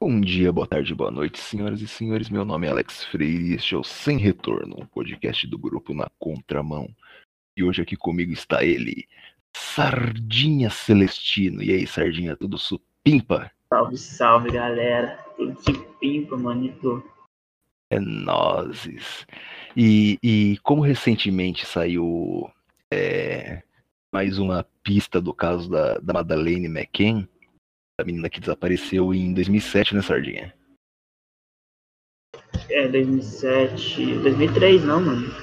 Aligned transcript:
Bom 0.00 0.20
dia, 0.20 0.52
boa 0.52 0.64
tarde, 0.64 0.94
boa 0.94 1.10
noite, 1.10 1.40
senhoras 1.40 1.82
e 1.82 1.88
senhores. 1.88 2.30
Meu 2.30 2.44
nome 2.44 2.68
é 2.68 2.70
Alex 2.70 3.04
Freire 3.06 3.50
e 3.50 3.54
este 3.54 3.74
é 3.74 3.78
o 3.78 3.82
Sem 3.82 4.16
Retorno, 4.16 4.76
um 4.80 4.86
podcast 4.86 5.44
do 5.48 5.58
grupo 5.58 5.92
Na 5.92 6.08
Contramão. 6.20 6.88
E 7.56 7.64
hoje 7.64 7.82
aqui 7.82 7.96
comigo 7.96 8.32
está 8.32 8.62
ele, 8.62 9.08
Sardinha 9.52 10.70
Celestino. 10.70 11.64
E 11.64 11.72
aí, 11.72 11.84
Sardinha, 11.84 12.36
tudo 12.36 12.56
supimpa? 12.56 13.50
Salve, 13.68 13.98
salve, 13.98 14.52
galera. 14.52 15.18
Tudo 15.36 15.60
supimpa, 15.60 16.36
manito. 16.36 17.02
É 17.90 17.98
nozes. 17.98 19.26
E, 19.76 20.16
e 20.22 20.58
como 20.62 20.80
recentemente 20.80 21.66
saiu 21.66 22.48
é, 22.88 23.64
mais 24.12 24.38
uma 24.38 24.64
pista 24.84 25.20
do 25.20 25.34
caso 25.34 25.68
da, 25.68 25.98
da 25.98 26.12
Madeleine 26.12 26.68
McCann, 26.68 27.26
a 28.00 28.04
menina 28.04 28.30
que 28.30 28.40
desapareceu 28.40 29.12
em 29.12 29.34
2007, 29.34 29.94
né, 29.94 30.02
Sardinha? 30.02 30.54
É, 32.70 32.86
2007. 32.86 34.18
2003, 34.20 34.84
não, 34.84 35.00
mano. 35.00 35.34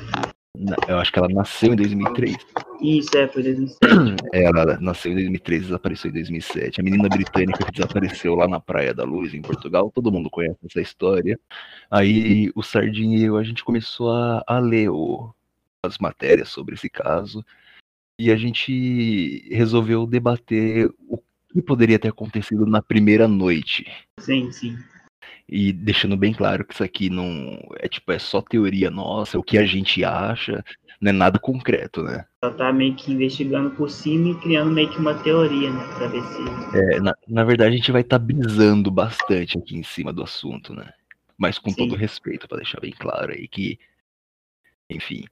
Eu 0.88 1.00
acho 1.00 1.12
que 1.12 1.20
ela 1.20 1.28
nasceu 1.28 1.74
em 1.74 1.76
2003. 1.76 2.38
Isso, 2.82 3.18
é, 3.18 3.28
foi 3.28 3.44
2007. 3.44 3.80
É, 4.34 4.44
ela 4.44 4.78
nasceu 4.80 5.12
em 5.12 5.16
2003 5.16 5.62
e 5.62 5.66
desapareceu 5.66 6.10
em 6.10 6.14
2007. 6.14 6.80
A 6.80 6.84
menina 6.84 7.10
britânica 7.10 7.66
que 7.66 7.72
desapareceu 7.72 8.36
lá 8.36 8.48
na 8.48 8.60
Praia 8.60 8.94
da 8.94 9.04
Luz, 9.04 9.34
em 9.34 9.42
Portugal, 9.42 9.92
todo 9.94 10.12
mundo 10.12 10.30
conhece 10.30 10.58
essa 10.66 10.80
história. 10.80 11.38
Aí 11.92 12.52
o 12.56 12.64
Sardinha 12.64 13.18
e 13.18 13.24
eu, 13.24 13.36
a 13.36 13.44
gente 13.44 13.66
começou 13.66 14.12
a, 14.12 14.44
a 14.48 14.60
ler 14.60 14.90
o, 14.90 15.34
as 15.84 15.98
matérias 15.98 16.50
sobre 16.50 16.76
esse 16.76 16.90
caso 16.90 17.44
e 18.18 18.32
a 18.32 18.38
gente 18.38 19.48
resolveu 19.54 20.06
debater 20.06 20.90
o 21.08 21.18
que 21.56 21.62
poderia 21.62 21.98
ter 21.98 22.10
acontecido 22.10 22.66
na 22.66 22.82
primeira 22.82 23.30
noite. 23.30 23.86
Sim, 24.20 24.52
sim. 24.52 24.78
E 25.48 25.72
deixando 25.72 26.18
bem 26.18 26.34
claro 26.34 26.66
que 26.66 26.74
isso 26.74 26.84
aqui 26.84 27.10
não 27.10 27.58
é 27.78 27.88
tipo, 27.88 28.12
é 28.12 28.20
só 28.20 28.42
teoria 28.42 28.92
nossa, 28.92 29.38
é 29.38 29.40
o 29.40 29.44
que 29.44 29.58
a 29.58 29.66
gente 29.66 30.04
acha, 30.04 30.66
não 31.00 31.12
é 31.12 31.14
nada 31.14 31.40
concreto, 31.40 32.04
né? 32.04 32.26
Só 32.44 32.52
tá 32.52 32.74
meio 32.74 32.94
que 32.96 33.14
investigando 33.14 33.70
por 33.70 33.90
cima 33.90 34.30
e 34.30 34.42
criando 34.42 34.70
meio 34.72 34.90
que 34.90 34.98
uma 34.98 35.14
teoria, 35.14 35.72
né? 35.72 35.84
Pra 35.98 36.08
ver 36.08 36.24
se. 36.24 36.78
É, 36.78 37.00
na, 37.00 37.16
na 37.26 37.44
verdade, 37.46 37.74
a 37.74 37.78
gente 37.78 37.92
vai 37.92 38.02
estar 38.02 38.20
tá 38.20 38.26
brisando 38.26 38.92
bastante 38.92 39.58
aqui 39.58 39.78
em 39.78 39.84
cima 39.84 40.12
do 40.12 40.24
assunto, 40.24 40.74
né? 40.74 40.92
Mas 41.38 41.58
com 41.58 41.70
Sim. 41.70 41.78
todo 41.78 41.96
respeito, 41.96 42.50
para 42.50 42.58
deixar 42.58 42.82
bem 42.82 42.92
claro 42.92 43.32
aí 43.32 43.48
que. 43.48 43.80
Enfim. 44.90 45.24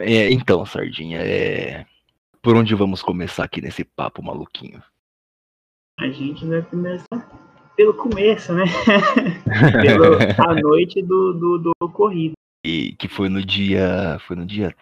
É, 0.00 0.30
então, 0.30 0.66
Sardinha, 0.66 1.20
é... 1.20 1.86
por 2.42 2.54
onde 2.54 2.74
vamos 2.74 3.02
começar 3.02 3.44
aqui 3.44 3.62
nesse 3.62 3.82
papo 3.82 4.22
maluquinho? 4.22 4.82
A 5.98 6.08
gente 6.08 6.44
vai 6.46 6.60
começar 6.62 7.30
pelo 7.76 7.94
começo, 7.94 8.52
né? 8.52 8.64
Pelo, 9.80 10.18
a 10.44 10.54
noite 10.60 11.00
do, 11.02 11.32
do, 11.32 11.58
do 11.58 11.72
ocorrido. 11.80 12.34
E 12.64 12.92
que 12.92 13.08
foi 13.08 13.28
no 13.28 13.44
dia. 13.44 14.18
Foi 14.26 14.34
no 14.34 14.44
dia 14.44 14.74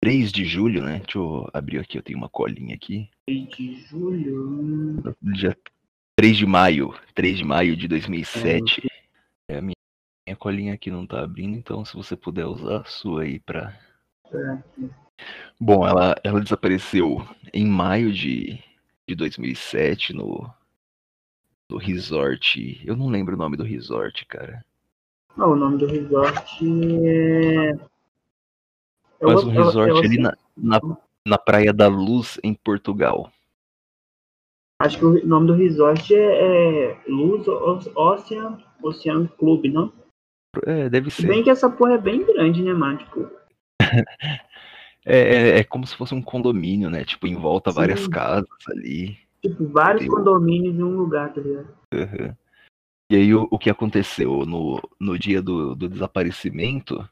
3 0.00 0.32
de 0.32 0.44
julho, 0.44 0.82
né? 0.82 0.98
Deixa 0.98 1.18
eu 1.18 1.48
abrir 1.52 1.78
aqui, 1.78 1.98
eu 1.98 2.02
tenho 2.02 2.18
uma 2.18 2.28
colinha 2.28 2.74
aqui. 2.74 3.08
3 3.26 3.48
de 3.48 3.80
julho? 3.82 5.16
Dia 5.22 5.56
3 6.16 6.36
de 6.36 6.46
maio. 6.46 6.94
3 7.14 7.38
de 7.38 7.44
maio 7.44 7.76
de 7.76 7.86
2007. 7.86 8.86
É, 9.48 9.58
a 9.58 9.60
minha, 9.60 9.76
minha 10.26 10.36
colinha 10.36 10.74
aqui 10.74 10.90
não 10.90 11.06
tá 11.06 11.22
abrindo, 11.22 11.56
então 11.56 11.84
se 11.84 11.94
você 11.94 12.16
puder 12.16 12.46
usar 12.46 12.80
a 12.80 12.84
sua 12.84 13.22
aí 13.22 13.38
pra. 13.38 13.72
É. 14.32 14.58
Bom, 15.60 15.86
ela, 15.86 16.16
ela 16.24 16.40
desapareceu 16.40 17.26
em 17.54 17.66
maio 17.66 18.12
de, 18.12 18.58
de 19.08 19.14
2007 19.14 20.12
no, 20.12 20.52
no 21.70 21.78
resort. 21.78 22.80
Eu 22.84 22.96
não 22.96 23.08
lembro 23.08 23.34
o 23.34 23.38
nome 23.38 23.56
do 23.56 23.64
resort, 23.64 24.24
cara. 24.26 24.64
Não, 25.36 25.52
o 25.52 25.56
nome 25.56 25.78
do 25.78 25.86
resort 25.86 26.64
é. 27.04 27.72
Mas 29.20 29.44
o 29.44 29.48
resort 29.48 29.90
eu, 29.90 29.96
eu, 29.96 29.98
ali 29.98 30.18
na, 30.18 30.36
na, 30.56 30.80
na 31.26 31.38
Praia 31.38 31.72
da 31.72 31.88
Luz, 31.88 32.38
em 32.42 32.54
Portugal. 32.54 33.30
Acho 34.78 34.98
que 34.98 35.04
o 35.04 35.26
nome 35.26 35.46
do 35.46 35.54
resort 35.54 36.14
é, 36.14 36.90
é 36.90 37.00
Luz 37.08 37.46
Ocean, 37.48 38.58
Ocean 38.82 39.26
Club, 39.38 39.66
não? 39.66 39.92
É, 40.64 40.88
deve 40.88 41.10
ser. 41.10 41.26
Bem 41.26 41.42
que 41.42 41.50
essa 41.50 41.68
porra 41.68 41.94
é 41.94 41.98
bem 41.98 42.24
grande, 42.24 42.62
né, 42.62 42.72
mano? 42.72 42.98
Tipo... 42.98 43.30
É, 45.08 45.18
é, 45.18 45.58
é, 45.60 45.64
como 45.64 45.86
se 45.86 45.94
fosse 45.94 46.12
um 46.16 46.20
condomínio, 46.20 46.90
né? 46.90 47.04
Tipo, 47.04 47.28
em 47.28 47.36
volta 47.36 47.70
Sim. 47.70 47.76
várias 47.76 48.08
casas 48.08 48.48
ali. 48.68 49.16
Tipo, 49.42 49.66
vários 49.68 50.06
condomínios 50.06 50.74
em 50.74 50.82
um 50.82 50.96
lugar, 50.96 51.32
tá 51.32 51.40
ligado? 51.40 51.68
Uhum. 51.92 52.34
E 53.10 53.16
aí 53.16 53.34
o, 53.34 53.46
o, 53.50 53.58
que 53.58 53.70
aconteceu? 53.70 54.44
No, 54.44 54.80
no 54.98 55.18
dia 55.18 55.40
do, 55.40 55.74
do 55.74 55.88
desaparecimento, 55.88 57.08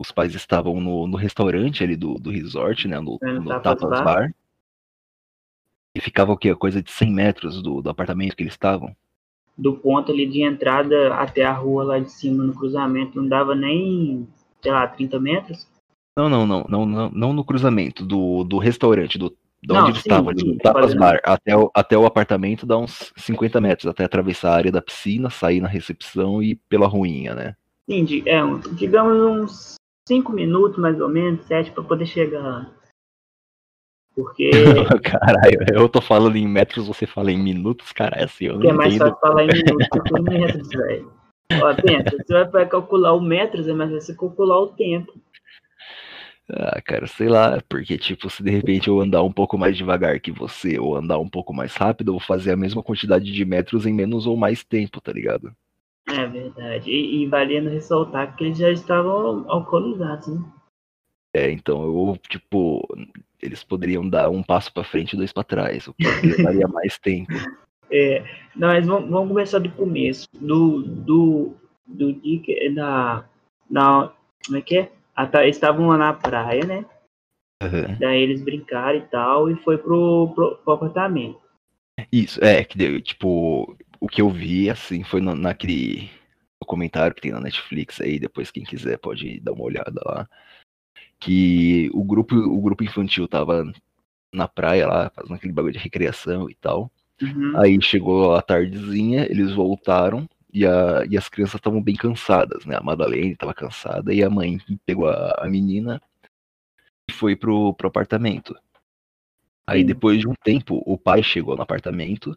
os 0.00 0.10
pais 0.10 0.34
estavam 0.34 0.80
no, 0.80 1.06
no 1.06 1.16
restaurante 1.16 1.84
ali 1.84 1.94
do, 1.94 2.14
do 2.14 2.30
resort, 2.30 2.88
né? 2.88 2.98
No, 3.00 3.18
é, 3.22 3.32
no 3.32 3.48
Tapas, 3.48 3.80
Tapas 3.80 4.00
Bar. 4.00 4.04
Bar. 4.04 4.34
E 5.94 6.00
ficava 6.00 6.32
o 6.32 6.36
quê? 6.36 6.54
Coisa 6.54 6.82
de 6.82 6.90
100 6.90 7.12
metros 7.12 7.62
do, 7.62 7.82
do 7.82 7.90
apartamento 7.90 8.34
que 8.34 8.42
eles 8.42 8.54
estavam? 8.54 8.96
Do 9.58 9.76
ponto 9.76 10.10
ali 10.10 10.26
de 10.26 10.42
entrada 10.42 11.14
até 11.14 11.44
a 11.44 11.52
rua 11.52 11.84
lá 11.84 11.98
de 11.98 12.10
cima 12.10 12.42
no 12.42 12.54
cruzamento, 12.54 13.20
não 13.20 13.28
dava 13.28 13.54
nem, 13.54 14.26
sei 14.62 14.72
lá, 14.72 14.86
30 14.86 15.20
metros? 15.20 15.68
Não, 16.16 16.28
não, 16.28 16.46
não, 16.46 16.64
não, 16.68 16.86
não, 16.86 17.10
não 17.10 17.32
no 17.32 17.44
cruzamento, 17.44 18.06
do, 18.06 18.44
do 18.44 18.58
restaurante, 18.58 19.18
do, 19.18 19.36
de 19.62 19.74
onde 19.74 19.90
eles 19.90 19.98
estavam, 19.98 20.30
ali, 20.30 20.56
Tapas 20.58 20.94
Bar, 20.94 21.20
até 21.22 21.56
o, 21.56 21.70
até 21.74 21.96
o 21.96 22.06
apartamento 22.06 22.64
dá 22.64 22.78
uns 22.78 23.12
50 23.16 23.60
metros, 23.60 23.86
até 23.86 24.04
atravessar 24.04 24.52
a 24.52 24.56
área 24.56 24.72
da 24.72 24.80
piscina, 24.80 25.28
sair 25.28 25.60
na 25.60 25.68
recepção 25.68 26.42
e 26.42 26.54
pela 26.54 26.86
ruinha, 26.86 27.34
né? 27.34 27.54
Sim, 27.88 28.06
é, 28.26 28.40
digamos 28.72 29.18
uns 29.22 29.74
5 30.08 30.32
minutos 30.32 30.78
mais 30.78 31.00
ou 31.00 31.08
menos, 31.08 31.44
7 31.44 31.72
para 31.72 31.84
poder 31.84 32.06
chegar. 32.06 32.70
Porque. 34.14 34.50
Caralho, 35.04 35.58
eu 35.72 35.88
tô 35.88 36.00
falando 36.00 36.36
em 36.36 36.48
metros, 36.48 36.86
você 36.86 37.06
fala 37.06 37.30
em 37.30 37.38
minutos, 37.38 37.92
cara, 37.92 38.16
é 38.16 38.24
assim, 38.24 38.46
eu 38.46 38.58
não 38.58 38.70
é 38.70 38.72
mais 38.72 38.96
fácil 38.96 39.16
falar 39.20 39.44
em 39.44 39.48
minutos 39.52 39.88
que 39.88 40.18
em 40.18 40.22
metros, 40.22 40.68
velho. 40.68 41.12
Ó, 41.52 41.74
pensa, 41.74 42.16
você 42.16 42.44
vai 42.44 42.66
calcular 42.66 43.12
o 43.12 43.20
metros, 43.20 43.68
é 43.68 43.72
mais 43.74 43.90
fácil 43.90 44.16
calcular 44.16 44.58
o 44.60 44.68
tempo. 44.68 45.12
Ah, 46.52 46.80
cara, 46.82 47.06
sei 47.06 47.28
lá, 47.28 47.62
porque 47.68 47.96
tipo, 47.96 48.28
se 48.28 48.42
de 48.42 48.50
repente 48.50 48.88
eu 48.88 49.00
andar 49.00 49.22
um 49.22 49.32
pouco 49.32 49.56
mais 49.56 49.76
devagar 49.76 50.18
que 50.20 50.32
você, 50.32 50.78
ou 50.78 50.96
andar 50.96 51.18
um 51.18 51.28
pouco 51.28 51.52
mais 51.52 51.74
rápido, 51.76 52.08
eu 52.08 52.14
vou 52.14 52.20
fazer 52.20 52.52
a 52.52 52.56
mesma 52.56 52.82
quantidade 52.82 53.30
de 53.30 53.44
metros 53.44 53.86
em 53.86 53.92
menos 53.92 54.26
ou 54.26 54.36
mais 54.36 54.64
tempo, 54.64 55.00
tá 55.00 55.12
ligado? 55.12 55.52
É 56.08 56.26
verdade. 56.26 56.90
E, 56.90 57.22
e 57.22 57.26
valendo 57.26 57.70
ressaltar 57.70 58.34
que 58.36 58.44
eles 58.44 58.58
já 58.58 58.70
estavam 58.70 59.44
alcoolizados, 59.48 60.28
né? 60.28 60.44
É, 61.32 61.50
então 61.50 61.82
eu, 61.82 62.18
tipo, 62.28 62.82
eles 63.40 63.62
poderiam 63.62 64.08
dar 64.08 64.28
um 64.28 64.42
passo 64.42 64.72
para 64.72 64.82
frente 64.82 65.12
e 65.12 65.16
dois 65.16 65.32
para 65.32 65.44
trás, 65.44 65.86
o 65.86 65.94
que 65.94 66.04
levaria 66.04 66.66
mais 66.68 66.98
tempo. 66.98 67.32
É, 67.90 68.24
não, 68.56 68.68
mas 68.68 68.86
vamos, 68.86 69.08
vamos 69.08 69.28
começar 69.28 69.58
do 69.60 69.70
começo. 69.70 70.28
Do, 70.34 70.82
do, 70.82 71.54
do 71.86 72.14
que, 72.14 72.70
da, 72.70 73.24
da, 73.68 74.12
como 74.44 74.58
é 74.58 74.62
que 74.62 74.78
é? 74.78 74.92
Estavam 75.44 75.88
lá 75.88 75.98
na 75.98 76.12
praia, 76.12 76.64
né? 76.64 76.84
Uhum. 77.62 77.98
Daí 77.98 78.22
eles 78.22 78.42
brincaram 78.42 78.98
e 78.98 79.02
tal, 79.02 79.50
e 79.50 79.56
foi 79.56 79.76
pro, 79.76 80.32
pro, 80.34 80.56
pro, 80.56 80.72
apartamento. 80.72 81.40
Isso, 82.10 82.42
é, 82.42 82.64
que 82.64 82.78
deu, 82.78 83.00
tipo, 83.02 83.76
o 84.00 84.08
que 84.08 84.22
eu 84.22 84.30
vi, 84.30 84.70
assim, 84.70 85.04
foi 85.04 85.20
no, 85.20 85.34
naquele 85.34 86.10
documentário 86.60 87.14
que 87.14 87.20
tem 87.20 87.32
na 87.32 87.40
Netflix 87.40 88.00
aí, 88.00 88.18
depois 88.18 88.50
quem 88.50 88.64
quiser 88.64 88.98
pode 88.98 89.40
dar 89.40 89.52
uma 89.52 89.64
olhada 89.64 90.00
lá. 90.04 90.28
Que 91.18 91.90
o 91.92 92.02
grupo, 92.02 92.34
o 92.34 92.60
grupo 92.62 92.82
infantil 92.82 93.28
tava 93.28 93.70
na 94.32 94.48
praia 94.48 94.86
lá, 94.86 95.10
fazendo 95.10 95.34
aquele 95.34 95.52
bagulho 95.52 95.74
de 95.74 95.78
recreação 95.78 96.48
e 96.48 96.54
tal. 96.54 96.90
Uhum. 97.20 97.58
Aí 97.60 97.80
chegou 97.82 98.34
a 98.34 98.40
tardezinha, 98.40 99.26
eles 99.30 99.52
voltaram, 99.52 100.26
e, 100.52 100.66
a, 100.66 101.04
e 101.08 101.16
as 101.16 101.28
crianças 101.28 101.56
estavam 101.56 101.82
bem 101.82 101.94
cansadas, 101.94 102.64
né? 102.64 102.76
A 102.76 102.82
Madalene 102.82 103.32
estava 103.32 103.54
cansada 103.54 104.12
e 104.12 104.22
a 104.22 104.30
mãe 104.30 104.58
pegou 104.84 105.08
a, 105.08 105.44
a 105.44 105.48
menina 105.48 106.00
e 107.08 107.12
foi 107.12 107.36
pro, 107.36 107.74
pro 107.74 107.88
apartamento. 107.88 108.56
Aí 109.66 109.84
depois 109.84 110.18
de 110.18 110.28
um 110.28 110.34
tempo, 110.42 110.82
o 110.84 110.98
pai 110.98 111.22
chegou 111.22 111.56
no 111.56 111.62
apartamento. 111.62 112.36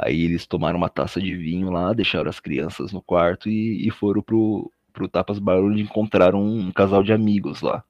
Aí 0.00 0.22
eles 0.22 0.46
tomaram 0.46 0.76
uma 0.76 0.88
taça 0.88 1.20
de 1.20 1.34
vinho 1.34 1.70
lá, 1.70 1.92
deixaram 1.92 2.28
as 2.28 2.40
crianças 2.40 2.92
no 2.92 3.00
quarto 3.00 3.48
e, 3.48 3.86
e 3.86 3.90
foram 3.90 4.20
pro, 4.22 4.70
pro 4.92 5.08
Tapas 5.08 5.38
Bar 5.38 5.60
onde 5.60 5.82
encontraram 5.82 6.42
um, 6.42 6.66
um 6.68 6.72
casal 6.72 7.02
de 7.02 7.12
amigos 7.12 7.62
lá. 7.62 7.84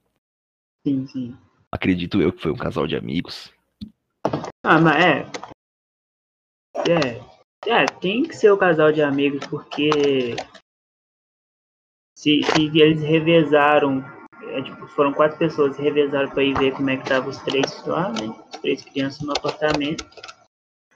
Sim, 0.86 1.06
sim. 1.06 1.36
Acredito 1.70 2.20
eu 2.20 2.32
que 2.32 2.42
foi 2.42 2.52
um 2.52 2.56
casal 2.56 2.86
de 2.86 2.96
amigos. 2.96 3.52
Ah, 4.64 4.80
mas 4.80 5.04
é. 5.04 5.26
É, 6.88 7.31
é, 7.66 7.86
tem 7.86 8.24
que 8.24 8.36
ser 8.36 8.50
o 8.50 8.58
casal 8.58 8.92
de 8.92 9.02
amigos, 9.02 9.46
porque 9.46 9.90
se, 12.18 12.40
se 12.42 12.78
eles 12.78 13.02
revezaram, 13.02 14.04
é, 14.48 14.62
tipo, 14.62 14.86
foram 14.88 15.12
quatro 15.12 15.38
pessoas 15.38 15.76
revezaram 15.76 16.28
para 16.30 16.42
ir 16.42 16.54
ver 16.58 16.72
como 16.72 16.90
é 16.90 16.96
que 16.96 17.08
tava 17.08 17.28
os 17.28 17.38
três 17.38 17.84
lá, 17.86 18.12
né? 18.12 18.28
Os 18.52 18.60
três 18.60 18.84
crianças 18.84 19.20
no 19.22 19.32
apartamento. 19.32 20.04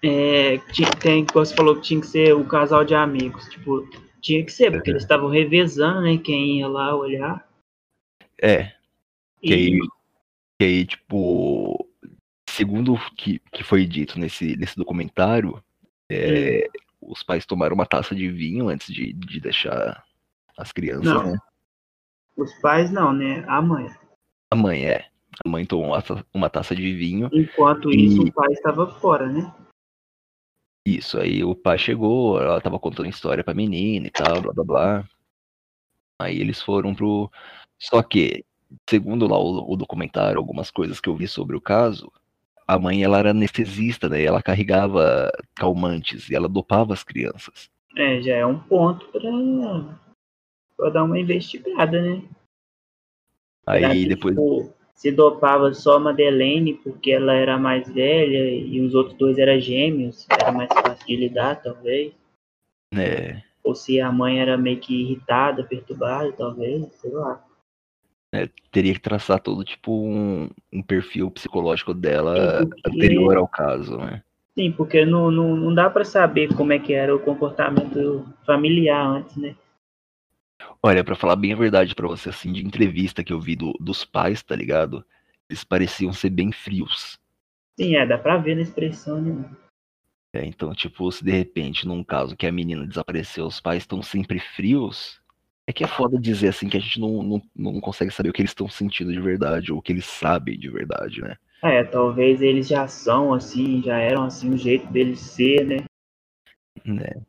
É, 0.03 0.59
tinha, 0.73 0.91
tem, 0.91 1.25
você 1.33 1.55
falou 1.55 1.77
que 1.77 1.83
tinha 1.83 2.01
que 2.01 2.07
ser 2.07 2.35
o 2.35 2.45
casal 2.45 2.85
de 2.85 2.95
amigos. 2.95 3.49
Tipo, 3.49 3.89
tinha 4.21 4.45
que 4.45 4.53
ser, 4.53 4.71
porque 4.71 4.91
uhum. 4.91 4.95
eles 4.95 5.03
estavam 5.03 5.29
revezando, 5.29 6.03
né? 6.03 6.19
Quem 6.19 6.59
ia 6.59 6.69
lá 6.69 6.95
olhar. 6.95 7.49
É. 8.41 8.73
E... 9.43 9.49
Que, 9.49 9.55
aí, 9.55 9.79
que 10.59 10.65
aí, 10.65 10.87
tipo, 10.87 11.89
segundo 12.51 12.95
o 12.95 13.15
que, 13.15 13.41
que 13.53 13.63
foi 13.63 13.85
dito 13.85 14.19
nesse, 14.19 14.57
nesse 14.57 14.77
documentário, 14.77 15.63
é, 16.11 16.69
hum. 17.03 17.13
os 17.13 17.23
pais 17.23 17.47
tomaram 17.47 17.75
uma 17.75 17.87
taça 17.87 18.15
de 18.15 18.29
vinho 18.29 18.69
antes 18.69 18.93
de, 18.93 19.13
de 19.13 19.41
deixar 19.41 20.05
as 20.57 20.73
crianças, 20.73 21.05
não. 21.05 21.33
né? 21.33 21.39
Os 22.37 22.53
pais 22.61 22.91
não, 22.91 23.13
né? 23.13 23.45
A 23.49 23.63
mãe. 23.63 23.89
A 24.51 24.57
mãe, 24.57 24.85
é. 24.85 25.07
A 25.45 25.49
mãe 25.49 25.67
tomou 25.67 25.97
uma 26.33 26.51
taça 26.51 26.75
de 26.75 26.95
vinho. 26.95 27.29
Enquanto 27.33 27.91
e... 27.91 28.07
isso, 28.07 28.23
o 28.23 28.33
pai 28.33 28.53
estava 28.53 28.87
fora, 29.01 29.27
né? 29.27 29.55
Isso, 30.87 31.19
aí 31.19 31.43
o 31.43 31.55
pai 31.55 31.79
chegou, 31.79 32.41
ela 32.41 32.61
tava 32.61 32.79
contando 32.79 33.09
história 33.09 33.43
pra 33.43 33.53
menina 33.53 34.07
e 34.07 34.11
tal, 34.11 34.41
blá 34.41 34.53
blá 34.53 34.65
blá. 34.65 35.09
Aí 36.21 36.41
eles 36.41 36.63
foram 36.63 36.95
pro. 36.95 37.31
Só 37.79 38.03
que, 38.03 38.45
segundo 38.89 39.27
lá 39.27 39.37
o, 39.37 39.73
o 39.73 39.77
documentário, 39.77 40.39
algumas 40.39 40.71
coisas 40.71 41.01
que 41.01 41.09
eu 41.09 41.17
vi 41.17 41.27
sobre 41.27 41.57
o 41.57 41.61
caso, 41.61 42.11
a 42.67 42.79
mãe 42.79 43.03
ela 43.03 43.19
era 43.19 43.31
anestesista, 43.31 44.09
né? 44.09 44.23
Ela 44.23 44.43
carregava 44.43 45.31
calmantes 45.55 46.29
e 46.29 46.35
ela 46.35 46.49
dopava 46.49 46.93
as 46.93 47.05
crianças. 47.05 47.71
É, 47.97 48.21
já 48.21 48.35
é 48.35 48.45
um 48.45 48.59
ponto 48.59 49.07
pra, 49.09 49.21
pra 50.77 50.91
dar 50.91 51.05
uma 51.05 51.19
investigada, 51.19 52.03
né? 52.03 52.23
Aí 53.67 54.07
depois. 54.07 54.35
Tipo, 54.35 54.75
se 54.95 55.13
dopava 55.13 55.73
só 55.75 55.97
a 55.97 56.01
Madeleine 56.01 56.75
porque 56.75 57.13
ela 57.13 57.35
era 57.35 57.59
mais 57.59 57.89
velha 57.89 58.51
e 58.51 58.81
os 58.81 58.95
outros 58.95 59.17
dois 59.17 59.39
eram 59.39 59.61
gêmeos, 59.61 60.27
era 60.31 60.51
mais 60.51 60.73
fácil 60.73 61.07
de 61.07 61.17
lidar, 61.17 61.63
talvez. 61.63 62.13
É. 62.95 63.43
Ou 63.63 63.75
se 63.75 64.01
a 64.01 64.11
mãe 64.11 64.41
era 64.41 64.57
meio 64.57 64.81
que 64.81 65.03
irritada, 65.03 65.65
perturbada, 65.65 66.33
talvez, 66.33 66.87
sei 66.95 67.11
lá. 67.11 67.46
É, 68.37 68.51
teria 68.71 68.93
que 68.93 69.01
traçar 69.01 69.41
todo 69.41 69.65
tipo 69.65 69.93
um, 69.93 70.51
um 70.71 70.83
perfil 70.83 71.31
psicológico 71.31 71.95
dela 71.95 72.61
Sim, 72.61 72.69
porque... 72.69 72.91
anterior 72.91 73.37
ao 73.39 73.49
caso, 73.49 73.97
né? 73.97 74.23
Sim, 74.55 74.73
porque 74.73 75.05
não, 75.07 75.31
não, 75.31 75.57
não 75.57 75.75
dá 75.75 75.89
para 75.89 76.05
saber 76.05 76.55
como 76.55 76.73
é 76.73 76.79
que 76.79 76.93
era 76.93 77.15
o 77.15 77.19
comportamento 77.19 78.27
familiar 78.45 79.07
antes, 79.07 79.37
né? 79.37 79.55
Olha, 80.83 81.03
para 81.03 81.15
falar 81.15 81.37
bem 81.37 81.53
a 81.53 81.57
verdade 81.57 81.95
para 81.95 82.09
você, 82.09 82.29
assim, 82.29 82.53
de 82.53 82.65
entrevista 82.65 83.25
que 83.25 83.33
eu 83.33 83.41
vi 83.41 83.57
do, 83.57 83.73
dos 83.81 84.05
pais, 84.05 84.43
tá 84.43 84.55
ligado? 84.55 85.05
Eles 85.49 85.65
pareciam 85.65 86.13
ser 86.13 86.31
bem 86.31 86.53
frios. 86.53 87.19
Sim, 87.79 87.97
é, 87.97 88.07
dá 88.07 88.19
pra 88.19 88.37
ver 88.37 88.57
na 88.57 88.63
expressão, 88.63 89.21
né? 89.21 89.51
É, 90.35 90.45
então, 90.45 90.75
tipo, 90.75 91.11
se 91.11 91.25
de 91.25 91.31
repente, 91.31 91.87
num 91.87 92.05
caso 92.05 92.37
que 92.37 92.47
a 92.47 92.53
menina 92.53 92.87
desapareceu, 92.87 93.47
os 93.47 93.61
pais 93.61 93.83
estão 93.83 94.03
sempre 94.03 94.39
frios, 94.39 95.21
é 95.67 95.73
que 95.73 95.83
é 95.83 95.87
foda 95.87 96.19
dizer 96.19 96.49
assim 96.49 96.69
que 96.69 96.77
a 96.77 96.81
gente 96.81 97.01
não, 97.01 97.23
não, 97.23 97.43
não 97.55 97.81
consegue 97.81 98.13
saber 98.13 98.31
o 98.31 98.33
que 98.33 98.41
eles 98.41 98.53
estão 98.53 98.69
sentindo 98.69 99.13
de 99.13 99.21
verdade, 99.21 99.73
ou 99.73 99.79
o 99.79 99.83
que 99.83 99.93
eles 99.93 100.05
sabem 100.05 100.59
de 100.59 100.69
verdade, 100.69 101.21
né? 101.21 101.37
É, 101.63 101.83
talvez 101.83 102.41
eles 102.41 102.69
já 102.69 102.87
são 102.87 103.35
assim, 103.35 103.83
já 103.83 103.99
eram 103.99 104.25
assim, 104.25 104.51
o 104.51 104.57
jeito 104.57 104.87
deles 104.87 105.19
ser, 105.19 105.67
né? 105.67 105.77
Né. 106.85 107.23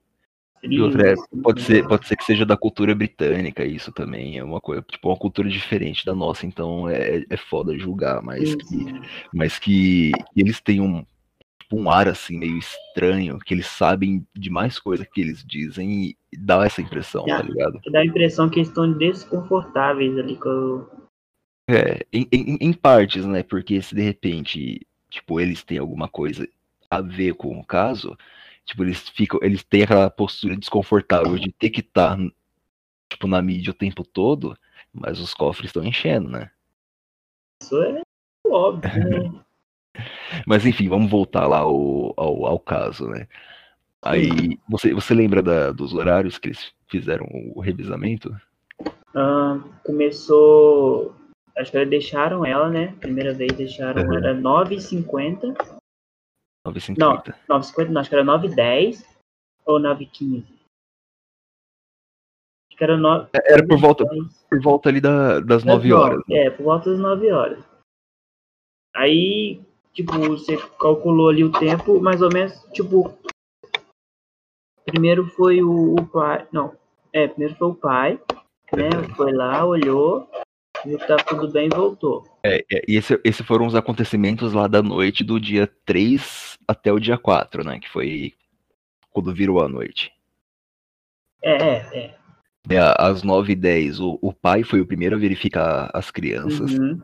E 0.63 0.81
outra, 0.81 1.13
é, 1.13 1.15
pode, 1.41 1.61
ser, 1.61 1.87
pode 1.87 2.07
ser 2.07 2.15
que 2.15 2.25
seja 2.25 2.45
da 2.45 2.57
cultura 2.57 2.93
britânica 2.93 3.63
isso 3.63 3.91
também, 3.91 4.37
é 4.37 4.43
uma 4.43 4.59
coisa, 4.59 4.81
tipo, 4.81 5.07
uma 5.07 5.17
cultura 5.17 5.49
diferente 5.49 6.05
da 6.05 6.13
nossa, 6.13 6.45
então 6.45 6.89
é, 6.89 7.23
é 7.29 7.37
foda 7.37 7.77
julgar, 7.77 8.21
mas 8.21 8.53
que, 8.55 9.01
mas 9.33 9.57
que, 9.57 10.11
que 10.33 10.41
eles 10.41 10.59
têm 10.59 10.81
um, 10.81 11.05
tipo, 11.67 11.81
um 11.81 11.89
ar 11.89 12.07
assim 12.07 12.37
meio 12.37 12.57
estranho, 12.57 13.39
que 13.39 13.53
eles 13.53 13.67
sabem 13.67 14.25
de 14.33 14.49
mais 14.49 14.79
coisa 14.79 15.05
que 15.05 15.19
eles 15.19 15.43
dizem 15.45 16.15
e 16.31 16.37
dá 16.37 16.65
essa 16.65 16.81
impressão, 16.81 17.25
tá 17.25 17.41
ligado? 17.41 17.79
Dá 17.91 17.99
a 17.99 18.05
impressão 18.05 18.49
que 18.49 18.59
eles 18.59 18.69
estão 18.69 18.91
desconfortáveis 18.91 20.17
ali 20.17 20.37
com 20.37 20.85
É, 21.69 22.05
em, 22.11 22.27
em, 22.31 22.57
em 22.61 22.73
partes, 22.73 23.25
né? 23.25 23.43
Porque 23.43 23.81
se 23.81 23.93
de 23.93 24.01
repente, 24.01 24.87
tipo, 25.09 25.39
eles 25.39 25.63
têm 25.63 25.77
alguma 25.77 26.07
coisa 26.07 26.47
a 26.89 27.01
ver 27.01 27.33
com 27.33 27.59
o 27.59 27.65
caso, 27.65 28.17
Tipo, 28.67 28.83
eles 28.83 29.07
ficam, 29.07 29.39
eles 29.41 29.63
têm 29.63 29.83
aquela 29.83 30.09
postura 30.09 30.57
desconfortável 30.57 31.37
de 31.37 31.53
ter 31.53 31.69
que 31.69 31.79
estar, 31.79 32.17
tá, 32.17 32.31
tipo, 33.09 33.25
na 33.25 33.41
mídia 33.41 33.71
o 33.71 33.73
tempo 33.73 34.03
todo, 34.03 34.57
mas 34.91 35.21
os 35.21 35.33
cofres 35.33 35.69
estão 35.69 35.85
enchendo, 35.85 36.27
né? 36.27 36.51
Isso 37.63 37.81
é 37.81 38.01
óbvio, 38.45 39.09
né? 39.09 39.43
mas 40.45 40.65
enfim, 40.65 40.87
vamos 40.89 41.09
voltar 41.09 41.47
lá 41.47 41.59
ao, 41.59 42.13
ao, 42.17 42.45
ao 42.45 42.59
caso, 42.59 43.07
né? 43.07 43.27
Aí, 44.03 44.57
você, 44.69 44.93
você 44.93 45.13
lembra 45.13 45.41
da, 45.41 45.71
dos 45.71 45.93
horários 45.93 46.37
que 46.37 46.49
eles 46.49 46.71
fizeram 46.87 47.27
o 47.55 47.59
revisamento? 47.59 48.35
Ah, 49.15 49.59
começou. 49.83 51.15
Acho 51.57 51.71
que 51.71 51.77
eles 51.77 51.89
deixaram 51.89 52.45
ela, 52.45 52.69
né? 52.69 52.95
Primeira 52.99 53.33
vez 53.33 53.51
deixaram, 53.53 54.03
uhum. 54.03 54.17
era 54.17 54.35
9h50 54.35 55.77
9,50. 56.67 56.97
Não, 56.97 57.17
9,50 57.59 57.89
não, 57.89 58.01
acho 58.01 58.09
que 58.09 58.15
era 58.15 58.25
9,10 58.25 59.05
ou 59.65 59.79
9,15. 59.79 60.43
Acho 62.69 62.77
que 62.77 62.83
era 62.83 62.97
9. 62.97 63.29
É, 63.33 63.53
era 63.53 63.67
por 63.67 63.79
volta, 63.79 64.05
por 64.49 64.61
volta 64.61 64.89
ali 64.89 65.01
da, 65.01 65.39
das 65.39 65.63
9 65.63 65.93
horas. 65.93 66.21
Né? 66.27 66.45
É, 66.45 66.49
por 66.49 66.63
volta 66.63 66.91
das 66.91 66.99
9 66.99 67.31
horas. 67.31 67.63
Aí, 68.95 69.61
tipo, 69.97 70.13
você 70.13 70.57
calculou 70.79 71.29
ali 71.29 71.43
o 71.43 71.51
tempo, 71.51 71.99
mais 71.99 72.21
ou 72.21 72.29
menos, 72.31 72.53
tipo. 72.71 73.17
Primeiro 74.85 75.25
foi 75.31 75.61
o, 75.61 75.95
o 75.95 76.05
pai. 76.05 76.47
Não. 76.51 76.73
É, 77.11 77.27
primeiro 77.27 77.55
foi 77.55 77.67
o 77.67 77.75
pai, 77.75 78.19
né? 78.71 78.89
Foi 79.15 79.33
lá, 79.33 79.65
olhou, 79.65 80.29
viu 80.85 80.99
que 80.99 81.07
tá 81.07 81.17
tudo 81.17 81.51
bem 81.51 81.65
e 81.65 81.75
voltou. 81.75 82.23
É, 82.43 82.63
é, 82.71 82.83
e 82.87 82.95
esse, 82.95 83.19
esses 83.23 83.45
foram 83.45 83.65
os 83.65 83.73
acontecimentos 83.73 84.53
lá 84.53 84.67
da 84.67 84.83
noite 84.83 85.23
do 85.23 85.39
dia 85.39 85.67
3 85.83 86.59
até 86.67 86.93
o 86.93 86.99
dia 86.99 87.17
4, 87.17 87.65
né? 87.65 87.79
Que 87.79 87.89
foi 87.89 88.33
quando 89.09 89.33
virou 89.33 89.61
a 89.61 89.67
noite. 89.67 90.11
É, 91.41 91.51
é, 91.51 91.75
é. 91.93 92.15
é 92.69 92.79
às 92.99 93.23
9h10, 93.23 93.99
o, 93.99 94.19
o 94.21 94.31
pai 94.31 94.63
foi 94.63 94.79
o 94.79 94.85
primeiro 94.85 95.15
a 95.15 95.19
verificar 95.19 95.89
as 95.91 96.11
crianças. 96.11 96.71
Uhum. 96.71 97.01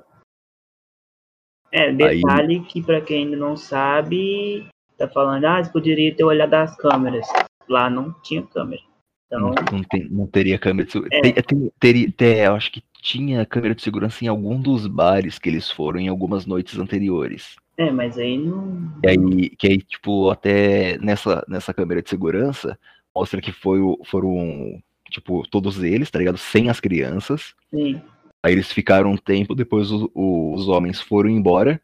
É, 1.74 1.92
detalhe 1.92 2.56
Aí... 2.58 2.64
que 2.66 2.84
para 2.84 3.02
quem 3.02 3.26
ainda 3.26 3.36
não 3.36 3.58
sabe, 3.58 4.68
tá 4.96 5.08
falando, 5.08 5.44
ah, 5.46 5.62
você 5.62 5.72
poderia 5.72 6.16
ter 6.16 6.24
olhado 6.24 6.54
as 6.54 6.78
câmeras. 6.78 7.28
Lá 7.68 7.90
não 7.90 8.14
tinha 8.22 8.44
câmera. 8.44 8.82
Então... 9.26 9.40
Não, 9.40 9.56
não, 9.72 9.84
tem, 9.84 10.08
não 10.10 10.28
teria 10.28 10.60
câmera. 10.60 10.88
É. 11.12 11.22
Tem, 11.22 11.34
tem, 11.34 11.72
teria, 11.80 12.12
tem, 12.12 12.38
eu 12.42 12.54
acho 12.54 12.72
que 12.72 12.84
tinha 13.02 13.44
câmera 13.44 13.74
de 13.74 13.82
segurança 13.82 14.24
em 14.24 14.28
algum 14.28 14.62
dos 14.62 14.86
bares 14.86 15.40
que 15.40 15.50
eles 15.50 15.72
foram 15.72 16.00
em 16.00 16.08
algumas 16.08 16.46
noites 16.46 16.78
anteriores. 16.78 17.56
É, 17.76 17.90
mas 17.90 18.20
aí 18.20 18.38
não. 18.38 18.94
Que 19.02 19.10
aí, 19.10 19.50
que 19.50 19.68
aí 19.68 19.78
tipo, 19.80 20.30
até 20.30 21.00
nessa, 21.00 21.44
nessa 21.48 21.74
câmera 21.74 22.04
de 22.04 22.10
segurança, 22.10 22.78
mostra 23.16 23.42
que 23.42 23.52
foi, 23.52 23.80
foram, 24.06 24.80
tipo, 25.10 25.44
todos 25.50 25.82
eles, 25.82 26.12
tá 26.12 26.20
ligado? 26.20 26.38
Sem 26.38 26.70
as 26.70 26.80
crianças. 26.80 27.56
Sim. 27.74 28.00
Aí 28.44 28.52
eles 28.52 28.72
ficaram 28.72 29.12
um 29.12 29.18
tempo, 29.18 29.56
depois 29.56 29.90
o, 29.90 30.12
o, 30.14 30.54
os 30.54 30.68
homens 30.68 31.00
foram 31.00 31.30
embora 31.30 31.82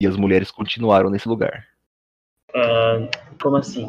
e 0.00 0.06
as 0.06 0.16
mulheres 0.16 0.52
continuaram 0.52 1.10
nesse 1.10 1.28
lugar. 1.28 1.66
Uh, 2.50 3.10
como 3.42 3.56
assim? 3.56 3.88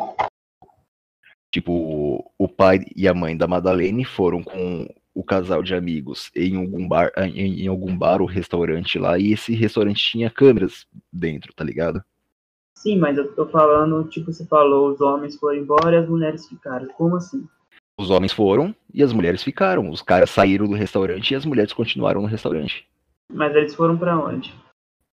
Tipo, 1.52 2.30
o 2.38 2.48
pai 2.48 2.80
e 2.96 3.08
a 3.08 3.14
mãe 3.14 3.38
da 3.38 3.48
Madalene 3.48 4.04
foram 4.04 4.44
com 4.44 4.88
o 5.14 5.24
casal 5.24 5.64
de 5.64 5.74
amigos 5.74 6.30
em 6.36 6.58
algum 6.58 6.88
bar, 6.88 7.12
em, 7.18 7.64
em, 7.64 7.68
algum 7.68 7.96
bar 7.98 8.22
ou 8.22 8.28
restaurante 8.28 9.00
lá, 9.00 9.18
e 9.18 9.34
esse 9.34 9.54
restaurante 9.54 10.12
tinha 10.12 10.30
câmeras 10.30 10.86
dentro, 11.12 11.54
tá 11.54 11.64
ligado? 11.64 12.04
Sim, 12.76 12.98
mas 12.98 13.18
eu 13.18 13.34
tô 13.34 13.48
falando, 13.48 14.08
tipo, 14.10 14.32
você 14.32 14.46
falou, 14.46 14.92
os 14.92 15.02
homens 15.02 15.36
foram 15.36 15.58
embora 15.58 15.96
e 15.96 16.00
as 16.00 16.10
mulheres 16.10 16.48
ficaram. 16.48 16.88
Como 16.90 17.16
assim? 17.16 17.48
Os 18.00 18.12
homens 18.12 18.32
foram 18.32 18.76
e 18.94 19.02
as 19.02 19.12
mulheres 19.12 19.42
ficaram. 19.42 19.90
Os 19.90 20.02
caras 20.02 20.30
saíram 20.30 20.68
do 20.68 20.76
restaurante 20.76 21.32
e 21.32 21.36
as 21.36 21.46
mulheres 21.46 21.74
continuaram 21.74 22.22
no 22.22 22.28
restaurante. 22.28 22.88
Mas 23.34 23.56
eles 23.56 23.74
foram 23.74 23.98
para 23.98 24.18
onde? 24.18 24.54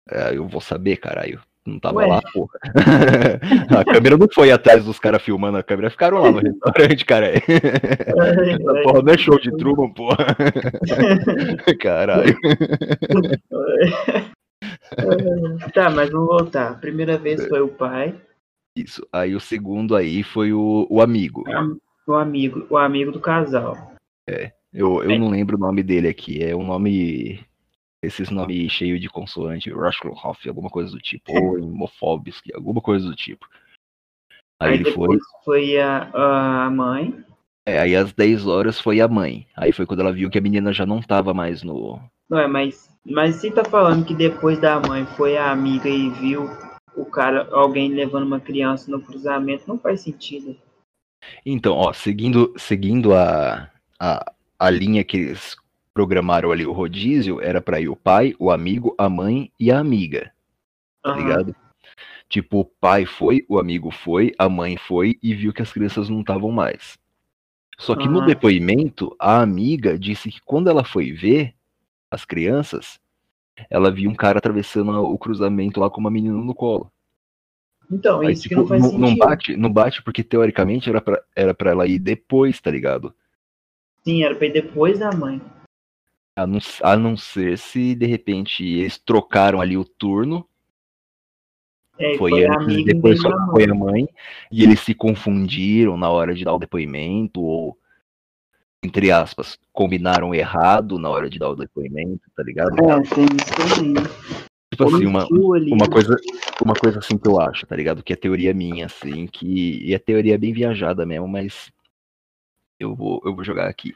É, 0.10 0.36
eu 0.36 0.48
vou 0.48 0.62
saber, 0.62 0.98
caralho. 0.98 1.42
Não 1.66 1.78
tava 1.78 1.98
Ué? 1.98 2.08
lá, 2.08 2.22
porra. 2.34 2.58
a 3.78 3.86
câmera 3.86 4.18
não 4.18 4.28
foi 4.34 4.50
atrás 4.52 4.86
dos 4.86 4.98
caras 4.98 5.22
filmando 5.22 5.58
a 5.58 5.64
câmera, 5.64 5.90
ficaram 5.90 6.20
lá 6.20 6.32
no 6.32 6.40
restaurante, 6.40 7.06
cara. 7.06 7.28
Essa 7.36 8.84
porra 8.84 9.02
não 9.04 9.14
é 9.14 9.18
show 9.18 9.40
de 9.40 9.52
Truman, 9.58 9.92
porra. 9.94 10.36
Caralho. 11.80 12.36
tá, 15.74 15.90
mas 15.92 16.10
vamos 16.10 16.28
voltar. 16.28 16.72
A 16.72 16.76
primeira 16.76 17.18
vez 17.18 17.46
foi 17.48 17.62
o 17.62 17.68
pai. 17.68 18.16
Isso. 18.76 19.06
Aí 19.12 19.36
o 19.36 19.40
segundo 19.40 19.96
aí 19.96 20.24
foi 20.24 20.54
o, 20.54 20.88
o 20.90 21.02
amigo. 21.02 21.44
O 22.10 22.16
amigo, 22.16 22.66
o 22.72 22.76
amigo 22.76 23.12
do 23.12 23.20
casal. 23.20 23.94
É. 24.28 24.52
Eu, 24.74 25.04
eu 25.04 25.12
é. 25.12 25.18
não 25.20 25.30
lembro 25.30 25.58
o 25.58 25.60
nome 25.60 25.84
dele 25.84 26.08
aqui. 26.08 26.44
É 26.44 26.56
um 26.56 26.66
nome 26.66 27.40
esses 28.02 28.32
nomes 28.32 28.72
cheios 28.72 29.00
de 29.00 29.08
consoante, 29.08 29.70
Rushcroft, 29.70 30.48
alguma 30.48 30.72
coisa 30.72 30.92
do 30.92 31.00
tipo, 31.00 31.32
ou 31.32 31.62
Homofobisky, 31.62 32.52
alguma 32.56 32.82
coisa 32.82 33.08
do 33.08 33.16
tipo. 33.16 33.48
Aí, 34.60 34.72
aí 34.72 34.76
ele 34.76 34.92
foi. 34.92 35.20
Foi 35.46 35.78
a, 35.78 36.10
a 36.66 36.70
mãe. 36.72 37.24
É, 37.68 37.78
aí 37.78 37.96
às 37.96 38.12
10 38.12 38.48
horas 38.48 38.80
foi 38.80 39.00
a 39.02 39.08
mãe. 39.08 39.46
Aí 39.56 39.72
foi 39.72 39.86
quando 39.86 40.00
ela 40.00 40.12
viu 40.12 40.32
que 40.32 40.40
a 40.40 40.42
menina 40.42 40.74
já 40.74 40.88
não 40.88 41.02
tava 41.02 41.32
mais 41.32 41.62
no. 41.62 42.02
Não 42.28 42.40
é, 42.40 42.48
mas, 42.48 42.90
mas 43.06 43.36
se 43.36 43.52
tá 43.52 43.64
falando 43.64 44.04
que 44.04 44.16
depois 44.16 44.60
da 44.60 44.80
mãe 44.80 45.06
foi 45.06 45.38
a 45.38 45.52
amiga 45.52 45.88
e 45.88 46.10
viu 46.10 46.50
o 46.96 47.06
cara, 47.06 47.48
alguém 47.52 47.94
levando 47.94 48.26
uma 48.26 48.40
criança 48.40 48.90
no 48.90 49.00
cruzamento, 49.00 49.66
não 49.68 49.78
faz 49.78 50.02
sentido. 50.02 50.58
Então, 51.46 51.74
ó, 51.74 51.94
seguindo, 51.94 52.54
seguindo 52.58 53.14
a, 53.14 53.70
a, 54.00 54.34
a 54.58 54.70
linha 54.70 55.04
que 55.04 55.18
eles 55.18 55.56
programaram 55.94 56.52
ali, 56.52 56.66
o 56.66 56.72
rodízio, 56.72 57.42
era 57.42 57.62
para 57.62 57.82
ir 57.82 57.90
o 57.90 57.96
pai, 57.96 58.34
o 58.40 58.52
amigo, 58.52 58.96
a 58.98 59.10
mãe 59.10 59.52
e 59.60 59.72
a 59.72 59.80
amiga. 59.80 60.32
Tá 61.04 61.12
uhum. 61.12 61.18
ligado? 61.18 61.56
Tipo, 62.28 62.60
o 62.60 62.66
pai 62.66 63.06
foi, 63.06 63.44
o 63.50 63.60
amigo 63.60 63.90
foi, 63.90 64.34
a 64.38 64.48
mãe 64.48 64.78
foi 64.78 65.18
e 65.22 65.34
viu 65.34 65.52
que 65.52 65.62
as 65.62 65.74
crianças 65.74 66.10
não 66.10 66.22
estavam 66.22 66.52
mais. 66.52 66.98
Só 67.78 67.96
que 67.96 68.08
uhum. 68.08 68.16
no 68.16 68.26
depoimento, 68.26 69.16
a 69.20 69.42
amiga 69.42 69.98
disse 69.98 70.30
que 70.30 70.42
quando 70.42 70.70
ela 70.70 70.84
foi 70.84 71.12
ver 71.12 71.56
as 72.12 72.26
crianças, 72.26 73.00
ela 73.70 73.90
viu 73.90 74.10
um 74.10 74.16
cara 74.16 74.38
atravessando 74.38 74.92
o 74.92 75.18
cruzamento 75.18 75.80
lá 75.80 75.90
com 75.90 76.00
uma 76.00 76.12
menina 76.12 76.38
no 76.38 76.54
colo. 76.54 76.92
Então, 77.92 78.22
Aí, 78.22 78.34
isso 78.34 78.44
tipo, 78.44 78.56
que 78.56 78.62
não 78.62 78.68
faz 78.68 78.82
não, 78.82 78.90
sentido. 78.90 79.08
Não 79.08 79.16
bate, 79.16 79.58
não 79.58 79.74
bate 79.74 80.04
porque 80.04 80.24
teoricamente 80.24 80.90
era 80.90 81.02
pra, 81.02 81.22
era 81.36 81.54
pra 81.54 81.72
ela 81.72 81.88
ir 81.88 81.98
depois, 81.98 82.62
tá 82.62 82.70
ligado? 82.70 83.14
Sim, 84.04 84.24
era 84.24 84.36
pra 84.36 84.46
ir 84.46 84.54
depois 84.54 85.00
da 85.00 85.12
mãe. 85.12 85.42
A 86.36 86.46
não, 86.46 86.60
a 86.84 86.96
não 86.96 87.18
ser 87.18 87.58
se 87.58 87.96
de 87.96 88.06
repente 88.06 88.64
eles 88.64 88.98
trocaram 88.98 89.60
ali 89.60 89.76
o 89.76 89.84
turno. 89.84 90.48
É, 91.98 92.18
foi, 92.18 92.32
foi 92.32 92.46
antes, 92.46 92.86
depois 92.86 93.22
foi, 93.22 93.32
foi 93.52 93.64
a 93.66 93.74
mãe. 93.74 94.08
E 94.52 94.64
eles 94.64 94.80
se 94.80 94.94
confundiram 94.94 95.98
na 95.98 96.10
hora 96.10 96.34
de 96.34 96.46
dar 96.46 96.54
o 96.54 96.60
depoimento, 96.60 97.42
ou 97.42 97.78
entre 98.82 99.12
aspas, 99.12 99.60
combinaram 99.74 100.34
errado 100.34 100.98
na 100.98 101.10
hora 101.10 101.30
de 101.30 101.38
dar 101.38 101.50
o 101.50 101.56
depoimento, 101.56 102.22
tá 102.34 102.44
ligado? 102.44 102.72
É, 102.80 103.02
tem 103.02 103.26
isso 103.26 103.76
também. 103.78 103.94
Tipo 104.80 104.96
assim, 104.96 105.06
uma, 105.06 105.28
uma, 105.28 105.90
coisa, 105.90 106.16
uma 106.64 106.74
coisa 106.74 107.00
assim 107.00 107.18
que 107.18 107.28
eu 107.28 107.42
acho, 107.42 107.68
tá 107.68 107.76
ligado? 107.76 108.02
Que 108.02 108.14
é 108.14 108.16
teoria 108.16 108.54
minha, 108.54 108.86
assim, 108.86 109.28
que. 109.28 109.86
E 109.86 109.94
é 109.94 110.00
teoria 110.00 110.38
bem 110.38 110.54
viajada 110.54 111.06
mesmo, 111.06 111.28
mas 111.28 111.70
eu 112.80 112.96
vou, 112.96 113.22
eu 113.26 113.36
vou 113.36 113.44
jogar 113.44 113.68
aqui. 113.68 113.94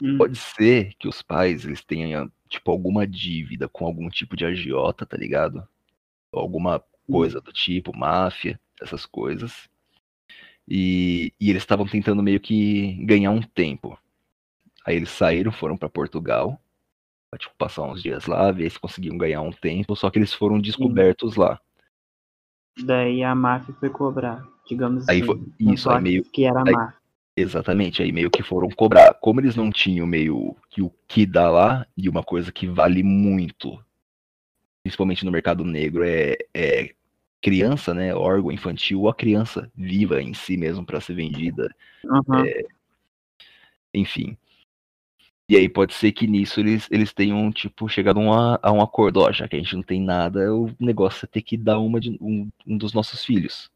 Hum. 0.00 0.16
Pode 0.18 0.36
ser 0.36 0.94
que 0.94 1.08
os 1.08 1.20
pais 1.20 1.64
eles 1.64 1.82
tenham, 1.82 2.30
tipo, 2.48 2.70
alguma 2.70 3.04
dívida 3.04 3.68
com 3.68 3.84
algum 3.84 4.08
tipo 4.08 4.36
de 4.36 4.44
agiota, 4.44 5.04
tá 5.04 5.16
ligado? 5.16 5.66
Alguma 6.32 6.76
hum. 6.76 7.14
coisa 7.14 7.40
do 7.40 7.52
tipo, 7.52 7.96
máfia, 7.96 8.60
essas 8.80 9.04
coisas. 9.04 9.68
E, 10.68 11.32
e 11.40 11.50
eles 11.50 11.62
estavam 11.62 11.88
tentando 11.88 12.22
meio 12.22 12.38
que 12.38 12.92
ganhar 13.04 13.32
um 13.32 13.42
tempo. 13.42 13.98
Aí 14.86 14.94
eles 14.94 15.10
saíram, 15.10 15.50
foram 15.50 15.76
para 15.76 15.88
Portugal, 15.88 16.62
tipo, 17.36 17.54
passar 17.58 17.82
uns 17.82 18.02
dias 18.02 18.26
lá, 18.26 18.50
ver 18.50 18.70
se 18.70 18.78
conseguiam 18.78 19.18
ganhar 19.18 19.42
um 19.42 19.50
tempo, 19.50 19.94
só 19.94 20.08
que 20.08 20.18
eles 20.18 20.32
foram 20.32 20.58
descobertos 20.58 21.34
Sim. 21.34 21.40
lá. 21.40 21.60
Daí 22.84 23.22
a 23.22 23.34
máfia 23.34 23.74
foi 23.74 23.90
cobrar, 23.90 24.46
digamos 24.66 25.08
aí 25.08 25.18
assim. 25.18 25.26
Foi, 25.26 25.40
isso, 25.58 25.90
aí 25.90 26.00
meio. 26.00 26.24
Que 26.24 26.44
era 26.44 26.60
a 26.60 26.64
máfia. 26.64 26.98
Exatamente, 27.36 28.02
aí 28.02 28.10
meio 28.10 28.30
que 28.30 28.42
foram 28.42 28.68
cobrar. 28.68 29.14
Como 29.14 29.40
eles 29.40 29.54
não 29.54 29.70
tinham 29.70 30.06
meio 30.06 30.56
que 30.70 30.82
o 30.82 30.90
que 31.06 31.26
dá 31.26 31.50
lá, 31.50 31.86
e 31.96 32.08
uma 32.08 32.22
coisa 32.22 32.50
que 32.50 32.66
vale 32.66 33.02
muito, 33.02 33.78
principalmente 34.82 35.24
no 35.24 35.30
mercado 35.30 35.64
negro, 35.64 36.02
é, 36.04 36.36
é 36.54 36.94
criança, 37.40 37.94
né, 37.94 38.14
órgão 38.14 38.50
infantil, 38.50 39.02
ou 39.02 39.08
a 39.08 39.14
criança 39.14 39.70
viva 39.76 40.20
em 40.20 40.34
si 40.34 40.56
mesmo 40.56 40.84
para 40.84 41.00
ser 41.00 41.14
vendida. 41.14 41.72
Uhum. 42.04 42.44
É, 42.44 42.64
enfim. 43.94 44.36
E 45.48 45.56
aí 45.56 45.68
pode 45.68 45.94
ser 45.94 46.12
que 46.12 46.26
nisso 46.26 46.60
eles, 46.60 46.86
eles 46.90 47.12
tenham, 47.12 47.50
tipo, 47.50 47.88
chegado 47.88 48.20
a, 48.20 48.58
a 48.62 48.70
um 48.70 48.82
acordo, 48.82 49.20
ó, 49.20 49.32
já 49.32 49.48
que 49.48 49.56
a 49.56 49.58
gente 49.58 49.74
não 49.74 49.82
tem 49.82 50.00
nada, 50.00 50.54
o 50.54 50.70
negócio 50.78 51.24
é 51.24 51.28
ter 51.28 51.40
que 51.40 51.56
dar 51.56 51.78
uma 51.78 51.98
de 51.98 52.10
um, 52.20 52.50
um 52.66 52.76
dos 52.76 52.92
nossos 52.92 53.24
filhos. 53.24 53.70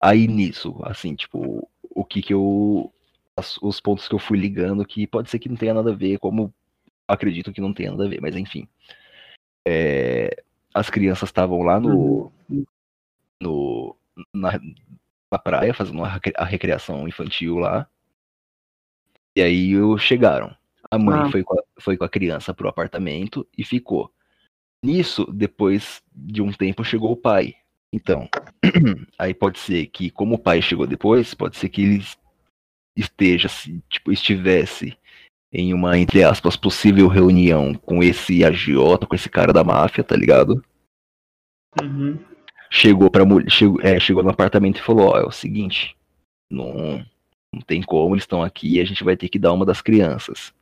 Aí 0.00 0.26
nisso, 0.26 0.80
assim, 0.84 1.14
tipo, 1.14 1.68
o 1.90 2.04
que 2.04 2.22
que 2.22 2.34
eu. 2.34 2.92
As, 3.36 3.56
os 3.62 3.80
pontos 3.80 4.08
que 4.08 4.14
eu 4.14 4.18
fui 4.18 4.38
ligando 4.38 4.84
que 4.84 5.06
pode 5.06 5.30
ser 5.30 5.38
que 5.38 5.48
não 5.48 5.56
tenha 5.56 5.74
nada 5.74 5.90
a 5.92 5.94
ver, 5.94 6.18
como 6.18 6.52
acredito 7.06 7.52
que 7.52 7.60
não 7.60 7.72
tenha 7.72 7.90
nada 7.90 8.06
a 8.06 8.08
ver, 8.08 8.20
mas 8.20 8.36
enfim. 8.36 8.68
É, 9.66 10.42
as 10.74 10.90
crianças 10.90 11.28
estavam 11.28 11.62
lá 11.62 11.78
no, 11.78 12.32
uhum. 12.50 12.64
no 13.40 13.96
na, 14.34 14.58
na, 15.30 15.38
praia 15.38 15.74
fazendo 15.74 16.02
a 16.04 16.44
recreação 16.44 17.06
infantil 17.06 17.58
lá. 17.58 17.86
E 19.36 19.42
aí 19.42 19.72
chegaram. 19.98 20.54
A 20.92 20.98
mãe 20.98 21.22
ah. 21.22 21.30
foi, 21.30 21.42
com 21.42 21.58
a, 21.58 21.62
foi 21.80 21.96
com 21.96 22.04
a 22.04 22.08
criança 22.08 22.52
pro 22.52 22.68
apartamento 22.68 23.48
e 23.56 23.64
ficou. 23.64 24.12
Nisso, 24.84 25.24
depois 25.32 26.02
de 26.14 26.42
um 26.42 26.52
tempo, 26.52 26.84
chegou 26.84 27.12
o 27.12 27.16
pai. 27.16 27.54
Então, 27.90 28.28
aí 29.18 29.32
pode 29.32 29.58
ser 29.58 29.86
que, 29.86 30.10
como 30.10 30.34
o 30.34 30.38
pai 30.38 30.60
chegou 30.60 30.86
depois, 30.86 31.32
pode 31.32 31.56
ser 31.56 31.70
que 31.70 31.80
ele 31.80 32.04
esteja, 32.94 33.48
tipo, 33.88 34.12
estivesse 34.12 34.94
em 35.50 35.72
uma, 35.72 35.96
entre 35.96 36.22
aspas, 36.22 36.56
possível 36.56 37.08
reunião 37.08 37.72
com 37.72 38.02
esse 38.02 38.44
agiota, 38.44 39.06
com 39.06 39.14
esse 39.14 39.30
cara 39.30 39.50
da 39.50 39.64
máfia, 39.64 40.04
tá 40.04 40.14
ligado? 40.14 40.62
Uhum. 41.80 42.18
Chegou 42.70 43.10
pra 43.10 43.24
chegou, 43.48 43.80
é, 43.80 43.98
chegou 43.98 44.22
no 44.22 44.30
apartamento 44.30 44.76
e 44.76 44.82
falou, 44.82 45.12
ó, 45.12 45.18
é 45.18 45.24
o 45.24 45.30
seguinte, 45.30 45.96
não, 46.50 47.02
não 47.50 47.62
tem 47.62 47.82
como, 47.82 48.14
eles 48.14 48.24
estão 48.24 48.42
aqui, 48.42 48.78
a 48.78 48.84
gente 48.84 49.02
vai 49.02 49.16
ter 49.16 49.30
que 49.30 49.38
dar 49.38 49.54
uma 49.54 49.64
das 49.64 49.80
crianças. 49.80 50.52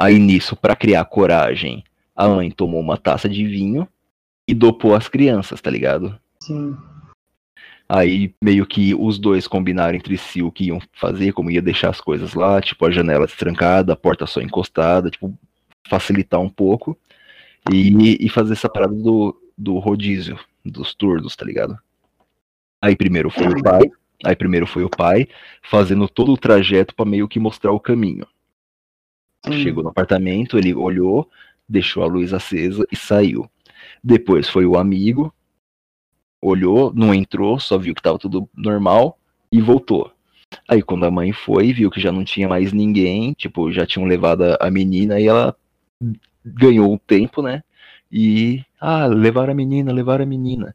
Aí 0.00 0.18
nisso, 0.18 0.56
para 0.56 0.74
criar 0.74 1.04
coragem, 1.04 1.84
a 2.16 2.26
mãe 2.26 2.50
tomou 2.50 2.80
uma 2.80 2.96
taça 2.96 3.28
de 3.28 3.44
vinho 3.44 3.86
e 4.48 4.54
dopou 4.54 4.94
as 4.94 5.08
crianças, 5.08 5.60
tá 5.60 5.70
ligado? 5.70 6.18
Sim. 6.42 6.74
Aí 7.86 8.34
meio 8.42 8.64
que 8.64 8.94
os 8.94 9.18
dois 9.18 9.46
combinaram 9.46 9.94
entre 9.98 10.16
si 10.16 10.42
o 10.42 10.50
que 10.50 10.68
iam 10.68 10.80
fazer, 10.94 11.32
como 11.34 11.50
ia 11.50 11.60
deixar 11.60 11.90
as 11.90 12.00
coisas 12.00 12.32
lá, 12.32 12.62
tipo 12.62 12.86
a 12.86 12.90
janela 12.90 13.26
destrancada, 13.26 13.92
a 13.92 13.96
porta 13.96 14.26
só 14.26 14.40
encostada, 14.40 15.10
tipo, 15.10 15.36
facilitar 15.86 16.40
um 16.40 16.48
pouco. 16.48 16.96
E, 17.70 18.24
e 18.24 18.28
fazer 18.30 18.54
essa 18.54 18.70
parada 18.70 18.94
do, 18.94 19.38
do 19.56 19.78
rodízio, 19.78 20.38
dos 20.64 20.94
turnos, 20.94 21.36
tá 21.36 21.44
ligado? 21.44 21.78
Aí 22.80 22.96
primeiro 22.96 23.28
foi 23.28 23.48
o 23.48 23.62
pai, 23.62 23.82
aí 24.24 24.34
primeiro 24.34 24.66
foi 24.66 24.82
o 24.82 24.88
pai, 24.88 25.28
fazendo 25.62 26.08
todo 26.08 26.32
o 26.32 26.38
trajeto 26.38 26.94
para 26.94 27.04
meio 27.04 27.28
que 27.28 27.38
mostrar 27.38 27.72
o 27.72 27.78
caminho. 27.78 28.26
Hum. 29.46 29.52
Chegou 29.52 29.82
no 29.82 29.90
apartamento, 29.90 30.58
ele 30.58 30.74
olhou, 30.74 31.28
deixou 31.68 32.02
a 32.02 32.06
luz 32.06 32.32
acesa 32.34 32.84
e 32.90 32.96
saiu. 32.96 33.50
Depois 34.02 34.48
foi 34.48 34.66
o 34.66 34.76
amigo, 34.76 35.32
olhou, 36.40 36.92
não 36.94 37.14
entrou, 37.14 37.58
só 37.58 37.78
viu 37.78 37.94
que 37.94 38.02
tava 38.02 38.18
tudo 38.18 38.48
normal 38.54 39.18
e 39.52 39.60
voltou. 39.60 40.12
Aí 40.68 40.82
quando 40.82 41.04
a 41.04 41.10
mãe 41.10 41.32
foi, 41.32 41.72
viu 41.72 41.90
que 41.90 42.00
já 42.00 42.10
não 42.10 42.24
tinha 42.24 42.48
mais 42.48 42.72
ninguém, 42.72 43.32
tipo, 43.32 43.70
já 43.70 43.86
tinham 43.86 44.06
levado 44.06 44.56
a 44.60 44.70
menina 44.70 45.20
e 45.20 45.26
ela 45.26 45.56
ganhou 46.44 46.92
o 46.94 46.98
tempo, 46.98 47.42
né? 47.42 47.62
E, 48.10 48.64
ah, 48.80 49.06
levaram 49.06 49.52
a 49.52 49.54
menina, 49.54 49.92
levaram 49.92 50.24
a 50.24 50.26
menina. 50.26 50.74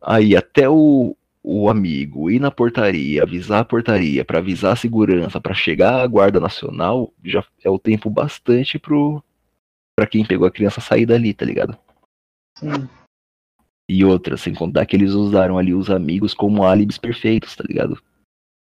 Aí 0.00 0.36
até 0.36 0.68
o, 0.68 1.16
o 1.46 1.68
amigo 1.68 2.30
ir 2.30 2.40
na 2.40 2.50
portaria, 2.50 3.22
avisar 3.22 3.60
a 3.60 3.64
portaria, 3.64 4.24
para 4.24 4.38
avisar 4.38 4.72
a 4.72 4.76
segurança, 4.76 5.38
para 5.38 5.52
chegar 5.52 6.00
à 6.00 6.06
Guarda 6.06 6.40
Nacional, 6.40 7.12
já 7.22 7.44
é 7.62 7.68
o 7.68 7.78
tempo 7.78 8.08
bastante 8.08 8.78
pro 8.78 9.22
para 9.94 10.06
quem 10.06 10.26
pegou 10.26 10.46
a 10.46 10.50
criança 10.50 10.80
sair 10.80 11.04
dali, 11.04 11.34
tá 11.34 11.44
ligado? 11.44 11.76
Sim. 12.56 12.88
E 13.88 14.04
outra, 14.04 14.38
sem 14.38 14.54
contar 14.54 14.86
que 14.86 14.96
eles 14.96 15.12
usaram 15.12 15.58
ali 15.58 15.74
os 15.74 15.90
amigos 15.90 16.32
como 16.32 16.64
álibis 16.64 16.96
perfeitos, 16.96 17.54
tá 17.54 17.62
ligado? 17.68 18.00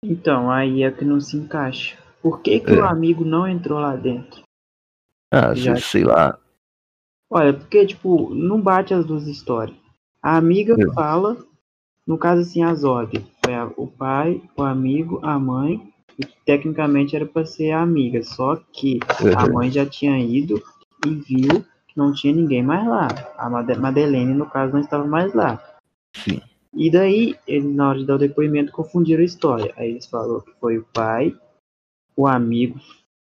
Então, 0.01 0.49
aí 0.49 0.81
é 0.81 0.89
que 0.89 1.03
não 1.03 1.19
se 1.19 1.35
encaixa. 1.35 1.97
Por 2.21 2.41
que, 2.41 2.61
que 2.61 2.71
é. 2.71 2.79
o 2.79 2.85
amigo 2.85 3.25
não 3.25 3.45
entrou 3.45 3.79
lá 3.79 3.95
dentro? 3.95 4.41
Ah, 5.31 5.53
Já... 5.53 5.75
sei 5.75 6.05
lá. 6.05 6.39
Olha, 7.29 7.53
porque, 7.53 7.85
tipo, 7.85 8.33
não 8.33 8.59
bate 8.59 8.93
as 8.93 9.05
duas 9.05 9.27
histórias. 9.27 9.77
A 10.23 10.37
amiga 10.37 10.75
é. 10.79 10.93
fala, 10.93 11.37
no 12.09 12.17
caso 12.17 12.41
assim, 12.41 12.63
as 12.63 12.83
ordens. 12.83 13.23
Foi 13.45 13.53
a, 13.53 13.71
o 13.77 13.85
pai, 13.85 14.41
o 14.57 14.63
amigo, 14.63 15.19
a 15.21 15.37
mãe, 15.37 15.93
e 16.17 16.25
tecnicamente 16.45 17.15
era 17.15 17.25
para 17.25 17.45
ser 17.45 17.71
a 17.71 17.81
amiga, 17.81 18.23
só 18.23 18.57
que 18.73 18.99
a 19.37 19.47
mãe 19.47 19.71
já 19.71 19.85
tinha 19.85 20.19
ido 20.19 20.61
e 21.05 21.09
viu 21.11 21.63
não 21.99 22.13
tinha 22.13 22.33
ninguém 22.33 22.63
mais 22.63 22.87
lá. 22.87 23.07
A 23.37 23.49
Madeleine, 23.49 24.33
no 24.33 24.49
caso, 24.49 24.73
não 24.73 24.79
estava 24.79 25.05
mais 25.05 25.33
lá. 25.33 25.61
Sim. 26.15 26.41
E 26.73 26.89
daí, 26.89 27.35
ele, 27.45 27.67
na 27.67 27.89
hora 27.89 27.99
de 27.99 28.05
dar 28.05 28.15
o 28.15 28.19
depoimento, 28.19 28.71
confundiram 28.71 29.21
a 29.21 29.25
história. 29.25 29.73
Aí 29.75 29.89
eles 29.89 30.05
falaram 30.05 30.39
que 30.39 30.51
foi 30.59 30.77
o 30.77 30.85
pai, 30.93 31.35
o 32.15 32.25
amigo, 32.25 32.79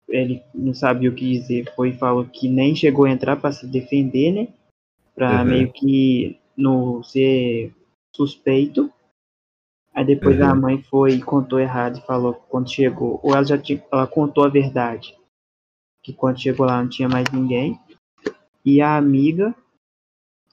ele 0.08 0.42
não 0.54 0.74
sabia 0.74 1.08
o 1.08 1.14
que 1.14 1.32
dizer, 1.32 1.72
foi 1.74 1.90
e 1.90 1.96
falou 1.96 2.24
que 2.24 2.48
nem 2.48 2.74
chegou 2.74 3.06
a 3.06 3.10
entrar 3.10 3.36
para 3.36 3.52
se 3.52 3.66
defender, 3.66 4.32
né? 4.32 4.48
Para 5.14 5.40
uhum. 5.40 5.48
meio 5.48 5.72
que 5.72 6.38
não 6.56 7.02
ser 7.02 7.72
suspeito. 8.14 8.92
Aí 9.94 10.04
depois 10.04 10.38
uhum. 10.38 10.46
a 10.46 10.54
mãe 10.54 10.82
foi 10.82 11.12
e 11.12 11.22
contou 11.22 11.58
errado 11.58 11.98
e 11.98 12.06
falou 12.06 12.34
quando 12.34 12.70
chegou, 12.70 13.18
ou 13.22 13.34
ela 13.34 13.44
já 13.44 13.58
tinha, 13.58 13.82
ela 13.90 14.06
contou 14.06 14.44
a 14.44 14.48
verdade, 14.48 15.16
que 16.02 16.12
quando 16.12 16.40
chegou 16.40 16.66
lá 16.66 16.80
não 16.80 16.88
tinha 16.88 17.08
mais 17.08 17.30
ninguém. 17.32 17.78
E 18.64 18.80
a 18.80 18.96
amiga, 18.96 19.54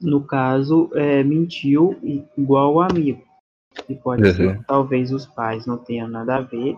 no 0.01 0.23
caso, 0.23 0.89
é, 0.93 1.23
mentiu 1.23 1.99
igual 2.37 2.75
o 2.75 2.81
amigo. 2.81 3.23
E 3.89 3.95
pode 3.95 4.23
uhum. 4.23 4.33
ser 4.33 4.65
talvez 4.65 5.11
os 5.11 5.25
pais 5.25 5.65
não 5.65 5.77
tenham 5.77 6.07
nada 6.07 6.37
a 6.37 6.41
ver 6.41 6.77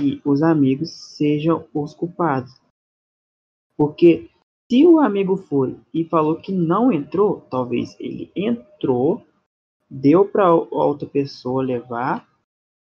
e 0.00 0.20
os 0.24 0.42
amigos 0.42 0.90
sejam 0.90 1.66
os 1.72 1.94
culpados. 1.94 2.52
Porque 3.76 4.28
se 4.70 4.86
o 4.86 4.98
amigo 4.98 5.36
foi 5.36 5.76
e 5.92 6.04
falou 6.04 6.36
que 6.36 6.52
não 6.52 6.90
entrou, 6.90 7.42
talvez 7.50 7.96
ele 8.00 8.30
entrou, 8.34 9.24
deu 9.88 10.26
para 10.26 10.52
outra 10.52 11.06
pessoa 11.08 11.62
levar, 11.62 12.26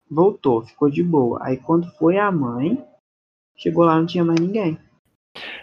voltou, 0.10 0.64
ficou 0.66 0.90
de 0.90 1.04
boa. 1.04 1.40
Aí 1.42 1.58
quando 1.58 1.90
foi 1.98 2.18
a 2.18 2.32
mãe, 2.32 2.84
chegou 3.56 3.86
lá 3.86 3.98
não 3.98 4.06
tinha 4.06 4.24
mais 4.24 4.40
ninguém. 4.40 4.80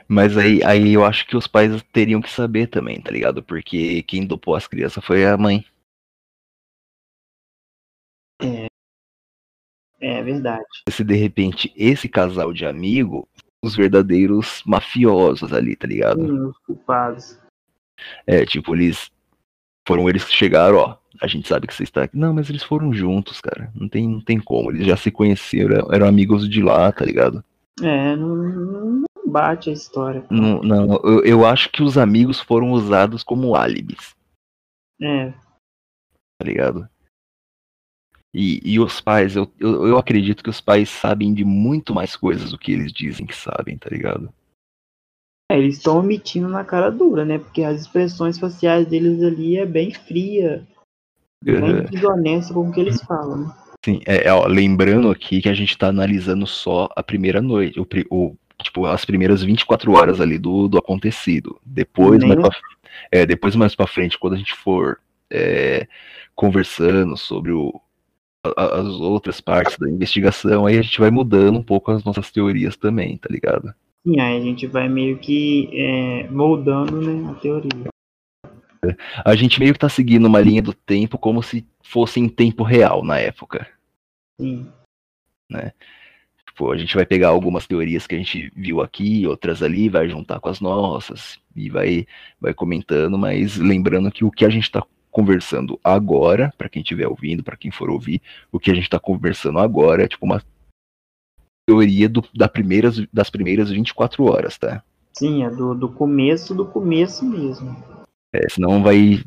Mas 0.06 0.36
aí, 0.36 0.62
aí 0.62 0.92
eu 0.92 1.04
acho 1.04 1.26
que 1.26 1.36
os 1.36 1.46
pais 1.46 1.82
teriam 1.92 2.20
que 2.20 2.30
saber 2.30 2.66
também, 2.66 3.00
tá 3.00 3.10
ligado? 3.10 3.42
Porque 3.42 4.02
quem 4.02 4.26
dopou 4.26 4.54
as 4.54 4.66
crianças 4.66 5.04
foi 5.04 5.24
a 5.24 5.36
mãe. 5.36 5.64
É. 8.40 8.66
É 10.00 10.22
verdade. 10.22 10.64
Se 10.90 11.04
de 11.04 11.14
repente 11.14 11.72
esse 11.76 12.08
casal 12.08 12.52
de 12.52 12.66
amigo, 12.66 13.28
os 13.62 13.76
verdadeiros 13.76 14.62
mafiosos 14.66 15.52
ali, 15.52 15.76
tá 15.76 15.86
ligado? 15.86 16.26
Sim, 16.26 16.40
os 16.40 16.58
culpados. 16.58 17.38
É, 18.26 18.44
tipo, 18.44 18.74
eles 18.74 19.10
foram 19.86 20.08
eles 20.08 20.24
que 20.24 20.32
chegaram, 20.32 20.76
ó. 20.76 20.96
A 21.20 21.26
gente 21.26 21.46
sabe 21.46 21.66
que 21.66 21.74
você 21.74 21.84
está 21.84 22.04
aqui. 22.04 22.16
Não, 22.16 22.34
mas 22.34 22.48
eles 22.48 22.62
foram 22.62 22.92
juntos, 22.92 23.40
cara. 23.40 23.70
Não 23.74 23.88
tem, 23.88 24.08
não 24.08 24.20
tem 24.20 24.40
como. 24.40 24.70
Eles 24.70 24.86
já 24.86 24.96
se 24.96 25.10
conheceram, 25.10 25.88
eram 25.92 26.06
amigos 26.06 26.48
de 26.48 26.62
lá, 26.62 26.90
tá 26.90 27.04
ligado? 27.04 27.44
É, 27.80 28.16
não, 28.16 29.04
bate 29.26 29.70
a 29.70 29.72
história. 29.72 30.24
Não, 30.30 30.62
não 30.62 30.96
eu, 31.04 31.24
eu, 31.24 31.46
acho 31.46 31.70
que 31.70 31.82
os 31.82 31.96
amigos 31.96 32.40
foram 32.40 32.72
usados 32.72 33.22
como 33.22 33.54
álibis. 33.54 34.14
É. 35.00 35.30
Tá 35.30 36.44
ligado? 36.44 36.88
E, 38.34 38.60
e 38.64 38.80
os 38.80 39.00
pais, 39.00 39.36
eu, 39.36 39.50
eu, 39.60 39.86
eu 39.88 39.98
acredito 39.98 40.42
que 40.42 40.50
os 40.50 40.60
pais 40.60 40.88
sabem 40.88 41.34
de 41.34 41.44
muito 41.44 41.94
mais 41.94 42.16
coisas 42.16 42.50
do 42.50 42.58
que 42.58 42.72
eles 42.72 42.92
dizem 42.92 43.26
que 43.26 43.36
sabem, 43.36 43.76
tá 43.76 43.90
ligado? 43.90 44.32
É, 45.50 45.58
eles 45.58 45.76
estão 45.76 45.98
omitindo 45.98 46.48
na 46.48 46.64
cara 46.64 46.90
dura, 46.90 47.24
né? 47.24 47.38
Porque 47.38 47.62
as 47.62 47.80
expressões 47.80 48.38
faciais 48.38 48.86
deles 48.86 49.22
ali 49.22 49.58
é 49.58 49.66
bem 49.66 49.92
fria, 49.92 50.66
bem 51.42 51.62
uhum. 51.62 51.84
desonesta 51.84 52.54
com 52.54 52.68
o 52.68 52.72
que 52.72 52.80
eles 52.80 53.02
falam. 53.02 53.38
Né? 53.38 53.54
Sim, 53.84 54.00
é, 54.06 54.28
é, 54.28 54.32
ó, 54.32 54.46
lembrando 54.46 55.10
aqui 55.10 55.42
que 55.42 55.48
a 55.48 55.54
gente 55.54 55.76
tá 55.76 55.88
analisando 55.88 56.46
só 56.46 56.88
a 56.94 57.02
primeira 57.02 57.42
noite, 57.42 57.80
o, 57.80 57.86
o, 58.10 58.36
tipo, 58.62 58.86
as 58.86 59.04
primeiras 59.04 59.42
24 59.42 59.92
horas 59.92 60.20
ali 60.20 60.38
do, 60.38 60.68
do 60.68 60.78
acontecido. 60.78 61.58
Depois, 61.66 62.22
mais 62.22 62.40
pra, 62.40 62.50
é, 63.10 63.26
depois 63.26 63.56
mais 63.56 63.74
pra 63.74 63.86
frente, 63.86 64.18
quando 64.18 64.34
a 64.34 64.38
gente 64.38 64.54
for 64.54 65.00
é, 65.30 65.88
conversando 66.34 67.16
sobre 67.16 67.50
o, 67.50 67.80
as 68.56 68.86
outras 68.86 69.40
partes 69.40 69.76
da 69.78 69.88
investigação, 69.88 70.66
aí 70.66 70.78
a 70.78 70.82
gente 70.82 71.00
vai 71.00 71.10
mudando 71.10 71.58
um 71.58 71.62
pouco 71.62 71.90
as 71.90 72.04
nossas 72.04 72.30
teorias 72.30 72.76
também, 72.76 73.16
tá 73.16 73.28
ligado? 73.30 73.74
Sim, 74.04 74.20
aí 74.20 74.36
a 74.36 74.40
gente 74.40 74.66
vai 74.66 74.88
meio 74.88 75.18
que 75.18 75.70
é, 75.72 76.28
moldando 76.28 77.00
né, 77.00 77.30
a 77.30 77.34
teoria. 77.34 77.92
A 79.24 79.36
gente 79.36 79.60
meio 79.60 79.72
que 79.72 79.78
tá 79.78 79.88
seguindo 79.88 80.26
uma 80.26 80.40
linha 80.40 80.60
do 80.60 80.74
tempo 80.74 81.16
como 81.16 81.40
se 81.40 81.64
fosse 81.84 82.18
em 82.18 82.28
tempo 82.28 82.64
real 82.64 83.04
na 83.04 83.18
época. 83.18 83.68
Sim. 84.40 84.66
Né? 85.48 85.72
Tipo, 86.46 86.72
a 86.72 86.76
gente 86.76 86.96
vai 86.96 87.06
pegar 87.06 87.28
algumas 87.28 87.66
teorias 87.66 88.06
que 88.06 88.14
a 88.16 88.18
gente 88.18 88.52
viu 88.56 88.80
aqui, 88.80 89.26
outras 89.26 89.62
ali, 89.62 89.88
vai 89.88 90.08
juntar 90.08 90.40
com 90.40 90.48
as 90.48 90.60
nossas 90.60 91.38
e 91.54 91.70
vai, 91.70 92.06
vai 92.40 92.52
comentando, 92.52 93.16
mas 93.16 93.56
lembrando 93.56 94.10
que 94.10 94.24
o 94.24 94.30
que 94.30 94.44
a 94.44 94.50
gente 94.50 94.64
está 94.64 94.84
conversando 95.12 95.78
agora, 95.84 96.52
para 96.58 96.68
quem 96.68 96.82
estiver 96.82 97.06
ouvindo, 97.06 97.44
para 97.44 97.56
quem 97.56 97.70
for 97.70 97.88
ouvir, 97.88 98.20
o 98.50 98.58
que 98.58 98.70
a 98.70 98.74
gente 98.74 98.84
está 98.84 98.98
conversando 98.98 99.58
agora 99.58 100.04
é 100.04 100.08
tipo 100.08 100.26
uma 100.26 100.42
teoria 101.66 102.08
do, 102.08 102.24
da 102.34 102.48
primeiras, 102.48 103.02
das 103.12 103.30
primeiras 103.30 103.70
24 103.70 104.24
horas, 104.24 104.58
tá? 104.58 104.82
Sim, 105.12 105.44
é 105.44 105.50
do, 105.50 105.74
do 105.74 105.88
começo 105.88 106.54
do 106.54 106.64
começo 106.64 107.24
mesmo. 107.24 107.76
É, 108.32 108.48
senão 108.48 108.82
vai. 108.82 109.22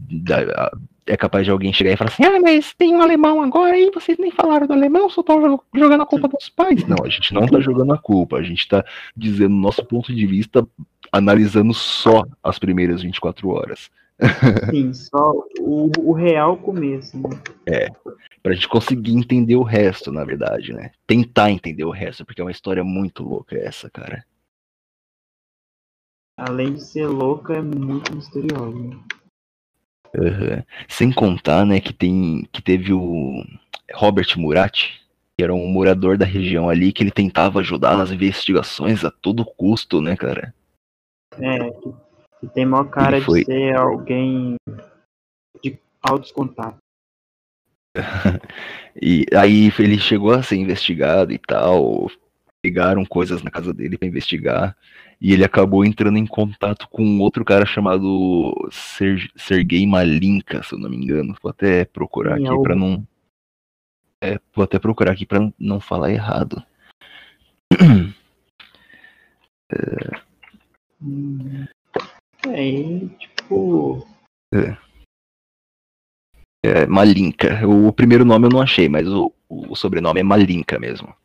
É 1.07 1.15
capaz 1.15 1.45
de 1.45 1.51
alguém 1.51 1.71
chegar 1.71 1.91
e 1.91 1.97
falar 1.97 2.09
assim: 2.09 2.23
ah, 2.23 2.39
mas 2.41 2.73
tem 2.73 2.95
um 2.95 3.01
alemão 3.01 3.41
agora 3.41 3.77
e 3.77 3.91
vocês 3.91 4.17
nem 4.17 4.31
falaram 4.31 4.65
do 4.65 4.73
alemão, 4.73 5.09
só 5.09 5.21
estão 5.21 5.61
jogando 5.73 6.01
a 6.01 6.05
culpa 6.05 6.27
dos 6.27 6.49
pais. 6.49 6.83
Não, 6.87 7.05
a 7.05 7.09
gente 7.09 7.33
não 7.33 7.45
tá 7.45 7.59
jogando 7.59 7.93
a 7.93 7.97
culpa, 7.97 8.37
a 8.37 8.43
gente 8.43 8.67
tá 8.67 8.83
dizendo 9.15 9.55
nosso 9.55 9.85
ponto 9.85 10.13
de 10.13 10.25
vista, 10.25 10.67
analisando 11.11 11.73
só 11.73 12.23
as 12.43 12.57
primeiras 12.57 13.03
24 13.03 13.47
horas. 13.49 13.91
Sim, 14.71 14.93
só 14.93 15.33
o, 15.59 15.91
o 15.99 16.13
real 16.13 16.57
começo, 16.57 17.17
né? 17.17 17.29
É, 17.67 17.89
pra 18.45 18.53
gente 18.53 18.69
conseguir 18.69 19.11
entender 19.11 19.55
o 19.55 19.63
resto, 19.63 20.11
na 20.11 20.23
verdade, 20.23 20.71
né? 20.71 20.91
Tentar 21.07 21.49
entender 21.49 21.83
o 21.83 21.89
resto, 21.89 22.23
porque 22.23 22.39
é 22.39 22.43
uma 22.43 22.51
história 22.51 22.83
muito 22.83 23.23
louca 23.23 23.57
essa, 23.57 23.89
cara. 23.89 24.23
Além 26.37 26.75
de 26.75 26.83
ser 26.83 27.07
louca, 27.07 27.55
é 27.55 27.61
muito 27.63 28.15
misteriosa. 28.15 28.77
Uhum. 28.77 30.63
Sem 30.87 31.11
contar, 31.11 31.65
né, 31.65 31.79
que 31.79 31.91
tem 31.91 32.47
que 32.51 32.61
teve 32.61 32.93
o 32.93 33.43
Robert 33.95 34.27
Murat, 34.37 34.91
que 35.35 35.43
era 35.43 35.51
um 35.53 35.67
morador 35.67 36.15
da 36.15 36.25
região 36.25 36.69
ali, 36.69 36.93
que 36.93 37.01
ele 37.01 37.11
tentava 37.11 37.61
ajudar 37.61 37.97
nas 37.97 38.11
investigações 38.11 39.03
a 39.03 39.09
todo 39.09 39.43
custo, 39.43 39.99
né, 40.03 40.15
cara? 40.15 40.53
É, 41.33 41.71
que 42.39 42.47
tem 42.53 42.63
maior 42.63 42.91
cara 42.91 43.19
de 43.19 43.43
ser 43.43 43.75
alguém 43.75 44.55
de 45.63 45.79
altos 45.99 46.31
contatos. 46.31 46.84
e 49.01 49.25
aí 49.35 49.71
ele 49.79 49.97
chegou 49.99 50.31
a 50.31 50.43
ser 50.43 50.57
investigado 50.57 51.31
e 51.31 51.37
tal. 51.37 52.09
Pegaram 52.61 53.05
coisas 53.05 53.43
na 53.43 53.51
casa 53.51 53.73
dele 53.73 53.97
para 53.97 54.07
investigar. 54.07 54.75
E 55.21 55.31
ele 55.33 55.43
acabou 55.45 55.85
entrando 55.85 56.17
em 56.17 56.25
contato 56.25 56.87
com 56.89 57.19
outro 57.19 57.45
cara 57.45 57.65
chamado 57.65 58.53
Ser 58.71 59.31
Sergei 59.35 59.87
Malinka, 59.87 60.61
se 60.63 60.73
eu 60.73 60.79
não 60.79 60.89
me 60.89 60.97
engano. 60.97 61.35
Vou 61.41 61.49
até 61.49 61.85
procurar 61.85 62.37
Sim, 62.37 62.43
aqui 62.43 62.51
é 62.51 62.53
o... 62.53 62.61
para 62.61 62.75
não. 62.75 63.07
É, 64.21 64.39
vou 64.53 64.63
até 64.63 64.79
procurar 64.79 65.11
aqui 65.13 65.25
para 65.25 65.51
não 65.59 65.79
falar 65.79 66.11
errado. 66.11 66.61
é... 69.71 70.25
É, 72.47 72.99
tipo. 73.17 74.07
É. 74.53 74.77
é. 76.65 76.85
Malinka. 76.85 77.67
O 77.67 77.91
primeiro 77.91 78.25
nome 78.25 78.47
eu 78.47 78.51
não 78.51 78.61
achei, 78.61 78.89
mas 78.89 79.07
o, 79.07 79.31
o 79.49 79.75
sobrenome 79.75 80.19
é 80.19 80.23
Malinka 80.23 80.79
mesmo. 80.79 81.15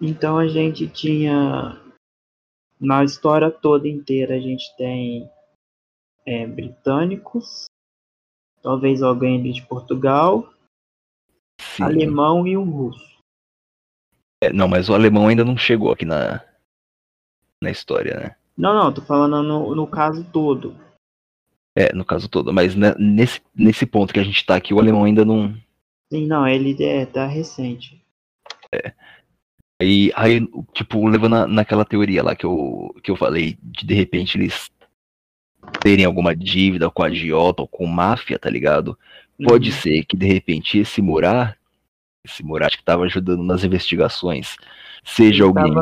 Então 0.00 0.38
a 0.38 0.46
gente 0.46 0.86
tinha. 0.88 1.80
Na 2.78 3.02
história 3.02 3.50
toda 3.50 3.88
inteira 3.88 4.34
a 4.34 4.40
gente 4.40 4.74
tem 4.76 5.30
é, 6.26 6.46
britânicos, 6.46 7.66
talvez 8.62 9.02
alguém 9.02 9.40
ali 9.40 9.52
de 9.52 9.66
Portugal, 9.66 10.52
Sim. 11.58 11.84
alemão 11.84 12.46
e 12.46 12.56
um 12.56 12.68
russo. 12.70 13.16
É, 14.42 14.52
não, 14.52 14.68
mas 14.68 14.90
o 14.90 14.94
alemão 14.94 15.28
ainda 15.28 15.44
não 15.44 15.56
chegou 15.56 15.90
aqui 15.90 16.04
na, 16.04 16.44
na 17.62 17.70
história, 17.70 18.20
né? 18.20 18.36
Não, 18.56 18.74
não, 18.74 18.92
tô 18.92 19.00
falando 19.00 19.42
no, 19.42 19.74
no 19.74 19.86
caso 19.86 20.24
todo. 20.30 20.76
É, 21.78 21.94
no 21.94 22.06
caso 22.06 22.26
todo, 22.26 22.54
mas 22.54 22.74
nesse, 22.74 23.42
nesse 23.54 23.84
ponto 23.84 24.14
que 24.14 24.18
a 24.18 24.24
gente 24.24 24.44
tá 24.46 24.56
aqui, 24.56 24.72
o 24.72 24.80
alemão 24.80 25.04
ainda 25.04 25.26
não. 25.26 25.54
Sim, 26.10 26.26
não, 26.26 26.48
ele 26.48 26.74
é, 26.82 27.04
tá 27.04 27.26
recente. 27.26 28.02
É. 28.72 28.94
Aí, 29.78 30.10
aí 30.16 30.40
tipo, 30.72 31.06
levando 31.06 31.46
naquela 31.46 31.84
teoria 31.84 32.22
lá 32.22 32.34
que 32.34 32.46
eu, 32.46 32.94
que 33.02 33.10
eu 33.10 33.16
falei, 33.16 33.58
de 33.62 33.84
de 33.84 33.94
repente 33.94 34.38
eles 34.38 34.70
terem 35.80 36.06
alguma 36.06 36.34
dívida 36.34 36.90
com 36.90 37.02
a 37.02 37.10
Giota 37.10 37.60
ou 37.60 37.68
com 37.68 37.86
máfia, 37.86 38.38
tá 38.38 38.48
ligado? 38.48 38.98
Pode 39.44 39.70
uhum. 39.70 39.76
ser 39.76 40.04
que 40.06 40.16
de 40.16 40.24
repente 40.24 40.78
esse 40.78 41.02
Murat, 41.02 41.54
esse 42.24 42.42
Murat 42.42 42.74
que 42.74 42.82
tava 42.82 43.04
ajudando 43.04 43.42
nas 43.42 43.64
investigações, 43.64 44.56
seja 45.04 45.44
ele 45.44 45.48
alguém. 45.48 45.74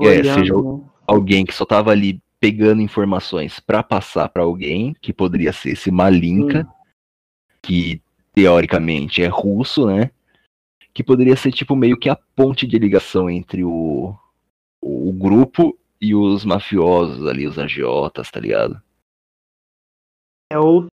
Que, 0.00 0.08
é, 0.08 0.24
seja, 0.24 0.56
né? 0.56 0.80
alguém 1.06 1.44
que 1.44 1.54
só 1.54 1.64
tava 1.64 1.92
ali 1.92 2.20
pegando 2.42 2.82
informações 2.82 3.60
para 3.60 3.84
passar 3.84 4.28
para 4.28 4.42
alguém, 4.42 4.96
que 5.00 5.12
poderia 5.12 5.52
ser 5.52 5.74
esse 5.74 5.92
Malinka, 5.92 6.66
que 7.62 8.02
teoricamente 8.32 9.22
é 9.22 9.28
russo, 9.28 9.86
né? 9.86 10.10
Que 10.92 11.04
poderia 11.04 11.36
ser 11.36 11.52
tipo 11.52 11.76
meio 11.76 11.96
que 11.96 12.08
a 12.08 12.16
ponte 12.16 12.66
de 12.66 12.76
ligação 12.80 13.30
entre 13.30 13.62
o, 13.62 14.12
o 14.82 15.12
grupo 15.12 15.78
e 16.00 16.16
os 16.16 16.44
mafiosos 16.44 17.28
ali, 17.28 17.46
os 17.46 17.60
agiotas, 17.60 18.28
tá 18.28 18.40
ligado? 18.40 18.82
É, 20.52 20.58
ou 20.58 20.88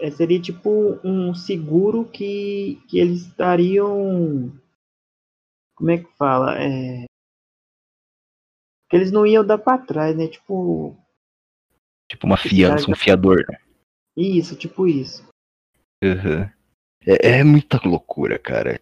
é, 0.00 0.10
seria 0.10 0.40
tipo 0.40 0.98
um 1.04 1.34
seguro 1.34 2.06
que, 2.06 2.80
que 2.88 2.98
eles 2.98 3.26
estariam. 3.26 4.50
Como 5.76 5.90
é 5.90 5.98
que 5.98 6.10
fala? 6.16 6.58
É, 6.58 7.04
que 8.88 8.96
eles 8.96 9.10
não 9.10 9.26
iam 9.26 9.44
dar 9.44 9.58
pra 9.58 9.78
trás, 9.78 10.16
né? 10.16 10.28
Tipo. 10.28 10.96
Tipo 12.10 12.26
uma 12.26 12.36
fiança, 12.36 12.90
um 12.90 12.94
fiador, 12.94 13.44
né? 13.48 13.58
Isso, 14.16 14.56
tipo 14.56 14.86
isso. 14.86 15.28
Uhum. 16.02 16.48
É, 17.06 17.38
é, 17.38 17.44
muita 17.44 17.80
loucura, 17.84 18.38
cara. 18.38 18.80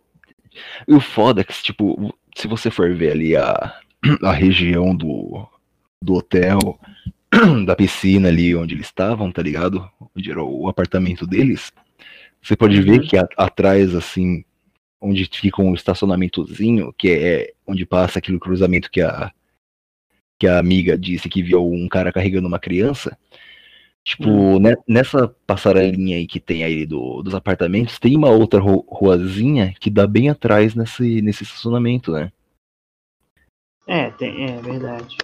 E 0.86 0.94
o 0.94 1.00
foda 1.00 1.40
é 1.40 1.44
que, 1.44 1.52
tipo, 1.52 2.14
se 2.34 2.46
você 2.46 2.70
for 2.70 2.94
ver 2.94 3.12
ali 3.12 3.36
a, 3.36 3.80
a 4.22 4.32
região 4.32 4.94
do, 4.94 5.46
do 6.02 6.14
hotel, 6.14 6.78
da 7.66 7.74
piscina 7.74 8.28
ali 8.28 8.54
onde 8.54 8.74
eles 8.74 8.86
estavam, 8.86 9.30
tá 9.32 9.42
ligado? 9.42 9.88
Onde 10.16 10.30
era 10.30 10.42
o 10.42 10.68
apartamento 10.68 11.26
deles, 11.26 11.72
você 12.40 12.56
pode 12.56 12.80
ver 12.80 13.00
uhum. 13.00 13.06
que 13.06 13.16
a, 13.16 13.28
atrás, 13.36 13.94
assim, 13.94 14.44
onde 15.00 15.28
fica 15.30 15.60
um 15.60 15.74
estacionamentozinho, 15.74 16.92
que 16.96 17.10
é 17.10 17.52
onde 17.66 17.84
passa 17.84 18.18
aquele 18.18 18.38
cruzamento 18.38 18.90
que 18.90 19.00
a, 19.00 19.32
que 20.38 20.46
a 20.46 20.58
amiga 20.58 20.96
disse 20.96 21.28
que 21.28 21.42
viu 21.42 21.66
um 21.66 21.88
cara 21.88 22.12
carregando 22.12 22.48
uma 22.48 22.58
criança. 22.58 23.16
Tipo, 24.04 24.28
hum. 24.28 24.60
né, 24.60 24.74
nessa 24.86 25.26
passarelinha 25.46 26.16
aí 26.16 26.28
que 26.28 26.38
tem 26.38 26.62
aí 26.62 26.86
do, 26.86 27.22
dos 27.22 27.34
apartamentos, 27.34 27.98
tem 27.98 28.16
uma 28.16 28.30
outra 28.30 28.60
ruazinha 28.60 29.74
que 29.80 29.90
dá 29.90 30.06
bem 30.06 30.30
atrás 30.30 30.76
nesse, 30.76 31.20
nesse 31.20 31.42
estacionamento, 31.42 32.12
né? 32.12 32.30
É, 33.86 34.10
tem, 34.10 34.44
é 34.44 34.60
verdade. 34.60 35.16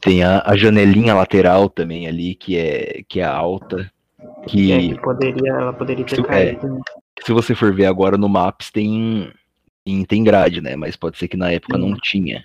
Tem 0.00 0.22
a, 0.22 0.42
a 0.44 0.54
janelinha 0.54 1.14
lateral 1.14 1.68
também 1.68 2.06
ali, 2.06 2.34
que 2.34 2.58
é, 2.58 3.02
que 3.08 3.20
é 3.20 3.24
alta. 3.24 3.90
Que, 4.46 4.72
é, 4.72 4.78
que 4.80 5.00
poderia, 5.00 5.52
ela 5.52 5.72
poderia 5.72 6.04
ter 6.04 6.16
se, 6.16 6.22
caído. 6.22 6.66
É, 6.66 6.70
né? 6.70 6.80
Se 7.24 7.32
você 7.32 7.54
for 7.54 7.74
ver 7.74 7.86
agora 7.86 8.18
no 8.18 8.28
Maps, 8.28 8.70
tem, 8.70 9.32
tem, 9.84 10.04
tem 10.04 10.22
grade, 10.22 10.60
né? 10.60 10.76
Mas 10.76 10.94
pode 10.94 11.16
ser 11.16 11.26
que 11.26 11.36
na 11.36 11.50
época 11.50 11.76
Sim. 11.76 11.82
não 11.88 11.96
tinha. 11.96 12.44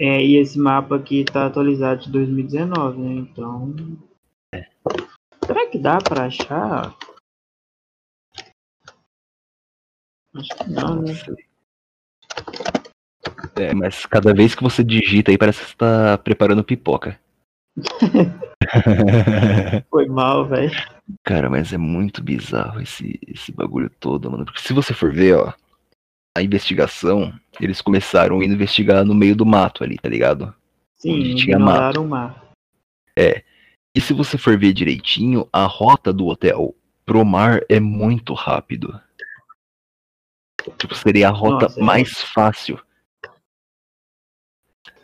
É, 0.00 0.24
e 0.24 0.38
esse 0.38 0.58
mapa 0.58 0.96
aqui 0.96 1.26
tá 1.26 1.44
atualizado 1.44 2.00
de 2.00 2.10
2019, 2.10 2.98
né? 2.98 3.12
Então. 3.16 3.74
É. 4.54 4.66
Será 5.44 5.68
que 5.68 5.78
dá 5.78 5.98
pra 5.98 6.24
achar? 6.24 6.96
Acho 10.34 10.48
que 10.56 10.70
não, 10.70 11.02
né? 11.02 11.12
É, 13.56 13.74
mas 13.74 14.06
cada 14.06 14.32
vez 14.32 14.54
que 14.54 14.62
você 14.62 14.82
digita 14.82 15.30
aí 15.30 15.36
parece 15.36 15.60
que 15.60 15.68
você 15.68 15.76
tá 15.76 16.16
preparando 16.16 16.64
pipoca. 16.64 17.20
Foi 19.90 20.06
mal, 20.06 20.48
velho. 20.48 20.72
Cara, 21.22 21.50
mas 21.50 21.74
é 21.74 21.78
muito 21.78 22.22
bizarro 22.22 22.80
esse, 22.80 23.20
esse 23.26 23.52
bagulho 23.52 23.90
todo, 24.00 24.30
mano. 24.30 24.46
Porque 24.46 24.60
se 24.60 24.72
você 24.72 24.94
for 24.94 25.12
ver, 25.12 25.36
ó, 25.36 25.52
a 26.34 26.42
investigação, 26.42 27.34
eles 27.64 27.80
começaram 27.80 28.40
a 28.40 28.44
investigar 28.44 29.04
no 29.04 29.14
meio 29.14 29.36
do 29.36 29.46
mato 29.46 29.84
ali, 29.84 29.96
tá 29.96 30.08
ligado? 30.08 30.54
Sim, 30.96 31.14
Onde 31.14 31.34
tinha 31.34 31.58
mato. 31.58 32.02
o 32.02 32.08
mar. 32.08 32.52
É. 33.16 33.42
E 33.94 34.00
se 34.00 34.12
você 34.12 34.38
for 34.38 34.58
ver 34.58 34.72
direitinho, 34.72 35.48
a 35.52 35.64
rota 35.64 36.12
do 36.12 36.26
hotel 36.26 36.74
pro 37.04 37.24
mar 37.24 37.60
é 37.68 37.80
muito 37.80 38.34
rápido. 38.34 39.00
Tipo, 40.78 40.94
seria 40.94 41.28
a 41.28 41.32
rota 41.32 41.64
Nossa, 41.64 41.80
é. 41.80 41.82
mais 41.82 42.22
fácil. 42.22 42.80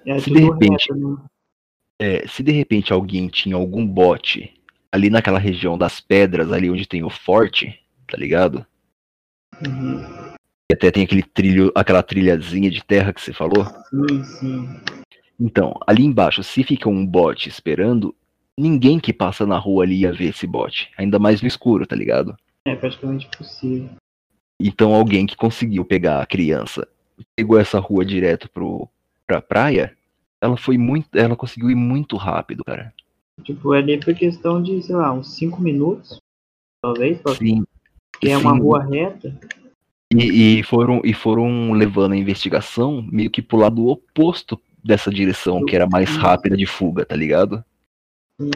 É 0.04 0.20
se 0.20 0.30
de 0.30 0.38
repente, 0.38 0.92
reto, 0.92 1.08
né? 1.08 1.16
é, 1.98 2.28
se 2.28 2.42
de 2.42 2.52
repente 2.52 2.92
alguém 2.92 3.26
tinha 3.28 3.56
algum 3.56 3.84
bote 3.84 4.54
ali 4.92 5.10
naquela 5.10 5.38
região 5.38 5.76
das 5.76 6.00
pedras, 6.00 6.52
ali 6.52 6.70
onde 6.70 6.86
tem 6.86 7.02
o 7.02 7.10
forte, 7.10 7.78
tá 8.06 8.16
ligado? 8.16 8.64
Uhum. 9.66 10.35
E 10.70 10.74
até 10.74 10.90
tem 10.90 11.04
aquele 11.04 11.22
trilho, 11.22 11.70
aquela 11.74 12.02
trilhazinha 12.02 12.70
de 12.70 12.82
terra 12.82 13.12
que 13.12 13.20
você 13.20 13.32
falou. 13.32 13.64
Sim, 13.88 14.24
sim. 14.24 14.80
Então, 15.38 15.78
ali 15.86 16.04
embaixo, 16.04 16.42
se 16.42 16.64
fica 16.64 16.88
um 16.88 17.06
bote 17.06 17.48
esperando, 17.48 18.14
ninguém 18.58 18.98
que 18.98 19.12
passa 19.12 19.46
na 19.46 19.58
rua 19.58 19.84
ali 19.84 20.00
ia 20.00 20.12
ver 20.12 20.30
esse 20.30 20.46
bote. 20.46 20.90
Ainda 20.96 21.18
mais 21.18 21.40
no 21.40 21.46
escuro, 21.46 21.86
tá 21.86 21.94
ligado? 21.94 22.36
É 22.66 22.74
praticamente 22.74 23.26
impossível. 23.26 23.90
Então 24.58 24.94
alguém 24.94 25.26
que 25.26 25.36
conseguiu 25.36 25.84
pegar 25.84 26.20
a 26.20 26.26
criança, 26.26 26.88
pegou 27.36 27.58
essa 27.58 27.78
rua 27.78 28.04
direto 28.04 28.50
pro, 28.50 28.88
pra 29.26 29.42
praia, 29.42 29.96
ela 30.40 30.56
foi 30.56 30.78
muito. 30.78 31.08
Ela 31.14 31.36
conseguiu 31.36 31.70
ir 31.70 31.74
muito 31.74 32.16
rápido, 32.16 32.64
cara. 32.64 32.92
Tipo, 33.42 33.74
é 33.74 33.78
ali 33.78 34.00
por 34.00 34.14
questão 34.14 34.62
de, 34.62 34.82
sei 34.82 34.96
lá, 34.96 35.12
uns 35.12 35.34
5 35.34 35.60
minutos, 35.60 36.18
talvez. 36.82 37.20
Sim. 37.36 37.64
Que 38.18 38.30
é 38.30 38.38
uma 38.38 38.56
rua 38.56 38.82
reta. 38.82 39.38
E, 40.14 40.60
e, 40.60 40.62
foram, 40.62 41.00
e 41.04 41.12
foram 41.12 41.72
levando 41.72 42.12
a 42.12 42.16
investigação 42.16 43.02
meio 43.02 43.30
que 43.30 43.42
pro 43.42 43.58
lado 43.58 43.86
oposto 43.88 44.60
dessa 44.82 45.10
direção, 45.10 45.64
que 45.64 45.74
era 45.74 45.86
mais 45.86 46.10
rápida 46.16 46.56
de 46.56 46.64
fuga, 46.64 47.04
tá 47.04 47.16
ligado? 47.16 47.64
Sim. 48.40 48.50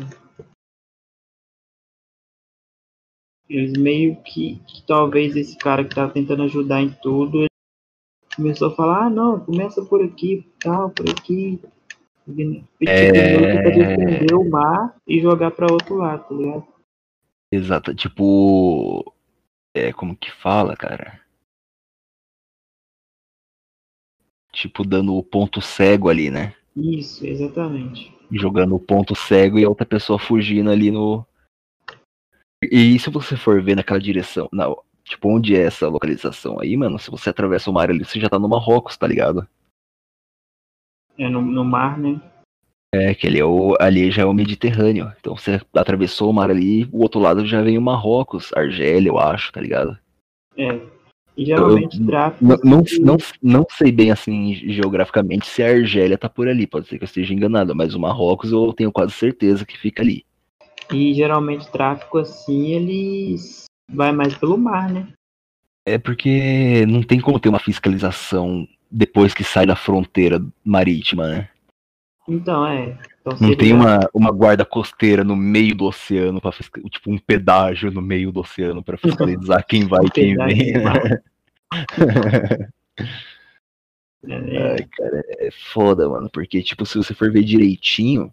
Eles 3.49 3.73
meio 3.73 4.15
que, 4.23 4.63
que 4.65 4.87
talvez 4.87 5.35
esse 5.35 5.59
cara 5.59 5.85
que 5.85 5.93
tava 5.93 6.13
tentando 6.13 6.45
ajudar 6.45 6.83
em 6.83 6.91
tudo, 7.03 7.47
começou 8.37 8.69
a 8.69 8.77
falar, 8.77 9.07
ah 9.07 9.11
não, 9.11 9.41
começa 9.41 9.85
por 9.85 10.05
aqui, 10.05 10.47
tal, 10.61 10.91
por 10.91 11.11
aqui. 11.11 11.61
É... 12.87 13.63
Pra 13.63 13.71
defender 13.71 14.35
o 14.35 14.49
mar 14.49 14.95
e 15.05 15.21
jogar 15.21 15.51
pra 15.51 15.67
outro 15.67 15.97
lado, 15.97 16.29
tá 16.29 16.35
ligado? 16.35 16.65
Exato, 17.51 17.93
tipo. 17.93 19.13
É, 19.75 19.93
como 19.93 20.17
que 20.17 20.31
fala, 20.31 20.77
cara? 20.77 21.21
Tipo, 24.53 24.85
dando 24.85 25.15
o 25.15 25.23
ponto 25.23 25.61
cego 25.61 26.09
ali, 26.09 26.31
né? 26.31 26.55
Isso, 26.77 27.27
exatamente. 27.27 28.13
Jogando 28.31 28.75
o 28.75 28.81
ponto 28.81 29.15
cego 29.15 29.59
e 29.59 29.65
a 29.65 29.69
outra 29.69 29.87
pessoa 29.87 30.19
fugindo 30.19 30.71
ali 30.71 30.91
no. 30.91 31.25
E 32.63 32.99
se 32.99 33.11
você 33.11 33.37
for 33.37 33.63
ver 33.63 33.77
naquela 33.77 34.01
direção, 34.01 34.49
não, 34.53 34.77
Tipo, 35.11 35.29
onde 35.29 35.57
é 35.57 35.63
essa 35.63 35.89
localização 35.89 36.61
aí, 36.61 36.77
mano? 36.77 36.97
Se 36.97 37.11
você 37.11 37.31
atravessa 37.31 37.69
o 37.69 37.73
mar 37.73 37.91
ali, 37.91 38.05
você 38.05 38.21
já 38.21 38.29
tá 38.29 38.39
no 38.39 38.49
Marrocos, 38.49 38.97
tá 38.97 39.09
ligado? 39.09 39.45
É 41.19 41.29
no, 41.29 41.43
no 41.43 41.65
mar, 41.65 41.99
né? 41.99 42.21
É, 42.95 43.13
que 43.13 43.27
ali, 43.27 43.41
é 43.41 43.45
o, 43.45 43.77
ali 43.81 44.09
já 44.13 44.23
é 44.23 44.25
o 44.25 44.33
Mediterrâneo. 44.33 45.13
Então 45.19 45.37
você 45.37 45.61
atravessou 45.75 46.31
o 46.31 46.33
mar 46.33 46.49
ali, 46.49 46.89
o 46.93 47.03
outro 47.03 47.21
lado 47.21 47.45
já 47.45 47.61
vem 47.61 47.77
o 47.77 47.83
Marrocos, 47.83 48.53
Argélia, 48.55 49.09
eu 49.09 49.19
acho, 49.19 49.53
tá 49.53 49.61
ligado? 49.61 49.99
É. 50.57 50.81
E 51.41 51.47
geralmente 51.47 51.99
eu, 51.99 52.07
tráfico. 52.07 52.45
Não, 52.45 52.59
não, 52.63 52.85
não, 53.01 53.17
não, 53.43 53.67
sei 53.71 53.91
bem 53.91 54.11
assim 54.11 54.55
geograficamente 54.55 55.47
se 55.47 55.63
a 55.63 55.71
Argélia 55.71 56.19
tá 56.19 56.29
por 56.29 56.47
ali, 56.47 56.67
pode 56.67 56.87
ser 56.87 56.99
que 56.99 57.05
eu 57.05 57.07
esteja 57.07 57.33
enganado, 57.33 57.75
mas 57.75 57.95
o 57.95 57.99
Marrocos 57.99 58.53
eu 58.53 58.75
tenho 58.75 58.93
quase 58.93 59.13
certeza 59.13 59.65
que 59.65 59.79
fica 59.79 60.03
ali. 60.03 60.23
E 60.93 61.15
geralmente 61.15 61.71
tráfico 61.73 62.19
assim, 62.19 62.75
eles 62.75 63.65
vai 63.89 64.13
mais 64.13 64.35
pelo 64.35 64.59
mar, 64.59 64.91
né? 64.91 65.09
É 65.87 65.97
porque 65.97 66.85
não 66.87 67.03
tem 67.03 67.19
como 67.19 67.41
ter 67.41 67.49
uma 67.49 67.59
fiscalização 67.59 68.69
depois 68.91 69.33
que 69.33 69.43
sai 69.43 69.65
da 69.65 69.75
fronteira 69.75 70.45
marítima, 70.63 71.27
né? 71.27 71.49
Então, 72.29 72.67
é. 72.67 72.99
Então, 73.21 73.37
não 73.41 73.57
tem 73.57 73.73
uma, 73.73 74.01
uma 74.15 74.31
guarda 74.31 74.65
costeira 74.65 75.25
no 75.25 75.35
meio 75.37 75.75
do 75.75 75.85
oceano, 75.85 76.41
pra, 76.41 76.53
tipo 76.53 77.11
um 77.11 77.19
pedágio 77.19 77.91
no 77.91 78.01
meio 78.01 78.31
do 78.31 78.41
oceano 78.41 78.83
para 78.83 78.97
fiscalizar 78.97 79.67
quem 79.67 79.87
vai 79.87 80.05
e 80.05 80.11
quem 80.11 80.37
vem. 80.37 80.73
É. 80.77 81.23
Ai, 84.23 84.85
cara, 84.97 85.25
é 85.39 85.51
foda, 85.73 86.09
mano. 86.09 86.29
Porque, 86.31 86.63
tipo, 86.63 86.85
se 86.85 86.99
você 86.99 87.15
for 87.15 87.33
ver 87.33 87.43
direitinho, 87.43 88.33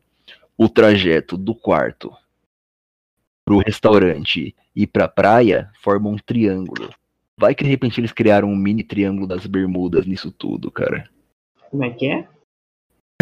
o 0.57 0.67
trajeto 0.67 1.37
do 1.37 1.55
quarto 1.55 2.13
pro 3.45 3.59
restaurante 3.59 4.53
e 4.75 4.85
pra 4.85 5.07
praia 5.07 5.71
formam 5.81 6.13
um 6.13 6.17
triângulo. 6.17 6.89
Vai 7.39 7.55
que 7.55 7.63
de 7.63 7.69
repente 7.69 7.99
eles 8.01 8.11
criaram 8.11 8.49
um 8.49 8.55
mini 8.55 8.83
triângulo 8.83 9.27
das 9.27 9.45
bermudas 9.45 10.05
nisso 10.05 10.31
tudo, 10.31 10.69
cara. 10.69 11.09
Como 11.69 11.83
é 11.83 11.91
que 11.91 12.07
é? 12.07 12.27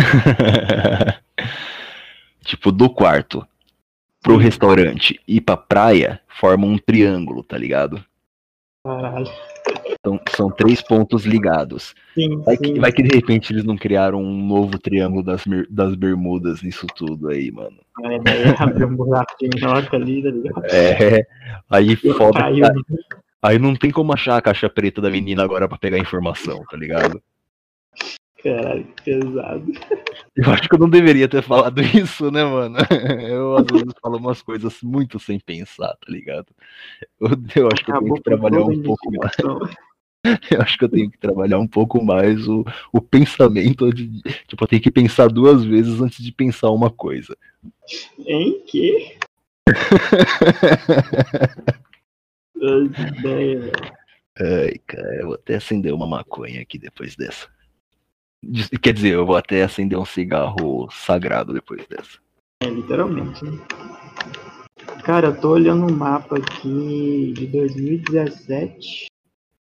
tipo, 2.43 2.71
do 2.71 2.89
quarto 2.89 3.45
pro 4.21 4.37
restaurante 4.37 5.19
e 5.27 5.39
pra 5.39 5.55
praia 5.55 6.19
formam 6.27 6.71
um 6.71 6.77
triângulo, 6.77 7.43
tá 7.43 7.57
ligado? 7.57 8.03
Caralho. 8.83 9.31
Então, 9.99 10.19
são 10.29 10.51
três 10.51 10.81
pontos 10.81 11.25
ligados. 11.25 11.95
Sim, 12.13 12.37
vai, 12.41 12.55
sim. 12.57 12.73
Que, 12.73 12.79
vai 12.79 12.91
que 12.91 13.01
de 13.01 13.15
repente 13.15 13.51
eles 13.51 13.63
não 13.63 13.75
criaram 13.75 14.21
um 14.21 14.45
novo 14.45 14.77
triângulo 14.77 15.23
das, 15.23 15.43
das 15.69 15.95
bermudas 15.95 16.61
nisso 16.61 16.85
tudo 16.95 17.29
aí, 17.29 17.51
mano. 17.51 17.77
É, 18.03 18.19
daí 18.21 18.55
abre 18.59 18.85
um 18.85 18.95
buraco 18.95 19.35
de 19.39 19.49
minhoca 19.55 19.95
ali, 19.95 20.23
tá 20.23 20.29
ligado? 20.29 20.65
É, 20.65 21.25
aí 21.69 21.95
foda. 21.95 22.45
Aí, 22.45 22.61
aí 23.41 23.59
não 23.59 23.75
tem 23.75 23.89
como 23.89 24.13
achar 24.13 24.37
a 24.37 24.41
caixa 24.41 24.69
preta 24.69 25.01
da 25.01 25.09
menina 25.09 25.43
agora 25.43 25.67
pra 25.67 25.77
pegar 25.77 25.97
informação, 25.97 26.63
tá 26.69 26.77
ligado? 26.77 27.21
Caralho, 28.45 28.83
que 28.83 29.03
pesado. 29.03 29.65
Eu 30.37 30.51
acho 30.51 30.69
que 30.69 30.75
eu 30.75 30.79
não 30.79 30.89
deveria 30.89 31.27
ter 31.27 31.41
falado 31.41 31.81
isso, 31.81 32.29
né, 32.29 32.43
mano? 32.43 32.77
Eu 33.27 33.57
às 33.57 33.65
vezes 33.65 33.93
falo 33.99 34.17
umas 34.17 34.41
coisas 34.43 34.81
muito 34.83 35.17
sem 35.17 35.39
pensar, 35.39 35.95
tá 35.95 36.05
ligado? 36.07 36.45
Eu, 37.19 37.29
eu 37.55 37.69
acho 37.73 37.83
que 37.83 37.91
eu 37.91 37.99
tenho 37.99 38.13
que 38.13 38.21
trabalhar 38.21 38.63
um 38.63 38.83
pouco 38.83 39.11
mais. 39.11 39.35
Eu 40.51 40.61
acho 40.61 40.77
que 40.77 40.83
eu 40.83 40.89
tenho 40.89 41.11
que 41.11 41.19
trabalhar 41.19 41.59
um 41.59 41.67
pouco 41.67 42.03
mais 42.03 42.47
o, 42.47 42.65
o 42.91 42.99
pensamento 42.99 43.93
de. 43.93 44.21
Tipo, 44.47 44.63
eu 44.63 44.67
tenho 44.67 44.81
que 44.81 44.89
pensar 44.89 45.27
duas 45.27 45.63
vezes 45.63 46.01
antes 46.01 46.23
de 46.23 46.31
pensar 46.31 46.71
uma 46.71 46.89
coisa. 46.89 47.37
Em 48.17 48.59
que? 48.65 49.17
Ai, 54.39 54.73
cara, 54.87 55.15
eu 55.15 55.27
vou 55.27 55.35
até 55.35 55.55
acender 55.55 55.93
uma 55.93 56.07
maconha 56.07 56.59
aqui 56.61 56.79
depois 56.79 57.15
dessa. 57.15 57.54
Quer 58.81 58.93
dizer, 58.93 59.13
eu 59.13 59.25
vou 59.25 59.35
até 59.35 59.63
acender 59.63 59.97
um 59.97 60.05
cigarro 60.05 60.87
sagrado 60.91 61.53
depois 61.53 61.85
dessa. 61.87 62.19
É, 62.61 62.67
literalmente. 62.67 63.43
Né? 63.43 63.59
Cara, 65.03 65.27
eu 65.27 65.39
tô 65.39 65.51
olhando 65.51 65.85
um 65.85 65.95
mapa 65.95 66.37
aqui 66.37 67.33
de 67.35 67.47
2017, 67.47 69.05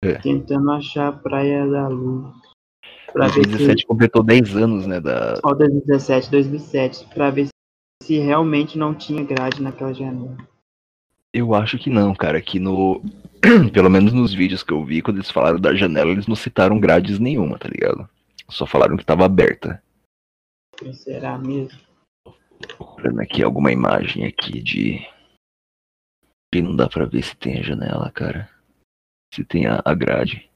é. 0.01 0.13
tentando 0.15 0.71
achar 0.71 1.09
a 1.09 1.11
Praia 1.11 1.67
da 1.67 1.87
Luz. 1.87 2.33
2017 3.13 3.81
se... 3.81 3.85
completou 3.85 4.23
10 4.23 4.55
anos, 4.55 4.87
né? 4.87 4.99
Da... 4.99 5.39
Ó, 5.43 5.53
2017, 5.53 6.31
2007, 6.31 7.07
pra 7.13 7.29
ver 7.29 7.47
se 8.01 8.17
realmente 8.17 8.77
não 8.77 8.93
tinha 8.93 9.23
grade 9.23 9.61
naquela 9.61 9.93
janela. 9.93 10.35
Eu 11.33 11.53
acho 11.53 11.77
que 11.77 11.89
não, 11.89 12.13
cara. 12.13 12.41
Que 12.41 12.59
no. 12.59 13.01
Pelo 13.73 13.89
menos 13.89 14.13
nos 14.13 14.33
vídeos 14.33 14.63
que 14.63 14.71
eu 14.71 14.83
vi, 14.83 15.01
quando 15.01 15.17
eles 15.17 15.31
falaram 15.31 15.59
da 15.59 15.73
janela, 15.73 16.11
eles 16.11 16.27
não 16.27 16.35
citaram 16.35 16.79
grades 16.79 17.19
nenhuma, 17.19 17.57
tá 17.57 17.67
ligado? 17.67 18.07
Só 18.53 18.67
falaram 18.67 18.95
que 18.95 19.03
tava 19.05 19.25
aberta. 19.25 19.83
Será 20.93 21.39
mesmo? 21.39 21.79
Procurando 22.77 23.19
aqui 23.19 23.41
alguma 23.41 23.71
imagem 23.71 24.25
aqui 24.25 24.61
de. 24.61 24.99
E 26.53 26.61
não 26.61 26.75
dá 26.75 26.87
pra 26.87 27.05
ver 27.05 27.23
se 27.23 27.35
tem 27.35 27.59
a 27.59 27.63
janela, 27.63 28.11
cara. 28.11 28.47
Se 29.33 29.43
tem 29.43 29.65
a, 29.65 29.81
a 29.83 29.95
grade. 29.95 30.49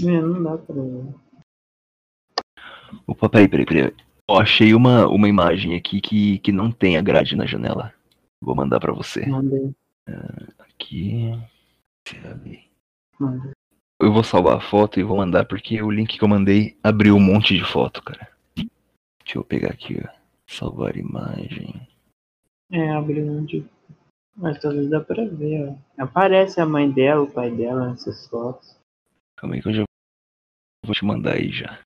É, 0.00 0.04
não 0.04 0.40
dá 0.40 0.56
pra 0.56 0.74
ver. 0.74 1.14
Opa, 3.08 3.28
peraí, 3.28 3.48
peraí, 3.48 3.66
peraí. 3.66 3.96
Ó, 4.30 4.40
achei 4.40 4.72
uma, 4.72 5.08
uma 5.08 5.28
imagem 5.28 5.74
aqui 5.74 6.00
que, 6.00 6.38
que 6.38 6.52
não 6.52 6.70
tem 6.70 6.96
a 6.96 7.02
grade 7.02 7.34
na 7.34 7.44
janela. 7.44 7.92
Vou 8.40 8.54
mandar 8.54 8.78
pra 8.78 8.92
você. 8.92 9.26
Mandei. 9.26 9.74
Uh, 10.08 10.54
aqui. 10.58 11.30
Mandei. 13.18 13.53
Eu 14.04 14.12
vou 14.12 14.22
salvar 14.22 14.58
a 14.58 14.60
foto 14.60 15.00
e 15.00 15.02
vou 15.02 15.16
mandar 15.16 15.46
porque 15.46 15.80
o 15.80 15.90
link 15.90 16.18
que 16.18 16.22
eu 16.22 16.28
mandei 16.28 16.76
abriu 16.82 17.16
um 17.16 17.20
monte 17.20 17.56
de 17.56 17.64
foto, 17.64 18.02
cara. 18.02 18.28
Deixa 18.54 19.38
eu 19.38 19.42
pegar 19.42 19.70
aqui, 19.70 19.98
ó. 20.04 20.08
Salvar 20.46 20.94
imagem. 20.94 21.88
É, 22.70 22.90
abriu 22.90 23.24
um 23.24 23.40
monte 23.40 23.60
de. 23.60 23.66
Mas 24.36 24.60
talvez 24.60 24.90
dá 24.90 25.00
pra 25.00 25.24
ver, 25.24 25.70
ó. 25.70 26.02
Aparece 26.02 26.60
a 26.60 26.66
mãe 26.66 26.90
dela, 26.90 27.22
o 27.22 27.30
pai 27.30 27.50
dela 27.50 27.88
nessas 27.88 28.28
fotos. 28.28 28.76
Calma 29.38 29.54
aí 29.54 29.62
que 29.62 29.70
eu 29.70 29.72
já 29.72 29.84
vou 30.84 30.94
te 30.94 31.04
mandar 31.06 31.36
aí 31.36 31.50
já. 31.50 31.80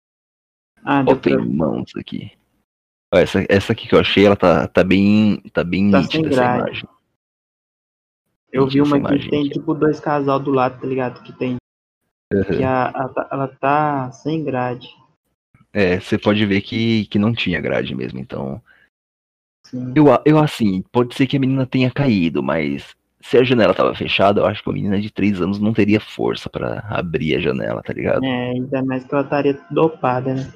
Ah, 0.82 1.04
Ó, 1.06 1.14
tem 1.14 1.36
pra... 1.36 1.44
mãos 1.44 1.92
aqui. 1.96 2.32
Ó, 3.14 3.18
essa, 3.18 3.46
essa 3.48 3.72
aqui 3.72 3.86
que 3.86 3.94
eu 3.94 4.00
achei, 4.00 4.26
ela 4.26 4.34
tá, 4.34 4.66
tá 4.66 4.82
bem. 4.82 5.40
Tá 5.52 5.62
bem 5.62 5.88
tá 5.88 6.00
nítida 6.00 6.30
essa 6.30 6.56
imagem. 6.56 6.88
Eu 8.50 8.66
vi 8.66 8.82
uma 8.82 8.98
que 8.98 9.30
tem 9.30 9.42
aqui. 9.42 9.50
tipo 9.50 9.72
dois 9.72 10.00
casal 10.00 10.40
do 10.40 10.50
lado, 10.50 10.80
tá 10.80 10.86
ligado? 10.88 11.22
Que 11.22 11.32
tem 11.32 11.58
Uhum. 12.32 12.44
Que 12.44 12.62
a, 12.62 12.88
a, 12.88 13.28
ela 13.32 13.48
tá 13.48 14.10
sem 14.12 14.44
grade. 14.44 14.88
É, 15.72 16.00
você 16.00 16.18
pode 16.18 16.44
ver 16.44 16.60
que, 16.60 17.06
que 17.06 17.18
não 17.18 17.32
tinha 17.32 17.60
grade 17.60 17.94
mesmo, 17.94 18.18
então. 18.18 18.60
Eu, 19.94 20.06
eu 20.24 20.38
assim, 20.38 20.82
pode 20.90 21.14
ser 21.14 21.26
que 21.26 21.36
a 21.36 21.40
menina 21.40 21.66
tenha 21.66 21.90
caído, 21.90 22.42
mas 22.42 22.96
se 23.20 23.36
a 23.36 23.44
janela 23.44 23.74
tava 23.74 23.94
fechada, 23.94 24.40
eu 24.40 24.46
acho 24.46 24.62
que 24.62 24.70
a 24.70 24.72
menina 24.72 25.00
de 25.00 25.10
3 25.10 25.42
anos 25.42 25.58
não 25.58 25.74
teria 25.74 26.00
força 26.00 26.48
para 26.48 26.84
abrir 26.88 27.36
a 27.36 27.40
janela, 27.40 27.82
tá 27.82 27.92
ligado? 27.92 28.24
É, 28.24 28.50
ainda 28.50 28.82
mais 28.82 29.04
que 29.04 29.14
ela 29.14 29.24
estaria 29.24 29.60
dopada, 29.70 30.34
né? 30.34 30.52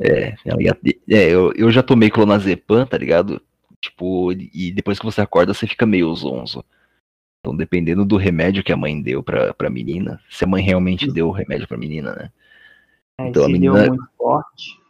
É, 0.00 0.34
ia, 0.60 0.76
é 1.10 1.28
eu, 1.28 1.52
eu 1.54 1.70
já 1.70 1.82
tomei 1.82 2.10
clonazepam, 2.10 2.86
tá 2.86 2.96
ligado? 2.96 3.42
Tipo, 3.80 4.32
e 4.32 4.72
depois 4.72 4.98
que 4.98 5.04
você 5.04 5.20
acorda, 5.20 5.52
você 5.52 5.66
fica 5.66 5.84
meio 5.84 6.14
zonzo. 6.14 6.64
Então, 7.46 7.56
dependendo 7.56 8.04
do 8.04 8.16
remédio 8.16 8.64
que 8.64 8.72
a 8.72 8.76
mãe 8.76 9.00
deu 9.00 9.22
pra, 9.22 9.54
pra 9.54 9.70
menina, 9.70 10.20
se 10.28 10.42
a 10.42 10.48
mãe 10.48 10.64
realmente 10.64 11.06
deu 11.08 11.28
o 11.28 11.30
remédio 11.30 11.68
pra 11.68 11.78
menina, 11.78 12.12
né? 12.12 12.32
É, 13.20 13.28
então 13.28 13.44
a 13.44 13.48
menina. 13.48 13.82
Deu 13.82 13.90
muito 13.90 14.08
forte. 14.18 14.80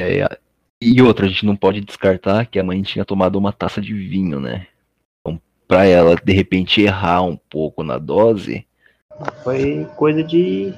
É, 0.00 0.38
e 0.80 1.02
outra, 1.02 1.26
a 1.26 1.28
gente 1.28 1.44
não 1.44 1.56
pode 1.56 1.80
descartar 1.80 2.46
que 2.46 2.60
a 2.60 2.62
mãe 2.62 2.80
tinha 2.82 3.04
tomado 3.04 3.34
uma 3.34 3.52
taça 3.52 3.80
de 3.80 3.92
vinho, 3.92 4.38
né? 4.38 4.68
Então, 5.18 5.42
pra 5.66 5.84
ela, 5.84 6.14
de 6.14 6.32
repente, 6.32 6.80
errar 6.80 7.22
um 7.22 7.36
pouco 7.36 7.82
na 7.82 7.98
dose. 7.98 8.64
Foi 9.42 9.84
coisa 9.96 10.22
de 10.22 10.72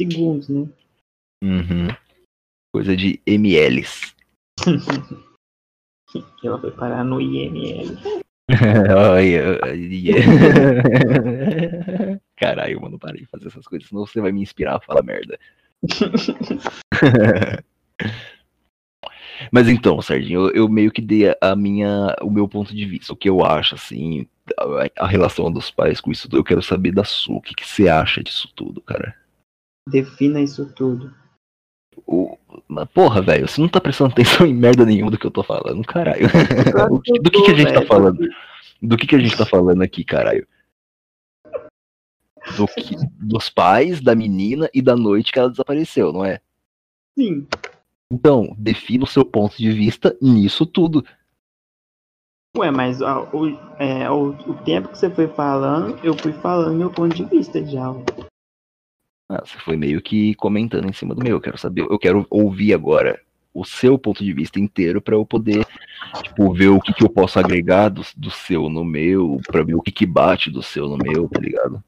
segundos, 0.00 0.48
né? 0.48 0.68
Uhum. 1.42 1.88
Coisa 2.72 2.96
de 2.96 3.20
mLs. 3.26 4.14
ela 6.44 6.60
foi 6.60 6.70
parar 6.70 7.02
no 7.02 7.20
IML. 7.20 7.98
Caralho, 12.36 12.80
mano, 12.80 12.98
parei 12.98 13.20
de 13.20 13.26
fazer 13.26 13.48
essas 13.48 13.66
coisas, 13.66 13.88
senão 13.88 14.06
você 14.06 14.20
vai 14.20 14.32
me 14.32 14.42
inspirar 14.42 14.76
a 14.76 14.80
falar 14.80 15.02
merda. 15.02 15.38
Mas 19.50 19.68
então, 19.68 20.00
Sardinho, 20.00 20.48
eu, 20.48 20.62
eu, 20.62 20.68
meio 20.68 20.92
que 20.92 21.00
dei 21.00 21.34
a 21.40 21.56
minha, 21.56 22.14
o 22.22 22.30
meu 22.30 22.48
ponto 22.48 22.74
de 22.74 22.86
vista, 22.86 23.12
o 23.12 23.16
que 23.16 23.28
eu 23.28 23.44
acho, 23.44 23.74
assim, 23.74 24.26
a, 24.58 25.04
a 25.04 25.06
relação 25.06 25.50
dos 25.50 25.70
pais 25.70 26.00
com 26.00 26.12
isso 26.12 26.28
tudo. 26.28 26.38
Eu 26.38 26.44
quero 26.44 26.62
saber 26.62 26.92
da 26.92 27.04
sua, 27.04 27.36
o 27.36 27.42
que, 27.42 27.54
que 27.54 27.66
você 27.66 27.88
acha 27.88 28.22
disso 28.22 28.48
tudo, 28.54 28.80
cara? 28.80 29.16
Defina 29.88 30.40
isso 30.40 30.72
tudo. 30.74 31.12
O, 32.06 32.38
porra, 32.94 33.22
velho, 33.22 33.48
você 33.48 33.60
não 33.60 33.68
tá 33.68 33.80
prestando 33.80 34.12
atenção 34.12 34.44
em 34.46 34.54
merda 34.54 34.84
nenhuma 34.84 35.10
do 35.10 35.18
que 35.18 35.26
eu 35.26 35.30
tô 35.30 35.42
falando, 35.42 35.84
caralho. 35.84 36.26
do 36.88 37.00
que, 37.02 37.18
do 37.18 37.30
que, 37.30 37.42
que 37.42 37.50
a 37.50 37.54
gente 37.54 37.72
tá 37.72 37.86
falando? 37.86 38.28
Do 38.80 38.96
que, 38.96 39.06
que 39.06 39.16
a 39.16 39.18
gente 39.18 39.36
tá 39.36 39.46
falando 39.46 39.82
aqui, 39.82 40.04
caralho? 40.04 40.46
Do 42.56 42.66
que, 42.66 42.96
dos 43.20 43.48
pais, 43.48 44.00
da 44.00 44.14
menina 44.14 44.68
e 44.74 44.82
da 44.82 44.96
noite 44.96 45.30
que 45.30 45.38
ela 45.38 45.50
desapareceu, 45.50 46.12
não 46.12 46.24
é? 46.24 46.40
Sim. 47.16 47.46
Então, 48.12 48.54
defina 48.58 49.04
o 49.04 49.06
seu 49.06 49.24
ponto 49.24 49.56
de 49.56 49.70
vista 49.70 50.16
nisso 50.20 50.66
tudo. 50.66 51.04
Ué, 52.56 52.70
mas 52.70 53.00
ó, 53.00 53.30
o, 53.32 53.48
é, 53.78 54.10
o, 54.10 54.30
o 54.30 54.54
tempo 54.62 54.88
que 54.88 54.98
você 54.98 55.08
foi 55.08 55.26
falando, 55.28 55.98
eu 56.04 56.14
fui 56.18 56.32
falando 56.32 56.76
meu 56.76 56.90
ponto 56.90 57.14
de 57.14 57.24
vista 57.24 57.64
já. 57.64 57.94
Ah, 59.32 59.42
você 59.42 59.58
foi 59.58 59.78
meio 59.78 60.02
que 60.02 60.34
comentando 60.34 60.86
em 60.86 60.92
cima 60.92 61.14
do 61.14 61.22
meu. 61.22 61.36
Eu 61.36 61.40
quero 61.40 61.56
saber, 61.56 61.80
eu 61.82 61.98
quero 61.98 62.26
ouvir 62.28 62.74
agora 62.74 63.18
o 63.54 63.64
seu 63.64 63.98
ponto 63.98 64.22
de 64.22 64.30
vista 64.32 64.60
inteiro 64.60 65.00
para 65.00 65.14
eu 65.14 65.24
poder, 65.24 65.66
tipo, 66.22 66.52
ver 66.52 66.68
o 66.68 66.80
que, 66.80 66.92
que 66.92 67.02
eu 67.02 67.08
posso 67.08 67.38
agregar 67.38 67.88
do, 67.88 68.02
do 68.14 68.30
seu 68.30 68.68
no 68.68 68.84
meu, 68.84 69.40
para 69.46 69.64
ver 69.64 69.74
o 69.74 69.80
que, 69.80 69.90
que 69.90 70.04
bate 70.04 70.50
do 70.50 70.62
seu 70.62 70.86
no 70.86 70.98
meu, 70.98 71.26
tá 71.28 71.40
ligado? 71.40 71.82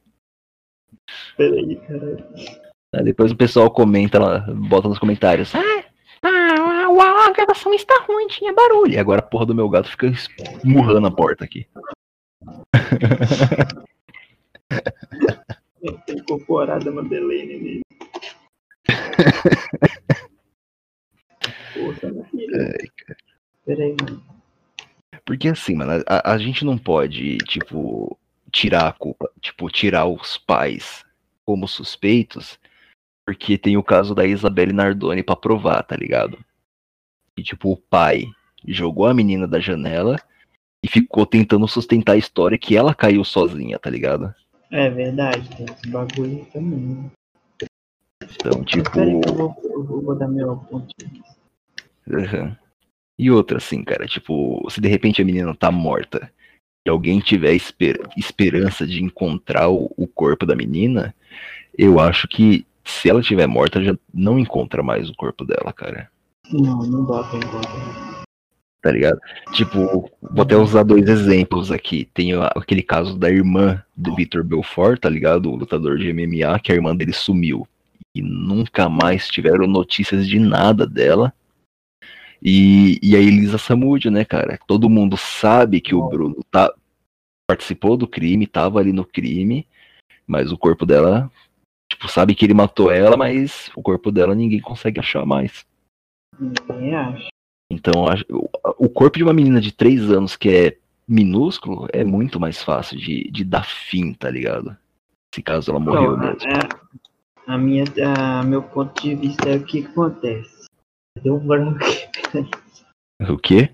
Peraí, 1.37 1.77
caralho. 1.77 2.25
Aí 2.95 3.05
depois 3.05 3.31
o 3.31 3.37
pessoal 3.37 3.71
comenta 3.71 4.19
lá, 4.19 4.39
bota 4.41 4.89
nos 4.89 4.99
comentários. 4.99 5.55
Ah, 5.55 5.85
ah, 6.23 7.27
a 7.27 7.33
gravação 7.33 7.75
está 7.75 8.03
ruim, 8.09 8.27
tinha 8.29 8.55
barulho. 8.55 8.93
E 8.93 8.99
agora 8.99 9.21
a 9.21 9.23
porra 9.23 9.45
do 9.45 9.55
meu 9.55 9.69
gato 9.69 9.91
fica 9.91 10.07
esmurrando 10.07 11.07
a 11.07 11.11
porta 11.11 11.45
aqui. 11.45 11.67
Tem 16.35 16.43
incorporada 16.43 16.91
Madeleine 16.91 17.59
nele. 17.59 17.83
Porra, 21.75 21.99
Ai, 22.55 22.89
cara. 22.97 23.17
Peraí, 23.65 23.97
mano. 24.01 24.23
Porque 25.25 25.49
assim, 25.49 25.75
mano, 25.75 26.05
a, 26.07 26.33
a 26.33 26.39
gente 26.39 26.65
não 26.65 26.77
pode, 26.77 27.39
tipo, 27.39 28.19
tirar 28.53 28.89
a 28.89 28.93
culpa, 28.93 29.31
tipo, 29.41 29.71
tirar 29.71 30.07
os 30.07 30.37
pais 30.37 31.05
como 31.45 31.67
suspeitos, 31.67 32.59
porque 33.25 33.57
tem 33.57 33.77
o 33.77 33.83
caso 33.83 34.15
da 34.15 34.27
Isabelle 34.27 34.73
Nardoni 34.73 35.23
pra 35.23 35.37
provar, 35.37 35.83
tá 35.83 35.97
ligado? 35.97 36.39
E 37.37 37.43
tipo, 37.43 37.73
o 37.73 37.77
pai 37.77 38.27
jogou 38.67 39.07
a 39.07 39.15
menina 39.15 39.49
da 39.49 39.59
janela 39.59 40.17
e 40.83 40.89
ficou 40.89 41.25
tentando 41.27 41.67
sustentar 41.67 42.13
a 42.13 42.19
história 42.19 42.59
que 42.59 42.77
ela 42.77 42.95
caiu 42.95 43.25
sozinha, 43.25 43.79
tá 43.79 43.89
ligado? 43.91 44.35
É 44.75 44.91
verdade, 44.91 45.49
tem 45.57 45.67
esse 45.67 45.89
bagulho 45.89 46.45
também. 46.53 47.09
Então, 48.21 48.65
tipo. 48.65 48.99
Eu 48.99 49.21
vou, 49.21 49.57
eu 49.63 50.03
vou 50.03 50.17
dar 50.17 50.27
meu 50.27 50.57
ponto 50.57 50.89
de 50.99 51.07
vista. 51.07 51.37
Uhum. 52.09 52.57
E 53.17 53.31
outra, 53.31 53.59
assim, 53.59 53.85
cara, 53.85 54.05
tipo, 54.05 54.69
se 54.69 54.81
de 54.81 54.89
repente 54.89 55.23
a 55.23 55.25
menina 55.25 55.55
tá 55.55 55.71
morta 55.71 56.29
e 56.85 56.91
alguém 56.91 57.21
tiver 57.21 57.55
esper 57.55 58.01
esperança 58.17 58.85
de 58.85 59.01
encontrar 59.01 59.69
o, 59.69 59.93
o, 59.97 60.09
corpo 60.09 60.45
da 60.45 60.57
menina, 60.57 61.15
eu 61.79 62.01
acho 62.01 62.27
que 62.27 62.67
se 62.85 63.09
ela 63.09 63.21
estiver 63.21 63.47
morta, 63.47 63.81
já 63.81 63.97
não 64.13 64.41
encontra 64.41 64.83
mais 64.83 65.09
o 65.09 65.15
corpo 65.15 65.45
dela, 65.45 65.73
cara. 65.73 66.11
Não, 66.51 66.79
não 66.79 67.07
dá 67.07 67.23
pra 67.23 67.39
encontrar. 67.39 68.14
Tá 68.85 68.93
ligado? 68.93 69.19
Tipo, 69.55 70.11
vou 70.21 70.43
até 70.43 70.55
usar 70.55 70.83
dois 70.83 71.09
exemplos 71.09 71.73
aqui. 71.73 72.05
Tem 72.13 72.33
aquele 72.55 72.83
caso 72.83 73.19
da 73.19 73.31
irmã 73.31 73.83
do 73.97 74.15
Vitor 74.15 74.45
Belfort, 74.45 75.01
tá 75.01 75.09
ligado? 75.09 75.51
O 75.51 75.57
lutador 75.57 75.97
de 75.97 76.13
MMA, 76.13 76.59
que 76.59 76.71
a 76.71 76.75
irmã 76.75 76.95
dele 76.95 77.15
sumiu. 77.15 77.67
E 78.15 78.21
nunca 78.21 78.87
mais 78.87 79.27
tiveram 79.29 79.67
notícias 79.67 80.29
de 80.29 80.39
nada 80.39 80.87
dela. 80.87 81.33
E, 82.43 83.01
e 83.03 83.17
a 83.17 83.21
Elisa 83.21 83.57
Samúdio, 83.57 84.11
né, 84.11 84.23
cara? 84.23 84.59
Todo 84.67 84.91
mundo 84.91 85.17
sabe 85.17 85.81
que 85.81 85.95
o 85.95 86.07
Bruno 86.07 86.45
tá, 86.51 86.71
participou 87.49 87.97
do 87.97 88.07
crime, 88.07 88.47
tava 88.47 88.81
ali 88.81 88.93
no 88.93 89.07
crime, 89.07 89.67
mas 90.27 90.53
o 90.53 90.59
corpo 90.59 90.85
dela, 90.85 91.33
tipo, 91.91 92.07
sabe 92.07 92.35
que 92.35 92.45
ele 92.45 92.53
matou 92.53 92.93
ela, 92.93 93.17
mas 93.17 93.71
o 93.75 93.81
corpo 93.81 94.13
dela 94.13 94.35
ninguém 94.35 94.61
consegue 94.61 95.01
achar 95.01 95.25
mais. 95.25 95.65
Ninguém 96.39 96.95
acha. 96.95 97.34
Então, 97.75 98.05
o 98.79 98.89
corpo 98.89 99.19
de 99.19 99.25
uma 99.25 99.33
menina 99.33 99.61
de 99.61 99.73
3 99.73 100.11
anos 100.11 100.37
que 100.37 100.49
é 100.49 100.77
minúsculo 101.07 101.87
é 101.93 102.03
muito 102.05 102.41
mais 102.41 102.63
fácil 102.63 102.99
de, 102.99 103.31
de 103.31 103.45
dar 103.45 103.65
fim, 103.65 104.13
tá 104.15 104.31
ligado? 104.31 104.77
Se 105.35 105.43
caso 105.43 105.71
ela 105.71 105.81
morreu 105.81 106.17
então, 106.17 106.19
mesmo. 106.19 106.51
A, 107.47 107.55
a 107.55 107.59
minha, 107.59 107.85
a, 108.17 108.43
meu 108.43 108.63
ponto 108.63 109.03
de 109.03 109.15
vista 109.15 109.49
é 109.49 109.57
o 109.57 109.65
que 109.65 109.85
acontece. 109.85 110.65
Deu 111.23 111.37
um 111.37 111.47
branco 111.47 111.79
O 113.29 113.39
quê? 113.39 113.71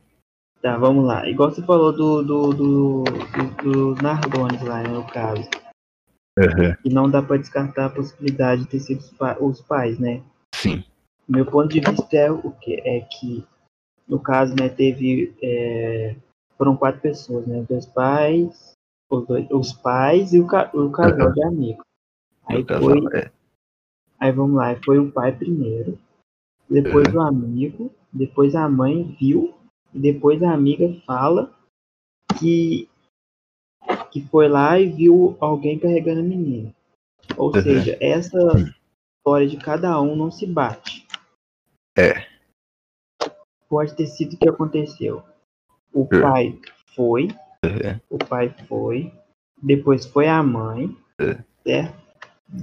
Tá, 0.61 0.77
vamos 0.77 1.07
lá. 1.07 1.27
Igual 1.29 1.51
você 1.51 1.63
falou 1.63 1.93
do, 1.93 2.23
do, 2.23 2.53
do, 2.53 3.05
do, 3.05 3.95
do 3.95 4.03
Nardones 4.03 4.61
lá, 4.63 4.83
né, 4.83 4.89
no 4.89 5.07
caso. 5.07 5.49
Uhum. 6.39 6.75
E 6.85 6.91
não 6.91 7.11
dá 7.11 7.23
pra 7.23 7.39
descartar 7.39 7.87
a 7.87 7.91
possibilidade 7.91 8.63
de 8.63 8.69
ter 8.69 8.81
sido 8.81 9.01
os, 9.01 9.11
pa 9.11 9.37
os 9.41 9.61
pais, 9.63 9.99
né? 9.99 10.23
Sim. 10.55 10.85
Meu 11.29 11.47
ponto 11.47 11.69
de 11.69 11.81
vista 11.81 12.17
é 12.17 12.31
o 12.31 12.51
que? 12.51 12.75
É 12.85 13.01
que, 13.01 13.45
no 14.11 14.19
caso, 14.19 14.55
né, 14.59 14.69
teve. 14.69 15.33
É, 15.41 16.17
foram 16.59 16.77
quatro 16.77 17.01
pessoas, 17.01 17.47
né? 17.47 17.65
Dois 17.67 17.87
pais, 17.87 18.75
os, 19.09 19.27
dois, 19.27 19.47
os 19.51 19.73
pais 19.73 20.35
e 20.35 20.41
o, 20.41 20.47
ca 20.47 20.71
o 20.75 20.91
casal 20.91 21.29
uhum. 21.29 21.33
de 21.33 21.45
amigos. 21.45 21.85
Aí 22.47 22.65
foi. 22.65 23.19
é. 23.19 23.31
Aí 24.19 24.33
vamos 24.33 24.57
lá, 24.57 24.77
foi 24.85 24.99
o 24.99 25.11
pai 25.11 25.33
primeiro, 25.33 25.99
depois 26.69 27.09
uhum. 27.09 27.21
o 27.21 27.23
amigo, 27.23 27.91
depois 28.13 28.55
a 28.55 28.69
mãe 28.69 29.17
viu, 29.19 29.55
e 29.95 29.99
depois 29.99 30.43
a 30.43 30.53
amiga 30.53 30.93
fala 31.07 31.51
que, 32.39 32.87
que 34.11 34.21
foi 34.29 34.47
lá 34.47 34.79
e 34.79 34.91
viu 34.91 35.39
alguém 35.41 35.79
carregando 35.79 36.21
a 36.21 36.25
menina. 36.25 36.75
Ou 37.39 37.47
uhum. 37.55 37.63
seja, 37.63 37.97
essa 37.99 38.39
história 39.17 39.47
de 39.47 39.57
cada 39.57 39.99
um 40.03 40.15
não 40.15 40.31
se 40.31 40.47
bate. 40.47 41.07
É. 41.97 42.30
Pode 43.71 43.95
ter 43.95 44.07
sido 44.07 44.35
o 44.35 44.37
que 44.37 44.49
aconteceu. 44.49 45.23
O 45.95 46.07
é. 46.13 46.21
pai 46.21 46.59
foi, 46.95 47.29
uhum. 47.65 48.01
o 48.11 48.19
pai 48.19 48.55
foi, 48.69 49.13
depois 49.63 50.05
foi 50.05 50.29
a 50.29 50.43
mãe, 50.43 50.95
é. 51.19 51.39
certo? 51.65 51.99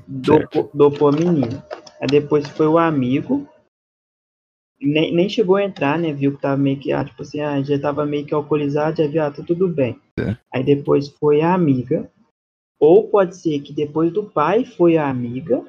Dopou, 0.08 0.70
dopou 0.74 1.08
a 1.08 1.12
menina. 1.14 1.66
Aí 2.00 2.08
depois 2.08 2.48
foi 2.50 2.68
o 2.68 2.78
amigo, 2.78 3.48
nem, 4.80 5.14
nem 5.14 5.28
chegou 5.28 5.56
a 5.56 5.64
entrar, 5.64 5.98
né? 5.98 6.14
Viu 6.14 6.36
que 6.36 6.42
tava 6.42 6.58
meio 6.58 6.80
que, 6.80 6.92
ah, 6.92 7.04
tipo 7.04 7.22
assim, 7.22 7.40
ah, 7.42 7.62
já 7.62 7.80
tava 7.80 8.06
meio 8.06 8.26
que 8.26 8.34
alcoolizado, 8.34 8.98
já 8.98 9.08
viu, 9.08 9.24
ah, 9.24 9.32
tá 9.32 9.44
tudo 9.44 9.68
bem. 9.68 10.00
É. 10.20 10.38
Aí 10.54 10.64
depois 10.64 11.08
foi 11.08 11.42
a 11.42 11.54
amiga. 11.54 12.10
Ou 12.80 13.10
pode 13.10 13.36
ser 13.36 13.60
que 13.62 13.74
depois 13.74 14.14
do 14.14 14.24
pai 14.24 14.64
foi 14.64 14.98
a 14.98 15.10
amiga 15.10 15.66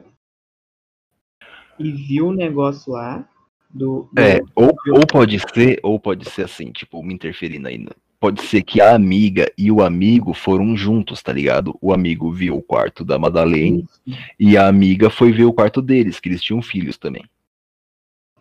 e 1.78 1.90
viu 1.90 2.28
o 2.28 2.34
negócio 2.34 2.92
lá. 2.92 3.26
Do, 3.70 4.08
do 4.12 4.20
é, 4.20 4.40
ou, 4.54 4.74
ou 4.92 5.06
pode 5.06 5.38
ser, 5.38 5.78
ou 5.82 6.00
pode 6.00 6.28
ser 6.30 6.44
assim, 6.44 6.72
tipo, 6.72 7.02
me 7.02 7.14
interferindo 7.14 7.68
ainda. 7.68 7.94
Pode 8.20 8.42
ser 8.42 8.62
que 8.62 8.80
a 8.80 8.94
amiga 8.94 9.50
e 9.56 9.70
o 9.70 9.80
amigo 9.82 10.34
foram 10.34 10.76
juntos, 10.76 11.22
tá 11.22 11.32
ligado? 11.32 11.78
O 11.80 11.92
amigo 11.92 12.32
viu 12.32 12.56
o 12.56 12.62
quarto 12.62 13.04
da 13.04 13.18
Madalene 13.18 13.86
e 14.40 14.56
a 14.56 14.66
amiga 14.66 15.08
foi 15.08 15.30
ver 15.30 15.44
o 15.44 15.52
quarto 15.52 15.80
deles, 15.80 16.18
que 16.18 16.28
eles 16.28 16.42
tinham 16.42 16.60
filhos 16.60 16.98
também. 16.98 17.24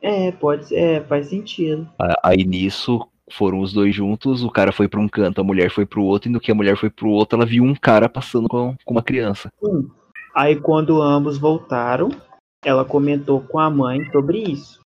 É, 0.02 0.32
pode 0.32 0.68
ser, 0.68 0.76
é, 0.76 1.02
faz 1.02 1.28
sentido. 1.28 1.88
Aí 2.24 2.44
nisso 2.44 3.08
foram 3.32 3.60
os 3.60 3.74
dois 3.74 3.94
juntos, 3.94 4.44
o 4.44 4.50
cara 4.50 4.72
foi 4.72 4.88
para 4.88 5.00
um 5.00 5.08
canto, 5.08 5.42
a 5.42 5.44
mulher 5.44 5.70
foi 5.70 5.86
para 5.86 6.00
o 6.00 6.06
outro, 6.06 6.30
e 6.30 6.32
no 6.32 6.40
que 6.40 6.52
a 6.52 6.56
mulher 6.56 6.78
foi 6.78 6.90
para 6.90 7.06
o 7.06 7.12
outro, 7.12 7.38
ela 7.38 7.46
viu 7.46 7.63
um 7.63 7.76
cara 7.76 8.08
passando 8.08 8.48
com, 8.48 8.76
com 8.84 8.94
uma 8.94 9.04
criança. 9.04 9.52
Sim. 9.63 9.90
Aí 10.34 10.56
quando 10.56 11.02
ambos 11.02 11.38
voltaram, 11.38 12.10
ela 12.63 12.86
comentou 12.86 13.42
com 13.42 13.60
a 13.60 13.70
mãe 13.70 14.04
sobre 14.12 14.40
isso. 14.40 14.80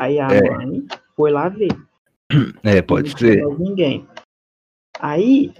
Aí 0.00 0.18
a 0.18 0.28
é. 0.28 0.50
mãe 0.50 0.86
foi 1.14 1.30
lá 1.30 1.48
ver. 1.50 1.68
É, 2.64 2.80
pode 2.80 3.10
ser. 3.18 3.44
Ninguém. 3.58 4.08
Aí, 4.98 5.52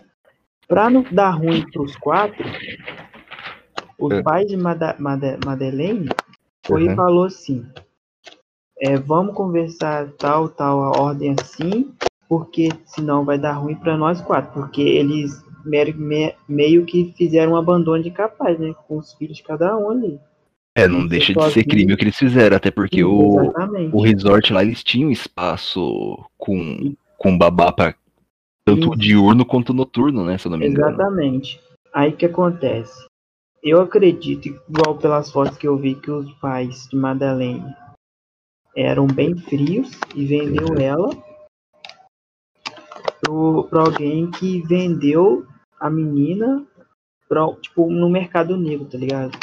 para 0.66 0.88
não 0.88 1.02
dar 1.02 1.32
ruim 1.32 1.68
para 1.70 1.82
os 1.82 1.94
quatro, 1.96 2.44
os 3.98 4.12
é. 4.12 4.22
pais 4.22 4.46
de 4.46 4.56
Mada 4.56 4.96
Mada 4.98 5.38
Madeleine 5.44 6.08
foi 6.64 6.86
uhum. 6.86 6.92
e 6.92 6.96
falou 6.96 7.24
assim: 7.24 7.66
é, 8.78 8.96
vamos 8.96 9.34
conversar 9.34 10.10
tal, 10.12 10.48
tal, 10.48 10.84
a 10.84 11.00
ordem 11.02 11.34
assim, 11.38 11.92
porque 12.28 12.70
senão 12.86 13.24
vai 13.24 13.36
dar 13.36 13.54
ruim 13.54 13.74
para 13.74 13.96
nós 13.96 14.22
quatro, 14.22 14.52
porque 14.52 14.80
eles 14.80 15.42
meio, 15.64 16.34
meio 16.48 16.86
que 16.86 17.12
fizeram 17.16 17.52
um 17.52 17.56
abandono 17.56 18.02
de 18.02 18.10
capaz, 18.10 18.58
né, 18.58 18.72
com 18.86 18.96
os 18.96 19.12
filhos 19.14 19.36
de 19.36 19.42
cada 19.42 19.76
um 19.76 19.90
ali. 19.90 20.20
É, 20.80 20.88
não 20.88 21.06
deixa 21.06 21.34
de 21.34 21.50
ser 21.50 21.64
crime 21.64 21.92
o 21.92 21.96
que 21.96 22.04
eles 22.04 22.16
fizeram, 22.16 22.56
até 22.56 22.70
porque 22.70 23.04
o, 23.04 23.52
o 23.92 24.02
resort 24.02 24.52
lá, 24.52 24.62
eles 24.62 24.82
tinham 24.82 25.10
espaço 25.10 26.18
com, 26.38 26.94
com 27.18 27.36
babá 27.36 27.70
pra 27.70 27.94
tanto 28.64 28.96
diurno 28.96 29.44
quanto 29.44 29.74
noturno, 29.74 30.24
né, 30.24 30.38
se 30.38 30.46
eu 30.46 30.50
não 30.50 30.58
me 30.58 30.68
engano. 30.68 30.88
Exatamente. 30.88 31.60
Aí 31.92 32.12
que 32.12 32.26
acontece? 32.26 33.06
Eu 33.62 33.80
acredito, 33.80 34.46
igual 34.46 34.96
pelas 34.96 35.30
fotos 35.30 35.58
que 35.58 35.68
eu 35.68 35.76
vi, 35.76 35.94
que 35.94 36.10
os 36.10 36.32
pais 36.34 36.88
de 36.88 36.96
Madeleine 36.96 37.74
eram 38.74 39.06
bem 39.06 39.36
frios 39.36 39.90
e 40.14 40.24
vendeu 40.24 40.68
uhum. 40.68 40.80
ela 40.80 41.10
para 43.68 43.82
alguém 43.82 44.30
que 44.30 44.62
vendeu 44.62 45.46
a 45.78 45.90
menina 45.90 46.66
pra, 47.28 47.46
tipo, 47.60 47.90
no 47.90 48.08
mercado 48.08 48.56
negro, 48.56 48.86
tá 48.86 48.98
ligado? 48.98 49.38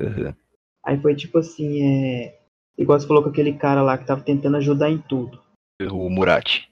Uhum. 0.00 0.34
Aí 0.86 0.96
foi 1.00 1.16
tipo 1.16 1.38
assim, 1.38 1.82
é. 1.82 2.38
Igual 2.78 3.00
você 3.00 3.06
falou 3.06 3.22
com 3.22 3.30
aquele 3.30 3.54
cara 3.54 3.82
lá 3.82 3.98
que 3.98 4.06
tava 4.06 4.20
tentando 4.20 4.56
ajudar 4.58 4.88
em 4.88 4.98
tudo. 4.98 5.42
O 5.90 6.08
Murati. 6.08 6.70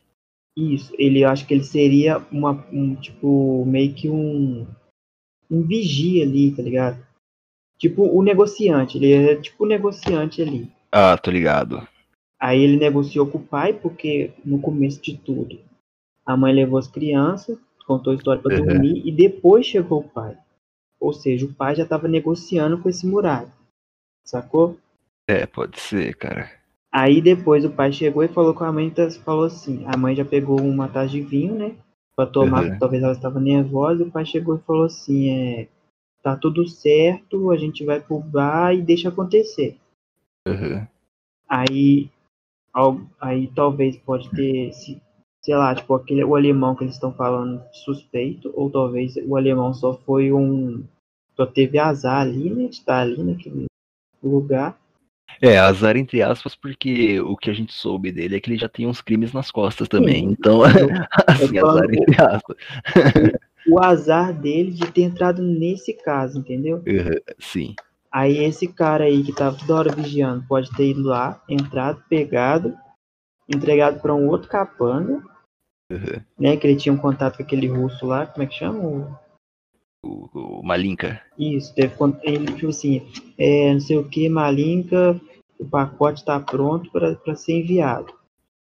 Isso, 0.56 0.94
ele 0.96 1.24
acho 1.24 1.44
que 1.46 1.52
ele 1.52 1.64
seria 1.64 2.18
uma, 2.30 2.64
um, 2.72 2.94
tipo, 2.94 3.64
meio 3.66 3.92
que 3.92 4.08
um. 4.08 4.66
Um 5.50 5.62
vigia 5.62 6.22
ali, 6.22 6.52
tá 6.52 6.62
ligado? 6.62 7.04
Tipo 7.76 8.04
o 8.04 8.22
negociante, 8.22 8.96
ele 8.96 9.12
é 9.12 9.36
tipo 9.36 9.64
o 9.64 9.66
negociante 9.66 10.40
ali. 10.40 10.70
Ah, 10.92 11.18
tô 11.18 11.30
ligado. 11.30 11.86
Aí 12.40 12.62
ele 12.62 12.76
negociou 12.76 13.26
com 13.26 13.38
o 13.38 13.44
pai, 13.44 13.72
porque 13.72 14.32
no 14.44 14.60
começo 14.60 15.02
de 15.02 15.16
tudo, 15.16 15.58
a 16.24 16.36
mãe 16.36 16.54
levou 16.54 16.78
as 16.78 16.86
crianças, 16.86 17.58
contou 17.86 18.12
a 18.12 18.16
história 18.16 18.40
para 18.40 18.56
uhum. 18.58 18.64
dormir, 18.64 19.02
e 19.04 19.10
depois 19.10 19.66
chegou 19.66 20.00
o 20.00 20.08
pai. 20.08 20.36
Ou 21.00 21.12
seja, 21.12 21.46
o 21.46 21.52
pai 21.52 21.74
já 21.74 21.82
estava 21.82 22.08
negociando 22.08 22.78
com 22.78 22.88
esse 22.88 23.06
muralha. 23.06 23.52
Sacou? 24.24 24.78
É, 25.28 25.46
pode 25.46 25.78
ser, 25.80 26.14
cara. 26.16 26.50
Aí 26.92 27.20
depois 27.20 27.64
o 27.64 27.70
pai 27.70 27.92
chegou 27.92 28.22
e 28.22 28.28
falou 28.28 28.54
com 28.54 28.64
a 28.64 28.72
mãe, 28.72 28.86
então, 28.86 29.10
falou 29.10 29.44
assim, 29.44 29.84
a 29.86 29.96
mãe 29.96 30.14
já 30.14 30.24
pegou 30.24 30.60
uma 30.60 30.88
taça 30.88 31.08
de 31.08 31.20
vinho, 31.20 31.54
né? 31.54 31.74
Pra 32.14 32.24
tomar, 32.24 32.64
uhum. 32.64 32.78
talvez 32.78 33.02
ela 33.02 33.12
estava 33.12 33.40
nervosa, 33.40 34.04
o 34.04 34.10
pai 34.10 34.24
chegou 34.24 34.56
e 34.56 34.60
falou 34.60 34.84
assim, 34.84 35.30
é, 35.30 35.68
tá 36.22 36.36
tudo 36.36 36.66
certo, 36.68 37.50
a 37.50 37.56
gente 37.56 37.84
vai 37.84 38.00
pro 38.00 38.20
bar 38.20 38.72
e 38.72 38.80
deixa 38.80 39.08
acontecer. 39.08 39.76
Uhum. 40.46 40.86
Aí, 41.48 42.08
aí 43.20 43.48
talvez 43.48 43.96
pode 43.96 44.30
ter, 44.30 44.72
sei 44.72 45.54
lá, 45.56 45.74
tipo, 45.74 45.92
aquele, 45.94 46.22
o 46.22 46.36
alemão 46.36 46.76
que 46.76 46.84
eles 46.84 46.94
estão 46.94 47.12
falando 47.12 47.60
suspeito, 47.72 48.52
ou 48.54 48.70
talvez 48.70 49.16
o 49.26 49.36
alemão 49.36 49.74
só 49.74 49.94
foi 49.94 50.32
um, 50.32 50.84
só 51.34 51.44
teve 51.44 51.76
azar 51.76 52.20
ali, 52.20 52.50
né, 52.50 52.68
de 52.68 52.76
estar 52.76 53.00
ali 53.00 53.20
naquele 53.22 53.66
lugar. 54.28 54.78
É, 55.40 55.58
azar 55.58 55.96
entre 55.96 56.22
aspas, 56.22 56.54
porque 56.54 57.20
o 57.20 57.36
que 57.36 57.50
a 57.50 57.54
gente 57.54 57.72
soube 57.72 58.12
dele 58.12 58.36
é 58.36 58.40
que 58.40 58.50
ele 58.50 58.58
já 58.58 58.68
tem 58.68 58.86
uns 58.86 59.00
crimes 59.00 59.32
nas 59.32 59.50
costas 59.50 59.88
também. 59.88 60.28
Sim. 60.28 60.36
Então, 60.38 60.62
assim, 61.26 61.58
azar 61.58 61.84
entre 61.92 62.22
aspas. 62.22 62.56
O 63.66 63.82
azar 63.82 64.32
dele 64.32 64.70
de 64.70 64.86
ter 64.90 65.02
entrado 65.02 65.42
nesse 65.42 65.94
caso, 65.94 66.38
entendeu? 66.38 66.76
Uhum, 66.86 67.34
sim. 67.38 67.74
Aí 68.12 68.44
esse 68.44 68.68
cara 68.68 69.04
aí 69.04 69.24
que 69.24 69.34
tava 69.34 69.56
toda 69.58 69.74
hora 69.74 69.92
vigiando 69.92 70.44
pode 70.46 70.70
ter 70.76 70.90
ido 70.90 71.02
lá, 71.02 71.42
entrado, 71.48 72.02
pegado, 72.08 72.76
entregado 73.48 74.00
para 74.00 74.14
um 74.14 74.28
outro 74.28 74.48
capanga, 74.48 75.22
uhum. 75.90 76.20
né? 76.38 76.56
Que 76.56 76.66
ele 76.66 76.76
tinha 76.76 76.92
um 76.92 76.98
contato 76.98 77.38
com 77.38 77.42
aquele 77.42 77.66
russo 77.66 78.06
lá, 78.06 78.26
como 78.26 78.44
é 78.44 78.46
que 78.46 78.54
chama? 78.54 79.18
O, 80.04 80.28
o 80.34 80.62
Malinka. 80.62 81.20
Isso, 81.38 81.74
deve, 81.74 81.94
ele 82.22 82.52
tipo 82.52 82.68
assim, 82.68 83.02
é, 83.38 83.72
não 83.72 83.80
sei 83.80 83.96
o 83.96 84.06
que, 84.06 84.28
Malinka, 84.28 85.18
o 85.58 85.64
pacote 85.64 86.20
está 86.20 86.38
pronto 86.38 86.90
para 86.90 87.34
ser 87.34 87.60
enviado. 87.60 88.12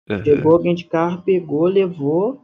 Uhum. 0.09 0.23
Chegou 0.23 0.53
alguém 0.53 0.73
de 0.73 0.85
carro, 0.85 1.21
pegou, 1.21 1.65
levou. 1.65 2.41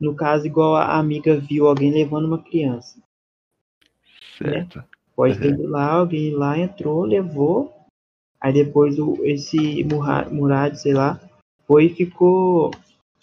No 0.00 0.14
caso, 0.14 0.46
igual 0.46 0.74
a 0.74 0.98
amiga 0.98 1.38
viu 1.38 1.66
alguém 1.66 1.92
levando 1.92 2.26
uma 2.26 2.42
criança. 2.42 3.00
Certo. 4.38 4.78
Né? 4.78 4.84
Pode 5.14 5.38
ter 5.38 5.52
ido 5.52 5.68
lá, 5.68 5.92
alguém 5.92 6.34
lá 6.34 6.58
entrou, 6.58 7.04
levou. 7.04 7.72
Aí 8.40 8.52
depois 8.52 8.98
o, 8.98 9.16
esse 9.22 9.86
Murad, 10.30 10.74
sei 10.74 10.92
lá, 10.92 11.20
foi 11.66 11.86
e 11.86 11.94
ficou 11.94 12.70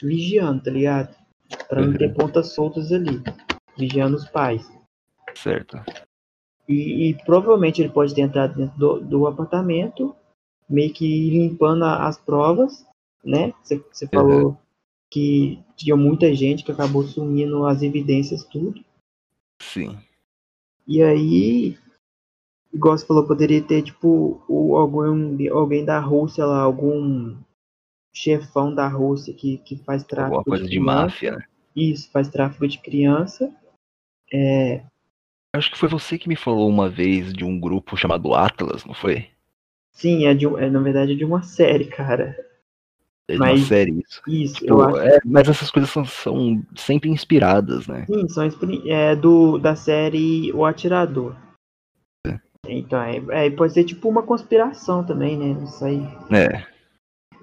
vigiando, 0.01 0.63
tá 0.63 0.71
ligado? 0.71 1.15
Pra 1.67 1.81
não 1.81 1.93
ter 1.93 2.07
uhum. 2.07 2.13
pontas 2.13 2.53
soltas 2.53 2.91
ali. 2.91 3.21
Vigiando 3.77 4.15
os 4.15 4.27
pais. 4.29 4.67
Certo. 5.35 5.81
E, 6.67 7.09
e, 7.09 7.25
provavelmente 7.25 7.81
ele 7.81 7.89
pode 7.89 8.13
ter 8.13 8.21
entrado 8.21 8.55
dentro 8.55 8.77
do, 8.77 8.99
do 9.01 9.27
apartamento, 9.27 10.15
meio 10.69 10.93
que 10.93 11.29
limpando 11.29 11.83
a, 11.83 12.07
as 12.07 12.17
provas, 12.17 12.85
né? 13.23 13.53
Você 13.63 14.07
falou 14.07 14.49
uhum. 14.49 14.57
que 15.09 15.59
tinha 15.75 15.95
muita 15.95 16.33
gente 16.33 16.63
que 16.63 16.71
acabou 16.71 17.03
sumindo 17.03 17.65
as 17.65 17.81
evidências, 17.81 18.43
tudo. 18.45 18.83
Sim. 19.61 19.97
E 20.87 21.01
aí, 21.03 21.77
igual 22.73 22.97
você 22.97 23.05
falou, 23.05 23.27
poderia 23.27 23.61
ter, 23.61 23.83
tipo, 23.83 24.43
o, 24.47 24.75
algum, 24.75 25.37
alguém 25.51 25.85
da 25.85 25.99
Rússia 25.99 26.45
lá, 26.45 26.61
algum 26.61 27.37
chefão 28.13 28.73
da 28.73 28.87
Rússia 28.87 29.33
que, 29.33 29.57
que 29.59 29.77
faz 29.77 30.03
tráfico 30.03 30.37
Alguma 30.37 30.43
coisa 30.43 30.63
de, 30.65 30.71
de 30.71 30.79
máfia, 30.79 31.37
né? 31.37 31.45
Isso, 31.75 32.11
faz 32.11 32.27
tráfico 32.27 32.67
de 32.67 32.79
criança. 32.79 33.53
É... 34.31 34.83
Acho 35.53 35.69
que 35.69 35.77
foi 35.77 35.89
você 35.89 36.17
que 36.17 36.29
me 36.29 36.35
falou 36.35 36.69
uma 36.69 36.89
vez 36.89 37.33
de 37.33 37.43
um 37.43 37.59
grupo 37.59 37.97
chamado 37.97 38.33
Atlas, 38.33 38.85
não 38.85 38.93
foi? 38.93 39.27
Sim, 39.91 40.25
é, 40.25 40.33
de, 40.33 40.45
é 40.45 40.69
na 40.69 40.79
verdade 40.79 41.11
é 41.11 41.15
de 41.15 41.25
uma 41.25 41.43
série, 41.43 41.85
cara. 41.85 42.35
É 43.27 43.33
de 43.33 43.39
mas, 43.39 43.59
uma 43.59 43.67
série 43.67 43.99
isso. 43.99 44.21
Isso, 44.27 44.55
tipo, 44.55 44.73
eu 44.73 44.81
acho. 44.81 44.97
É, 44.97 45.19
mas 45.25 45.49
essas 45.49 45.69
coisas 45.69 45.89
são, 45.89 46.05
são 46.05 46.63
sempre 46.75 47.09
inspiradas, 47.09 47.85
né? 47.85 48.05
Sim, 48.05 48.27
são 48.29 48.49
é, 48.85 49.15
do, 49.15 49.57
da 49.57 49.75
série 49.75 50.53
O 50.53 50.65
Atirador. 50.65 51.35
É. 52.25 52.39
Então, 52.67 53.01
é, 53.01 53.47
é, 53.47 53.49
pode 53.49 53.73
ser 53.73 53.83
tipo 53.83 54.07
uma 54.07 54.23
conspiração 54.23 55.03
também, 55.03 55.37
né? 55.37 55.53
Não 55.53 55.67
sei. 55.67 56.01
É. 56.31 56.65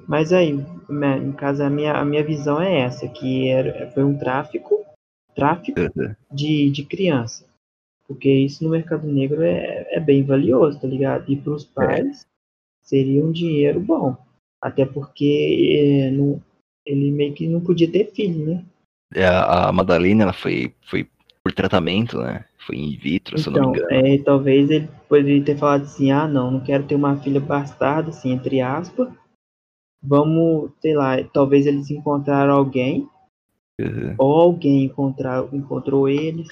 Mas 0.07 0.33
aí, 0.33 0.55
né, 0.89 1.19
em 1.19 1.33
caso, 1.33 1.63
a 1.63 1.69
minha, 1.69 1.93
a 1.93 2.05
minha 2.07 2.25
visão 2.25 2.59
é 2.61 2.81
essa, 2.81 3.07
que 3.07 3.49
era, 3.49 3.91
foi 3.91 4.03
um 4.03 4.17
tráfico, 4.17 4.83
tráfico 5.35 5.79
uhum. 5.79 6.15
de, 6.33 6.71
de 6.71 6.83
criança. 6.83 7.47
Porque 8.09 8.33
isso 8.33 8.65
no 8.65 8.71
mercado 8.71 9.07
negro 9.07 9.43
é, 9.43 9.87
é 9.91 10.01
bem 10.01 10.25
valioso, 10.25 10.81
tá 10.81 10.89
ligado? 10.89 11.31
E 11.31 11.37
para 11.37 11.53
os 11.53 11.65
é. 11.65 11.69
pais 11.75 12.23
é. 12.23 12.27
seria 12.83 13.23
um 13.23 13.31
dinheiro 13.31 13.79
bom. 13.79 14.17
Até 14.61 14.87
porque 14.87 16.09
é, 16.09 16.11
não, 16.11 16.43
ele 16.87 17.11
meio 17.11 17.35
que 17.35 17.47
não 17.47 17.61
podia 17.61 17.91
ter 17.91 18.11
filho, 18.13 18.47
né? 18.47 18.65
É, 19.15 19.27
a 19.27 19.71
Madalena 19.73 20.25
ela 20.25 20.33
foi, 20.33 20.75
foi 20.83 21.07
por 21.43 21.53
tratamento, 21.53 22.19
né? 22.19 22.45
Foi 22.67 22.77
in 22.77 22.97
vitro, 22.97 23.39
então, 23.39 23.53
se 23.53 23.59
eu 23.59 23.63
não 23.63 23.71
me 23.71 23.79
então, 23.79 23.91
engano. 23.91 24.07
É, 24.07 24.19
talvez 24.19 24.71
ele 24.71 24.89
poderia 25.09 25.45
ter 25.45 25.57
falado 25.57 25.83
assim, 25.83 26.11
ah 26.11 26.27
não, 26.27 26.51
não 26.51 26.61
quero 26.61 26.85
ter 26.85 26.95
uma 26.95 27.17
filha 27.17 27.41
bastarda, 27.41 28.11
assim, 28.11 28.33
entre 28.33 28.61
aspas, 28.61 29.09
vamos, 30.03 30.71
sei 30.81 30.95
lá, 30.95 31.23
talvez 31.33 31.67
eles 31.67 31.91
encontraram 31.91 32.55
alguém, 32.55 33.09
uhum. 33.81 34.15
ou 34.19 34.41
alguém 34.41 34.85
encontrar, 34.85 35.47
encontrou 35.53 36.09
eles, 36.09 36.49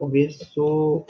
conversou, 0.00 1.06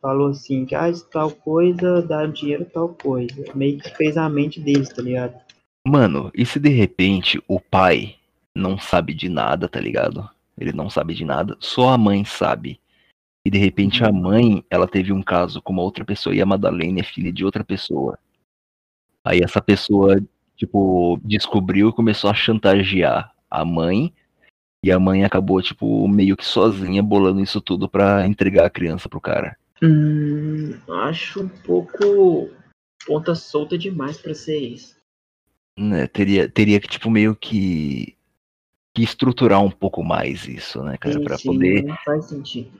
falou 0.00 0.28
assim, 0.28 0.64
que 0.64 0.74
ah, 0.74 0.90
tal 1.10 1.30
coisa 1.30 2.00
dá 2.00 2.24
dinheiro, 2.26 2.64
tal 2.64 2.90
coisa. 2.90 3.44
Meio 3.54 3.78
que 3.78 3.90
fez 3.96 4.16
a 4.16 4.28
mente 4.28 4.60
deles, 4.60 4.88
tá 4.88 5.02
ligado? 5.02 5.34
Mano, 5.86 6.30
e 6.34 6.46
se 6.46 6.60
de 6.60 6.68
repente 6.68 7.42
o 7.48 7.60
pai 7.60 8.16
não 8.54 8.78
sabe 8.78 9.12
de 9.12 9.28
nada, 9.28 9.68
tá 9.68 9.80
ligado? 9.80 10.28
Ele 10.56 10.72
não 10.72 10.88
sabe 10.88 11.14
de 11.14 11.24
nada, 11.24 11.56
só 11.58 11.90
a 11.90 11.98
mãe 11.98 12.24
sabe. 12.24 12.80
E 13.44 13.50
de 13.50 13.58
repente 13.58 14.04
a 14.04 14.12
mãe, 14.12 14.64
ela 14.70 14.86
teve 14.86 15.12
um 15.12 15.22
caso 15.22 15.60
com 15.60 15.72
uma 15.72 15.82
outra 15.82 16.04
pessoa 16.04 16.34
e 16.34 16.40
a 16.40 16.46
Madalena 16.46 17.00
é 17.00 17.02
filha 17.02 17.32
de 17.32 17.44
outra 17.44 17.64
pessoa. 17.64 18.18
Aí 19.24 19.40
essa 19.40 19.60
pessoa 19.60 20.20
tipo, 20.58 21.18
descobriu 21.24 21.88
e 21.88 21.92
começou 21.92 22.28
a 22.28 22.34
chantagear 22.34 23.32
a 23.50 23.64
mãe. 23.64 24.12
E 24.84 24.92
a 24.92 24.98
mãe 24.98 25.24
acabou, 25.24 25.60
tipo, 25.60 26.06
meio 26.06 26.36
que 26.36 26.44
sozinha 26.44 27.02
bolando 27.02 27.40
isso 27.40 27.60
tudo 27.60 27.88
para 27.88 28.26
entregar 28.26 28.66
a 28.66 28.70
criança 28.70 29.08
pro 29.08 29.20
cara. 29.20 29.56
Hum, 29.82 30.78
acho 30.88 31.42
um 31.42 31.48
pouco 31.48 32.50
ponta 33.06 33.34
solta 33.34 33.76
demais 33.76 34.18
para 34.18 34.34
ser 34.34 34.58
isso. 34.58 34.96
Né, 35.78 36.06
teria, 36.06 36.48
teria 36.48 36.80
que, 36.80 36.88
tipo, 36.88 37.08
meio 37.08 37.36
que, 37.36 38.16
que 38.94 39.02
estruturar 39.02 39.62
um 39.62 39.70
pouco 39.70 40.02
mais 40.02 40.46
isso, 40.46 40.82
né, 40.82 40.96
cara, 40.96 41.20
para 41.20 41.38
poder. 41.38 41.84
Não 41.84 41.96
faz 42.04 42.24
sentido. 42.26 42.70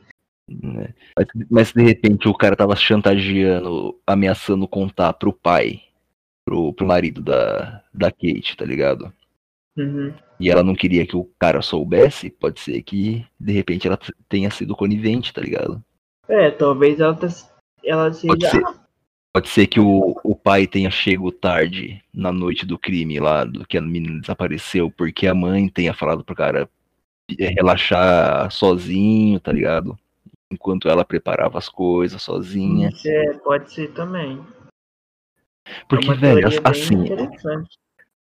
Né? 0.49 0.95
Mas, 1.17 1.29
mas 1.51 1.73
de 1.73 1.83
repente 1.83 2.27
o 2.27 2.35
cara 2.35 2.57
tava 2.57 2.75
chantageando, 2.75 4.01
ameaçando 4.07 4.67
contar 4.67 5.13
pro 5.13 5.33
pai 5.33 5.83
pro, 6.49 6.73
pro 6.73 6.87
marido 6.87 7.21
da, 7.21 7.85
da 7.93 8.11
Kate, 8.11 8.57
tá 8.57 8.65
ligado? 8.65 9.13
Uhum. 9.79 10.13
E 10.41 10.51
ela 10.51 10.63
não 10.63 10.75
queria 10.75 11.07
que 11.07 11.17
o 11.17 11.25
cara 11.39 11.63
soubesse, 11.63 12.29
pode 12.29 12.61
ser 12.61 12.83
que 12.83 13.25
de 13.39 13.53
repente 13.53 13.87
ela 13.87 13.99
tenha 14.29 14.51
sido 14.51 14.75
conivente, 14.75 15.33
tá 15.33 15.41
ligado? 15.41 15.83
É, 16.29 16.51
talvez 16.51 16.99
ela, 16.99 17.15
tá, 17.15 17.29
ela 17.85 18.13
seja. 18.13 18.27
Pode 18.27 18.51
ser, 18.51 18.63
pode 19.33 19.49
ser 19.49 19.67
que 19.69 19.79
o, 19.79 20.19
o 20.25 20.35
pai 20.35 20.67
tenha 20.67 20.91
chego 20.91 21.31
tarde 21.31 22.03
na 22.13 22.33
noite 22.33 22.67
do 22.67 22.79
crime 22.79 23.21
lá, 23.21 23.45
do 23.45 23.65
que 23.67 23.79
a 23.79 23.81
menina 23.81 24.21
desapareceu, 24.21 24.91
porque 24.91 25.29
a 25.29 25.35
mãe 25.35 25.69
tenha 25.69 25.95
falado 25.95 26.25
pro 26.25 26.35
cara 26.35 26.69
relaxar 27.39 28.51
sozinho, 28.51 29.39
tá 29.39 29.53
ligado? 29.53 29.97
Enquanto 30.51 30.89
ela 30.89 31.05
preparava 31.05 31.59
as 31.59 31.69
coisas 31.69 32.21
sozinha. 32.23 32.91
É, 33.07 33.33
pode 33.35 33.73
ser 33.73 33.93
também. 33.93 34.41
Porque, 35.89 36.11
é 36.11 36.15
velho, 36.15 36.49
assim. 36.65 37.07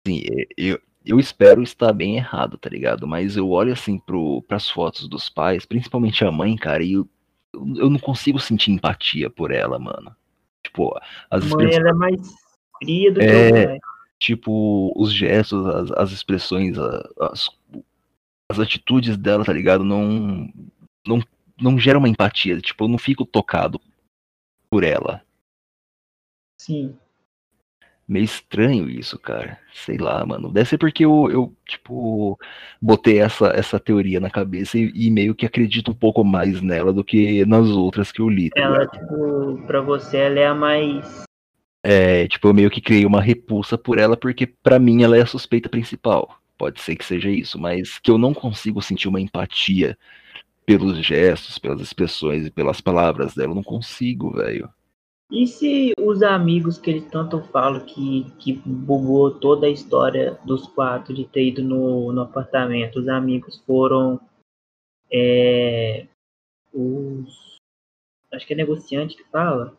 Sim, 0.08 0.24
eu, 0.58 0.80
eu 1.06 1.20
espero 1.20 1.62
estar 1.62 1.94
bem 1.94 2.18
errado, 2.18 2.58
tá 2.58 2.70
ligado? 2.70 3.08
Mas 3.08 3.38
eu 3.38 3.50
olho 3.50 3.72
assim 3.72 4.00
pro, 4.00 4.42
pras 4.44 4.70
fotos 4.70 5.08
dos 5.08 5.30
pais, 5.30 5.66
principalmente 5.66 6.26
a 6.26 6.32
mãe, 6.32 6.56
cara, 6.56 6.84
e 6.84 6.94
eu, 6.94 7.08
eu 7.54 7.90
não 7.90 8.00
consigo 8.00 8.40
sentir 8.40 8.72
empatia 8.72 9.30
por 9.30 9.52
ela, 9.52 9.78
mano. 9.78 10.16
Tipo, 10.64 11.00
as 11.30 11.52
a 11.52 11.56
mãe 11.56 11.76
ela 11.76 11.90
é 11.90 11.94
mais 11.94 12.34
fria 12.80 13.12
do 13.12 13.22
é, 13.22 13.28
que 13.28 13.60
o 13.60 13.66
pai. 13.68 13.80
Tipo, 14.18 14.94
os 14.96 15.14
gestos, 15.14 15.66
as, 15.68 15.92
as 15.92 16.12
expressões, 16.12 16.76
as, 16.78 17.50
as 18.50 18.60
atitudes 18.60 19.16
dela, 19.16 19.46
tá 19.46 19.54
ligado? 19.54 19.84
Não, 19.84 20.50
não, 21.06 21.22
não 21.62 21.78
gera 21.78 22.00
uma 22.00 22.10
empatia. 22.10 22.60
Tipo, 22.60 22.86
eu 22.86 22.88
não 22.88 22.98
fico 22.98 23.26
tocado 23.26 23.80
por 24.70 24.84
ela. 24.84 25.22
Sim 26.60 26.98
meio 28.08 28.26
estranho 28.26 28.90
isso, 28.90 29.18
cara. 29.18 29.60
Sei 29.74 29.98
lá, 29.98 30.26
mano. 30.26 30.52
Deve 30.52 30.70
ser 30.70 30.78
porque 30.78 31.06
eu, 31.06 31.30
eu 31.32 31.54
tipo, 31.66 32.40
botei 32.82 33.20
essa, 33.20 33.48
essa 33.48 33.80
teoria 33.80 34.20
na 34.20 34.30
cabeça 34.30 34.78
e, 34.78 34.92
e, 34.94 35.12
meio 35.12 35.36
que 35.36 35.46
acredito 35.46 35.92
um 35.92 35.96
pouco 35.96 36.24
mais 36.24 36.62
nela 36.62 36.94
do 36.94 37.04
que 37.04 37.46
nas 37.46 37.68
outras 37.68 38.12
que 38.12 38.22
eu 38.22 38.30
li. 38.30 38.50
Tá 38.50 38.62
ela, 38.62 38.88
tipo, 38.88 39.64
pra 39.66 39.82
você, 39.82 40.18
ela 40.18 40.40
é 40.40 40.48
a 40.48 40.56
mais. 40.56 41.24
É, 41.84 42.28
tipo, 42.28 42.48
eu 42.48 42.54
meio 42.54 42.72
que 42.72 42.82
criei 42.82 43.06
uma 43.06 43.22
repulsa 43.22 43.78
por 43.78 44.00
ela 44.00 44.18
porque 44.18 44.48
para 44.48 44.80
mim 44.80 45.04
ela 45.04 45.18
é 45.18 45.22
a 45.22 45.26
suspeita 45.26 45.70
principal. 45.70 46.40
Pode 46.58 46.82
ser 46.82 46.96
que 46.96 47.06
seja 47.06 47.30
isso, 47.30 47.60
mas 47.60 48.00
que 48.00 48.10
eu 48.10 48.18
não 48.18 48.34
consigo 48.34 48.82
sentir 48.82 49.08
uma 49.08 49.20
empatia 49.20 49.98
pelos 50.66 50.98
gestos, 51.06 51.60
pelas 51.60 51.82
expressões 51.82 52.48
e 52.48 52.52
pelas 52.52 52.82
palavras 52.82 53.36
dela. 53.36 53.52
Eu 53.52 53.56
não 53.56 53.64
consigo, 53.64 54.32
velho. 54.32 54.70
E 55.32 55.48
se 55.48 55.94
os 56.00 56.22
amigos 56.22 56.78
que 56.78 56.90
eles 56.90 57.06
tanto 57.10 57.42
falam 57.46 57.84
que, 57.84 58.32
que 58.38 58.54
bugou 58.54 59.32
toda 59.32 59.66
a 59.66 59.70
história 59.70 60.40
dos 60.46 60.68
quatro 60.68 61.14
de 61.14 61.26
ter 61.26 61.48
ido 61.48 61.64
no, 61.64 62.12
no 62.12 62.22
apartamento, 62.22 63.00
os 63.00 63.08
amigos 63.08 63.62
foram 63.66 64.20
é, 65.12 66.06
os. 66.72 67.58
Acho 68.32 68.46
que 68.46 68.54
é 68.54 68.58
negociante 68.58 69.18
que 69.18 69.24
fala. 69.32 69.76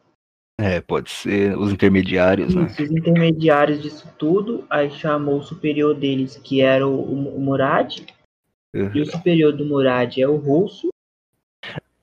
É, 0.59 0.81
pode 0.81 1.11
ser 1.11 1.57
os 1.57 1.71
intermediários, 1.71 2.55
né? 2.55 2.65
Isso, 2.65 2.81
né? 2.81 2.89
Os 2.89 2.91
intermediários 2.91 3.83
disso 3.83 4.11
tudo, 4.19 4.67
aí 4.71 4.91
chamou 4.91 5.39
o 5.39 5.43
superior 5.43 5.95
deles, 5.95 6.37
que 6.39 6.63
era 6.63 6.87
o, 6.87 7.03
o 7.03 7.41
Murad, 7.41 7.99
uhum. 8.75 8.91
e 8.95 9.03
o 9.03 9.07
superior 9.07 9.53
do 9.53 9.67
Murad 9.67 10.17
é 10.19 10.27
o 10.27 10.37
russo, 10.37 10.89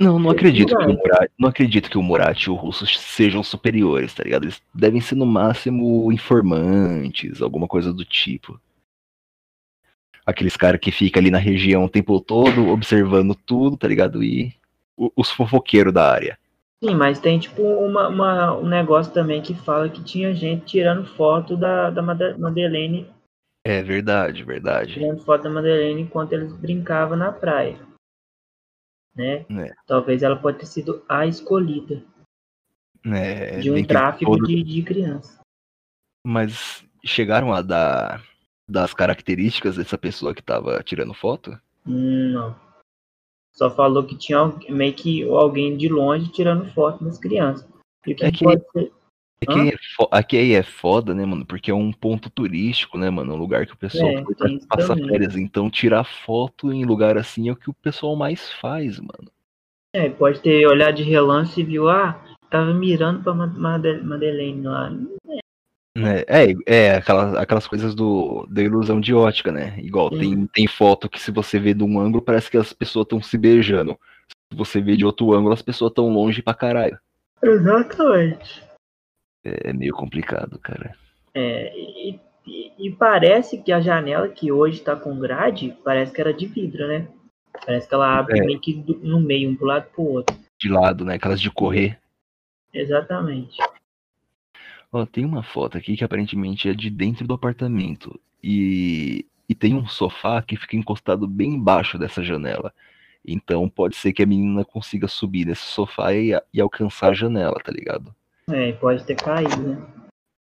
não, 0.04 0.20
não 0.20 0.30
acredito, 0.30 0.76
que 0.76 0.84
o 0.84 0.93
Murat, 0.93 1.32
não 1.39 1.49
acredito 1.49 1.89
que 1.89 1.97
o 1.97 2.04
Murat 2.04 2.43
e 2.43 2.49
o 2.49 2.56
Russo 2.56 2.86
sejam 2.86 3.41
superiores, 3.41 4.14
tá 4.14 4.24
ligado? 4.24 4.43
Eles 4.43 4.62
devem 4.74 5.01
ser 5.01 5.16
no 5.16 5.26
máximo 5.26 6.12
informantes, 6.12 7.41
alguma 7.41 7.68
coisa 7.68 7.93
do 7.93 8.04
tipo. 8.04 8.60
Aqueles 10.26 10.56
caras 10.56 10.80
que 10.80 10.91
ficam 10.91 11.20
ali 11.20 11.32
na 11.32 11.38
região 11.38 11.86
o 11.86 11.89
tempo 11.89 12.20
todo, 12.20 12.70
observando 12.70 13.36
tudo, 13.36 13.78
tá 13.78 13.88
ligado? 13.88 14.24
E 14.24 14.54
os 15.16 15.32
fofoqueiros 15.32 15.93
da 15.93 16.10
área. 16.10 16.38
Sim, 16.84 16.95
mas 16.95 17.20
tem 17.20 17.39
tipo 17.39 17.62
uma, 17.62 18.10
uma, 18.10 18.58
um 18.58 18.68
negócio 18.68 19.14
também 19.14 19.41
que 19.41 19.56
fala 19.56 19.89
que 19.89 20.04
tinha 20.04 20.34
gente 20.34 20.66
tirando 20.66 21.06
foto 21.06 21.56
da, 21.56 21.89
da 21.89 22.01
Madeleine. 22.01 23.08
É 23.66 23.82
verdade, 23.82 24.43
verdade. 24.43 24.93
Tirando 24.95 25.24
foto 25.24 25.43
da 25.43 25.49
Madeleine 25.49 26.01
enquanto 26.01 26.34
eles 26.34 26.51
brincavam 26.51 27.18
na 27.18 27.32
praia. 27.32 27.78
Né? 29.16 29.45
É. 29.49 29.74
Talvez 29.86 30.24
ela 30.24 30.36
pode 30.36 30.59
ter 30.59 30.66
sido 30.66 31.03
a 31.07 31.26
escolhida. 31.26 32.03
É, 33.05 33.59
de 33.59 33.70
um 33.70 33.84
tráfico 33.84 34.32
todo... 34.32 34.47
de, 34.47 34.64
de 34.64 34.82
criança. 34.82 35.41
Mas 36.26 36.86
chegaram 37.03 37.51
a 37.53 37.61
dar 37.61 38.24
das 38.68 38.93
características 38.93 39.76
dessa 39.76 39.97
pessoa 39.97 40.34
que 40.34 40.41
tava 40.41 40.82
tirando 40.84 41.14
foto? 41.14 41.59
Não. 41.86 42.55
Só 43.51 43.70
falou 43.70 44.05
que 44.05 44.18
tinha 44.18 44.47
meio 44.70 44.93
que 44.93 45.24
alguém 45.24 45.78
de 45.78 45.89
longe 45.89 46.32
tirando 46.32 46.72
foto 46.74 47.03
das 47.03 47.20
crianças. 47.20 47.68
E 48.07 48.16
que 48.16 48.26
é 48.26 48.32
que, 48.32 48.43
pode 48.43 48.64
ser... 48.72 48.91
é 49.52 49.70
é 49.70 49.78
aqui 50.12 50.38
aí 50.38 50.54
é 50.54 50.64
foda, 50.64 51.14
né, 51.14 51.26
mano? 51.26 51.46
Porque 51.46 51.72
é 51.72 51.74
um 51.74 51.91
ponto 51.91 52.30
turístico, 52.30 52.98
né, 52.98 53.10
mano? 53.10 53.34
Um 53.34 53.38
lugar 53.38 53.66
que 53.66 53.74
o 53.74 53.78
pessoal 53.78 54.10
é, 54.10 54.24
passa 54.68 54.96
férias. 54.96 55.36
Então, 55.36 55.70
tirar 55.70 56.04
foto 56.04 56.72
em 56.72 56.86
lugar 56.86 57.18
assim 57.18 57.50
é 57.50 57.52
o 57.52 57.56
que 57.56 57.70
o 57.70 57.74
pessoal 57.74 58.16
mais 58.16 58.52
faz, 58.54 59.00
mano. 59.00 59.32
É, 59.96 60.10
pode 60.10 60.39
ter 60.39 60.66
olhado 60.66 60.96
de 60.96 61.04
relance 61.04 61.60
e 61.60 61.64
viu, 61.64 61.88
ah, 61.88 62.20
tava 62.50 62.74
mirando 62.74 63.24
pra 63.24 63.34
Madeleine 63.34 64.64
lá. 64.64 64.91
É, 65.96 66.26
é, 66.28 66.56
é 66.66 66.96
aquelas, 66.96 67.36
aquelas 67.36 67.68
coisas 67.68 67.94
do, 67.94 68.48
da 68.50 68.64
ilusão 68.64 69.00
de 69.00 69.14
ótica, 69.14 69.52
né? 69.52 69.76
Igual, 69.78 70.10
tem, 70.10 70.48
tem 70.48 70.68
foto 70.68 71.08
que 71.08 71.20
se 71.20 71.30
você 71.30 71.60
vê 71.60 71.74
de 71.74 71.84
um 71.84 72.00
ângulo, 72.00 72.24
parece 72.24 72.50
que 72.50 72.58
as 72.58 72.74
pessoas 72.74 73.06
estão 73.06 73.22
se 73.22 73.38
beijando. 73.38 73.98
Se 74.52 74.58
você 74.58 74.82
vê 74.82 74.98
de 74.98 75.06
outro 75.06 75.34
ângulo, 75.34 75.54
as 75.54 75.62
pessoas 75.62 75.91
estão 75.91 76.10
longe 76.10 76.41
pra 76.41 76.56
caralho. 76.56 76.98
Exatamente. 77.44 78.64
É, 79.44 79.70
é 79.70 79.74
meio 79.74 79.94
complicado, 79.94 80.58
cara. 80.60 80.96
É, 81.34 81.74
e, 81.76 82.20
e, 82.46 82.72
e, 82.78 82.91
parece 82.91 83.62
que 83.62 83.72
a 83.72 83.82
janela 83.82 84.30
que 84.30 84.52
hoje 84.52 84.82
tá 84.82 84.96
com 84.96 85.20
grade, 85.20 85.76
parece 85.84 86.14
que 86.14 86.22
era 86.22 86.34
de 86.34 86.46
vidro, 86.46 86.88
né? 86.88 87.08
Parece 87.66 87.88
que 87.88 87.94
ela 87.94 88.18
abre 88.20 88.39
é. 88.39 88.46
meio 88.46 88.60
que 88.60 88.74
do, 88.74 88.96
no 89.00 89.20
meio, 89.20 89.50
um 89.50 89.56
pro 89.56 89.66
lado 89.66 89.89
pro 89.91 90.04
outro. 90.04 90.38
De 90.60 90.70
lado, 90.70 91.06
né? 91.06 91.16
Aquelas 91.16 91.41
de 91.41 91.52
correr. 91.52 92.00
Exatamente. 92.74 93.58
Ó, 94.91 95.06
tem 95.06 95.26
uma 95.26 95.44
foto 95.44 95.78
aqui 95.78 95.96
que 95.96 96.04
aparentemente 96.04 96.70
é 96.70 96.74
de 96.74 96.89
dentro 96.89 97.28
do 97.28 97.34
apartamento. 97.34 98.20
E, 98.44 99.26
e 99.48 99.56
tem 99.56 99.76
um 99.76 99.88
sofá 99.88 100.41
que 100.41 100.56
fica 100.56 100.76
encostado 100.76 101.28
bem 101.28 101.56
embaixo 101.56 101.98
dessa 101.98 102.24
janela. 102.24 102.74
Então 103.26 103.70
pode 103.70 103.96
ser 103.96 104.14
que 104.14 104.22
a 104.22 104.26
menina 104.26 104.66
consiga 104.66 105.08
subir 105.08 105.46
nesse 105.46 105.64
sofá 105.64 106.14
e, 106.14 106.32
e 106.54 106.62
alcançar 106.62 107.10
a 107.10 107.14
janela, 107.14 107.60
tá 107.64 107.72
ligado? 107.72 108.14
É, 108.50 108.72
pode 108.74 109.06
ter 109.06 109.16
caído, 109.16 109.58
né? 109.58 109.88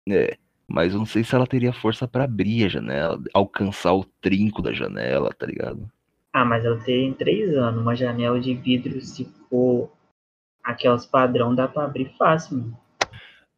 É, 0.08 0.36
mas 0.66 0.92
eu 0.92 0.98
não 0.98 1.06
sei 1.06 1.24
se 1.24 1.34
ela 1.34 1.46
teria 1.46 1.72
força 1.72 2.06
para 2.06 2.24
abrir 2.24 2.64
a 2.64 2.68
janela, 2.68 3.20
alcançar 3.34 3.94
o 3.94 4.04
trinco 4.20 4.62
da 4.62 4.72
janela, 4.72 5.30
tá 5.32 5.46
ligado? 5.46 5.90
Ah, 6.32 6.44
mas 6.44 6.64
ela 6.64 6.78
tem 6.78 7.12
três 7.14 7.56
anos. 7.56 7.80
Uma 7.80 7.96
janela 7.96 8.38
de 8.38 8.54
vidro, 8.54 9.00
se 9.00 9.24
for 9.48 9.90
aquelas 10.62 11.06
padrão, 11.06 11.54
dá 11.54 11.66
pra 11.66 11.84
abrir 11.84 12.14
fácil, 12.16 12.58
mano. 12.58 12.78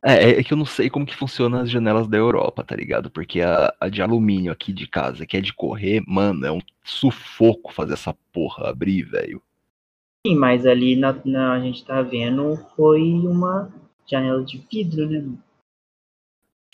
É, 0.03 0.31
é 0.31 0.43
que 0.43 0.55
eu 0.55 0.57
não 0.57 0.65
sei 0.65 0.89
como 0.89 1.05
que 1.05 1.15
funciona 1.15 1.61
as 1.61 1.71
janelas 1.71 2.09
da 2.09 2.17
Europa, 2.17 2.65
tá 2.65 2.75
ligado? 2.75 3.11
Porque 3.11 3.43
a, 3.43 3.75
a 3.79 3.89
de 3.91 4.01
alumínio 4.01 4.51
aqui 4.51 4.73
de 4.73 4.87
casa, 4.87 5.27
que 5.27 5.37
é 5.37 5.41
de 5.43 5.53
correr, 5.53 6.03
mano, 6.07 6.47
é 6.47 6.51
um 6.51 6.61
sufoco 6.83 7.73
fazer 7.73 7.93
essa 7.93 8.15
porra 8.33 8.71
abrir, 8.71 9.03
velho. 9.03 9.43
Sim, 10.27 10.37
mas 10.37 10.65
ali 10.65 10.97
na, 10.97 11.15
na, 11.25 11.53
a 11.53 11.61
gente 11.61 11.85
tá 11.85 12.01
vendo 12.01 12.57
foi 12.77 13.01
uma 13.27 13.71
janela 14.11 14.45
de 14.45 14.59
vidro, 14.71 15.09
né? 15.09 15.25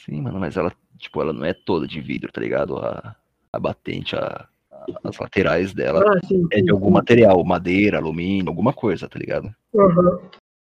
Sim, 0.00 0.22
mano, 0.22 0.38
mas 0.38 0.56
ela, 0.56 0.72
tipo, 0.96 1.20
ela 1.20 1.32
não 1.32 1.44
é 1.44 1.52
toda 1.52 1.86
de 1.86 2.00
vidro, 2.00 2.32
tá 2.32 2.40
ligado? 2.40 2.78
A, 2.78 3.14
a 3.52 3.58
batente, 3.58 4.16
a, 4.16 4.48
a 4.70 4.86
as 5.04 5.18
laterais 5.18 5.72
dela 5.74 6.04
ah, 6.06 6.26
sim, 6.26 6.42
sim, 6.42 6.48
é 6.52 6.60
de 6.60 6.70
algum 6.70 6.88
sim. 6.88 6.92
material, 6.92 7.44
madeira, 7.44 7.98
alumínio, 7.98 8.48
alguma 8.48 8.72
coisa, 8.72 9.08
tá 9.08 9.18
ligado? 9.18 9.54
Uhum. 9.72 10.20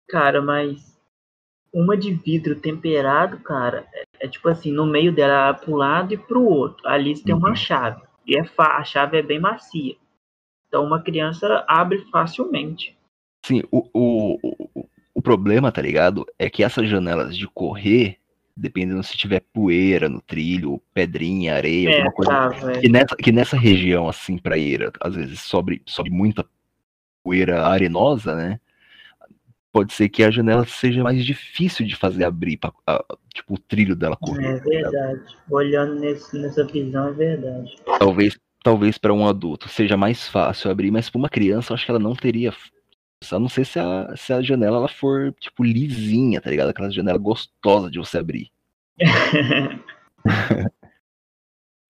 Cara, 0.07 0.41
mas 0.41 0.97
uma 1.74 1.97
de 1.97 2.13
vidro 2.13 2.59
temperado, 2.59 3.39
cara, 3.39 3.88
é, 3.93 4.03
é, 4.21 4.28
tipo 4.28 4.47
assim, 4.47 4.71
no 4.71 4.86
meio 4.86 5.13
dela 5.13 5.53
para 5.53 5.71
um 5.71 5.76
lado 5.76 6.13
e 6.13 6.17
para 6.17 6.38
o 6.38 6.45
outro. 6.45 6.88
Ali 6.88 7.19
tem 7.21 7.36
uma 7.36 7.49
uhum. 7.49 7.55
chave. 7.55 8.01
E 8.26 8.38
é 8.38 8.45
a 8.57 8.84
chave 8.84 9.17
é 9.17 9.21
bem 9.21 9.39
macia. 9.39 9.95
Então 10.67 10.86
uma 10.86 11.01
criança 11.01 11.65
abre 11.67 11.99
facilmente. 12.11 12.97
Sim, 13.45 13.61
o, 13.69 13.89
o 13.93 14.88
problema, 15.24 15.71
tá 15.71 15.82
ligado? 15.82 16.26
É 16.38 16.49
que 16.49 16.63
essas 16.63 16.88
janelas 16.88 17.36
de 17.36 17.47
correr, 17.47 18.17
dependendo 18.55 19.01
se 19.01 19.17
tiver 19.17 19.41
poeira 19.51 20.07
no 20.07 20.21
trilho, 20.21 20.82
pedrinha, 20.93 21.55
areia, 21.55 21.89
é, 21.89 21.95
alguma 21.95 22.11
coisa. 22.11 22.32
Tá, 22.32 22.80
que, 22.80 22.89
nessa, 22.89 23.15
que 23.15 23.32
nessa 23.32 23.57
região, 23.57 24.07
assim, 24.07 24.38
praieira, 24.38 24.91
às 24.99 25.15
vezes 25.15 25.41
sobe, 25.41 25.82
sobe 25.86 26.11
muita 26.11 26.45
poeira 27.24 27.65
arenosa, 27.65 28.36
né? 28.36 28.59
pode 29.74 29.91
ser 29.91 30.07
que 30.07 30.24
a 30.24 30.30
janela 30.30 30.63
seja 30.65 31.03
mais 31.03 31.26
difícil 31.26 31.86
de 31.86 31.95
fazer 31.95 32.24
abrir, 32.24 32.57
pra, 32.57 32.71
a, 32.86 33.03
tipo, 33.34 33.55
o 33.55 33.57
trilho 33.57 33.95
dela 33.95 34.15
correr. 34.15 34.45
É 34.45 34.59
verdade. 34.59 35.21
Olhando 35.49 35.95
nesse, 35.95 36.38
nessa 36.38 36.63
visão, 36.63 37.07
é 37.07 37.11
verdade. 37.11 37.76
Talvez, 37.97 38.38
talvez 38.63 38.99
para 38.99 39.11
um 39.11 39.28
adulto 39.28 39.67
seja 39.67 39.97
mais 39.97 40.28
fácil 40.28 40.69
abrir, 40.69 40.91
mas 40.91 41.09
para 41.09 41.17
uma 41.17 41.30
criança 41.30 41.74
eu 41.74 41.76
acho 41.76 41.86
que 41.86 41.91
ela 41.91 41.99
não 41.99 42.15
teria. 42.15 42.53
A 43.32 43.39
não 43.39 43.47
sei 43.47 43.63
se 43.63 43.80
a, 43.80 44.15
se 44.15 44.34
a 44.34 44.41
janela 44.41 44.78
ela 44.78 44.88
for, 44.88 45.34
tipo, 45.39 45.63
lisinha, 45.63 46.41
tá 46.41 46.49
ligado? 46.49 46.69
Aquela 46.69 46.89
janela 46.89 47.17
gostosa 47.17 47.89
de 47.89 47.99
você 47.99 48.17
abrir. 48.17 48.51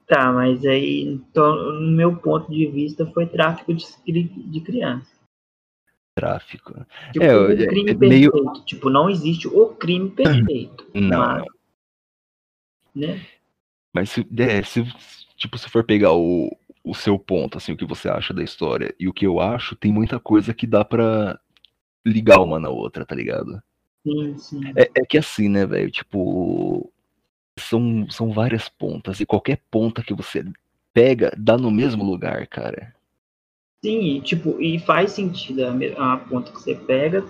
tá, 0.05 0.31
mas 0.31 0.65
aí, 0.65 1.01
então, 1.01 1.55
no 1.55 1.91
meu 1.91 2.15
ponto 2.17 2.51
de 2.51 2.67
vista, 2.67 3.05
foi 3.07 3.25
tráfico 3.25 3.73
de, 3.73 4.23
de 4.23 4.61
criança 4.61 5.13
tráfico. 6.15 6.73
Tipo, 7.11 7.25
é, 7.25 7.35
o 7.35 7.67
crime 7.67 7.91
é, 7.91 7.93
meio... 7.95 8.31
perfeito. 8.31 8.65
Tipo, 8.65 8.89
não 8.89 9.09
existe 9.09 9.47
o 9.47 9.69
crime 9.69 10.09
perfeito. 10.11 10.85
Não. 10.93 11.19
Mas, 11.19 11.45
né? 12.95 13.25
mas 13.91 14.09
se, 14.09 14.27
é, 14.37 14.63
se, 14.63 14.83
tipo, 15.35 15.57
se 15.57 15.69
for 15.69 15.83
pegar 15.83 16.13
o, 16.13 16.55
o 16.83 16.93
seu 16.93 17.17
ponto, 17.17 17.57
assim, 17.57 17.71
o 17.71 17.77
que 17.77 17.85
você 17.85 18.09
acha 18.09 18.33
da 18.33 18.43
história 18.43 18.93
e 18.99 19.07
o 19.07 19.13
que 19.13 19.25
eu 19.25 19.39
acho, 19.39 19.75
tem 19.75 19.91
muita 19.91 20.19
coisa 20.19 20.53
que 20.53 20.67
dá 20.67 20.83
pra 20.83 21.39
ligar 22.05 22.41
uma 22.41 22.59
na 22.59 22.69
outra, 22.69 23.05
tá 23.05 23.15
ligado? 23.15 23.61
Sim, 24.05 24.37
sim. 24.37 24.61
É, 24.75 24.89
é 24.95 25.05
que 25.05 25.17
assim, 25.17 25.47
né, 25.47 25.65
velho, 25.65 25.89
tipo, 25.89 26.91
são, 27.57 28.09
são 28.09 28.31
várias 28.31 28.67
pontas 28.67 29.21
e 29.21 29.25
qualquer 29.25 29.61
ponta 29.71 30.03
que 30.03 30.13
você 30.13 30.43
pega 30.93 31.33
dá 31.37 31.57
no 31.57 31.71
mesmo 31.71 32.03
lugar, 32.03 32.45
cara. 32.47 32.93
Sim, 33.83 34.21
tipo, 34.21 34.61
e 34.61 34.79
faz 34.79 35.11
sentido 35.11 35.63
a, 35.65 36.13
a 36.13 36.17
ponta 36.17 36.51
que 36.51 36.61
você 36.61 36.75
pega, 36.75 37.25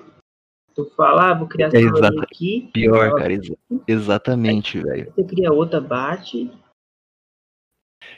tu 0.75 0.85
fala, 0.95 1.31
ah, 1.31 1.33
vou 1.33 1.47
criar 1.47 1.67
essa 1.67 1.77
é 1.77 2.23
aqui. 2.23 2.69
Pior, 2.73 3.15
cara, 3.15 3.33
ex 3.33 3.51
exatamente, 3.87 4.81
velho. 4.81 5.11
Você 5.15 5.23
cria 5.23 5.51
outra, 5.51 5.79
bate. 5.79 6.51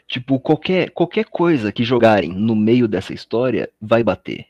Tipo, 0.08 0.40
qualquer, 0.40 0.92
qualquer 0.92 1.26
coisa 1.26 1.72
que 1.72 1.84
jogarem 1.84 2.32
no 2.32 2.56
meio 2.56 2.88
dessa 2.88 3.14
história 3.14 3.70
vai 3.82 4.04
bater. 4.04 4.48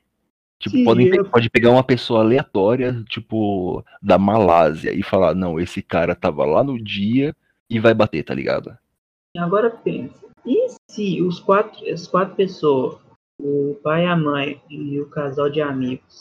Tipo, 0.60 0.78
Sim, 0.78 0.84
podem, 0.84 1.08
eu... 1.08 1.26
pode 1.26 1.50
pegar 1.50 1.72
uma 1.72 1.84
pessoa 1.84 2.22
aleatória, 2.22 3.04
tipo, 3.10 3.84
da 4.02 4.18
Malásia, 4.18 4.94
e 4.94 5.04
falar, 5.04 5.36
não, 5.36 5.60
esse 5.60 5.82
cara 5.82 6.16
tava 6.16 6.46
lá 6.46 6.64
no 6.64 6.82
dia 6.82 7.36
e 7.70 7.80
vai 7.80 7.94
bater, 7.94 8.24
tá 8.24 8.34
ligado? 8.34 8.78
Agora 9.38 9.70
pensa, 9.70 10.26
e 10.46 10.68
se 10.90 11.22
os 11.22 11.40
quatro, 11.40 11.86
as 11.92 12.08
quatro 12.08 12.36
pessoas 12.36 12.98
o 13.40 13.76
pai, 13.84 14.06
a 14.06 14.16
mãe 14.16 14.62
e 14.70 15.00
o 15.00 15.10
casal 15.10 15.50
de 15.50 15.62
amigos, 15.62 16.20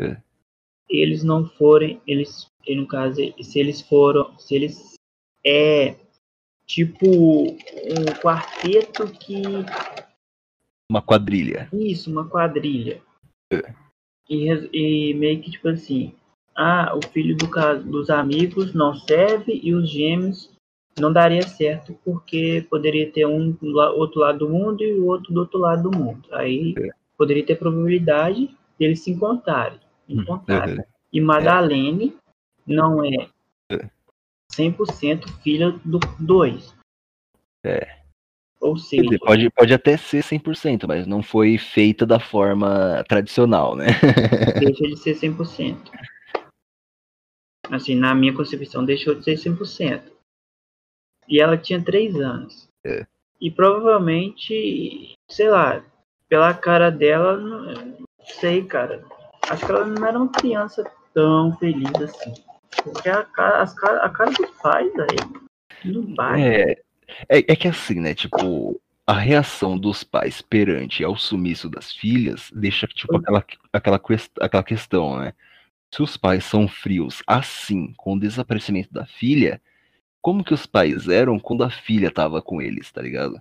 é. 0.00 0.16
eles 0.88 1.22
não 1.22 1.46
forem, 1.46 2.00
eles, 2.06 2.50
no 2.68 2.86
caso, 2.86 3.16
se 3.42 3.58
eles 3.58 3.80
foram, 3.82 4.36
se 4.38 4.54
eles 4.54 4.94
é 5.44 5.96
tipo 6.66 7.06
um 7.06 8.04
quarteto 8.20 9.06
que 9.08 9.42
uma 10.88 11.00
quadrilha. 11.00 11.68
Isso, 11.72 12.10
uma 12.10 12.28
quadrilha. 12.28 13.00
É. 13.50 13.74
E, 14.28 14.48
e, 14.72 15.14
meio 15.14 15.40
que 15.40 15.50
tipo 15.50 15.68
assim, 15.68 16.14
ah, 16.54 16.94
o 16.94 17.06
filho 17.08 17.36
do, 17.36 17.48
dos 17.84 18.10
amigos 18.10 18.74
não 18.74 18.94
serve 18.94 19.60
e 19.62 19.74
os 19.74 19.90
gêmeos 19.90 20.50
não 20.98 21.12
daria 21.12 21.42
certo 21.42 21.98
porque 22.04 22.66
poderia 22.70 23.10
ter 23.10 23.26
um 23.26 23.50
do 23.50 23.76
outro 23.98 24.20
lado 24.20 24.38
do 24.38 24.48
mundo 24.48 24.82
e 24.82 24.94
o 24.94 25.06
outro 25.06 25.32
do 25.32 25.40
outro 25.40 25.58
lado 25.58 25.90
do 25.90 25.98
mundo. 25.98 26.28
Aí 26.32 26.74
é. 26.78 26.90
poderia 27.16 27.44
ter 27.44 27.56
probabilidade 27.56 28.54
deles 28.78 29.00
se 29.00 29.10
encontrarem. 29.10 29.80
Hum, 30.08 30.20
encontrarem. 30.20 30.80
É. 30.80 30.84
E 31.12 31.20
Madalene 31.20 32.16
não 32.66 33.04
é 33.04 33.28
100% 34.56 35.24
é. 35.24 35.42
filha 35.42 35.70
do 35.84 35.98
dois. 36.18 36.74
É. 37.64 38.04
Ou 38.60 38.78
seja, 38.78 39.18
pode, 39.18 39.50
pode 39.50 39.74
até 39.74 39.96
ser 39.96 40.22
100%, 40.22 40.86
mas 40.88 41.06
não 41.06 41.22
foi 41.22 41.58
feita 41.58 42.06
da 42.06 42.18
forma 42.18 43.04
tradicional, 43.06 43.76
né? 43.76 43.88
deixa 44.58 44.86
de 44.86 44.96
ser 44.96 45.16
100%. 45.16 45.76
Assim, 47.70 47.94
na 47.94 48.14
minha 48.14 48.32
concepção, 48.32 48.84
deixou 48.84 49.14
de 49.14 49.24
ser 49.24 49.34
100%. 49.34 50.02
E 51.28 51.40
ela 51.40 51.58
tinha 51.58 51.82
3 51.82 52.16
anos. 52.16 52.66
É. 52.86 53.06
E 53.38 53.50
provavelmente, 53.50 55.12
sei 55.30 55.50
lá, 55.50 55.84
pela 56.28 56.54
cara 56.54 56.90
dela, 56.90 57.36
não 57.36 57.96
sei, 58.24 58.64
cara. 58.64 59.04
Acho 59.50 59.66
que 59.66 59.72
ela 59.72 59.86
não 59.86 60.06
era 60.06 60.18
uma 60.18 60.32
criança 60.32 60.90
tão 61.12 61.54
feliz 61.58 61.92
assim. 62.00 62.32
Porque 62.82 63.08
a 63.08 63.22
cara, 63.24 63.62
as 63.62 63.74
cara, 63.74 64.04
a 64.04 64.08
cara 64.08 64.30
dos 64.30 64.50
pais 64.62 64.92
aí 64.98 65.92
não 65.92 66.14
bate. 66.14 66.42
É, 66.42 66.72
é, 67.28 67.38
é 67.38 67.56
que 67.56 67.68
assim, 67.68 68.00
né? 68.00 68.14
Tipo, 68.14 68.80
a 69.06 69.12
reação 69.12 69.78
dos 69.78 70.02
pais 70.02 70.40
perante 70.40 71.04
ao 71.04 71.16
sumiço 71.16 71.68
das 71.68 71.92
filhas 71.92 72.50
deixa, 72.54 72.86
tipo, 72.86 73.16
aquela, 73.16 73.44
aquela, 73.72 74.00
aquela 74.40 74.62
questão, 74.62 75.18
né? 75.18 75.32
Se 75.90 76.02
os 76.02 76.16
pais 76.16 76.44
são 76.44 76.66
frios 76.66 77.22
assim 77.26 77.92
com 77.96 78.14
o 78.14 78.18
desaparecimento 78.18 78.92
da 78.92 79.06
filha, 79.06 79.60
como 80.20 80.42
que 80.42 80.54
os 80.54 80.66
pais 80.66 81.06
eram 81.06 81.38
quando 81.38 81.62
a 81.62 81.70
filha 81.70 82.10
tava 82.10 82.40
com 82.40 82.60
eles, 82.60 82.90
tá 82.90 83.02
ligado? 83.02 83.40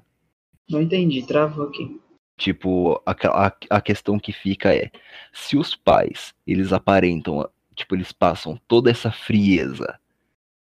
Não 0.69 0.81
entendi, 0.81 1.25
travou 1.25 1.67
aqui. 1.67 1.99
Tipo, 2.37 3.01
a, 3.05 3.11
a, 3.11 3.53
a 3.69 3.81
questão 3.81 4.19
que 4.19 4.33
fica 4.33 4.75
é, 4.75 4.91
se 5.31 5.55
os 5.57 5.75
pais, 5.75 6.33
eles 6.45 6.73
aparentam, 6.73 7.47
tipo, 7.73 7.95
eles 7.95 8.11
passam 8.11 8.59
toda 8.67 8.89
essa 8.89 9.11
frieza 9.11 9.99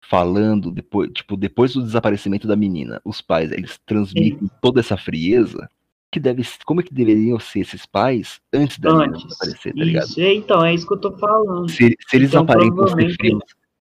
falando 0.09 0.70
depois, 0.70 1.11
tipo, 1.12 1.36
depois 1.36 1.72
do 1.74 1.82
desaparecimento 1.82 2.46
da 2.46 2.54
menina, 2.54 3.00
os 3.04 3.20
pais, 3.20 3.50
eles 3.50 3.78
transmitem 3.84 4.48
Sim. 4.48 4.50
toda 4.61 4.80
essa 4.80 4.96
frieza, 4.96 5.68
que 6.12 6.20
deve, 6.20 6.42
como 6.64 6.80
é 6.80 6.84
que 6.84 6.94
deveriam 6.94 7.38
ser 7.40 7.61
esses 7.61 7.84
pais 7.84 8.40
antes 8.52 8.78
da 8.78 8.90
antes. 8.90 9.22
menina 9.22 9.34
aparecer, 9.34 9.74
tá 9.74 9.84
ligado? 9.84 10.09
Isso, 10.09 10.20
então, 10.20 10.64
é 10.64 10.74
isso 10.74 10.86
que 10.86 10.94
eu 10.94 11.00
tô 11.00 11.16
falando. 11.18 11.68
Se, 11.68 11.96
se 12.09 12.16
eles 12.16 12.30
então, 12.30 12.42
aparentam 12.42 12.86
ser 12.86 13.14
frios, 13.14 13.42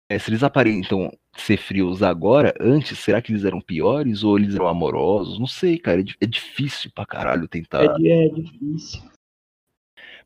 é, 0.09 0.19
se 0.19 0.29
eles 0.29 0.43
aparentam 0.43 1.11
ser 1.35 1.57
frios 1.57 2.03
agora, 2.03 2.53
antes, 2.59 2.99
será 2.99 3.21
que 3.21 3.31
eles 3.31 3.43
eram 3.43 3.59
piores 3.59 4.23
ou 4.23 4.37
eles 4.37 4.53
eram 4.53 4.67
amorosos? 4.67 5.39
Não 5.39 5.47
sei, 5.47 5.79
cara, 5.79 6.01
é, 6.01 6.05
é 6.21 6.25
difícil 6.27 6.91
pra 6.93 7.05
caralho 7.05 7.47
tentar. 7.47 7.83
É, 7.99 8.25
é 8.25 8.29
difícil. 8.29 9.01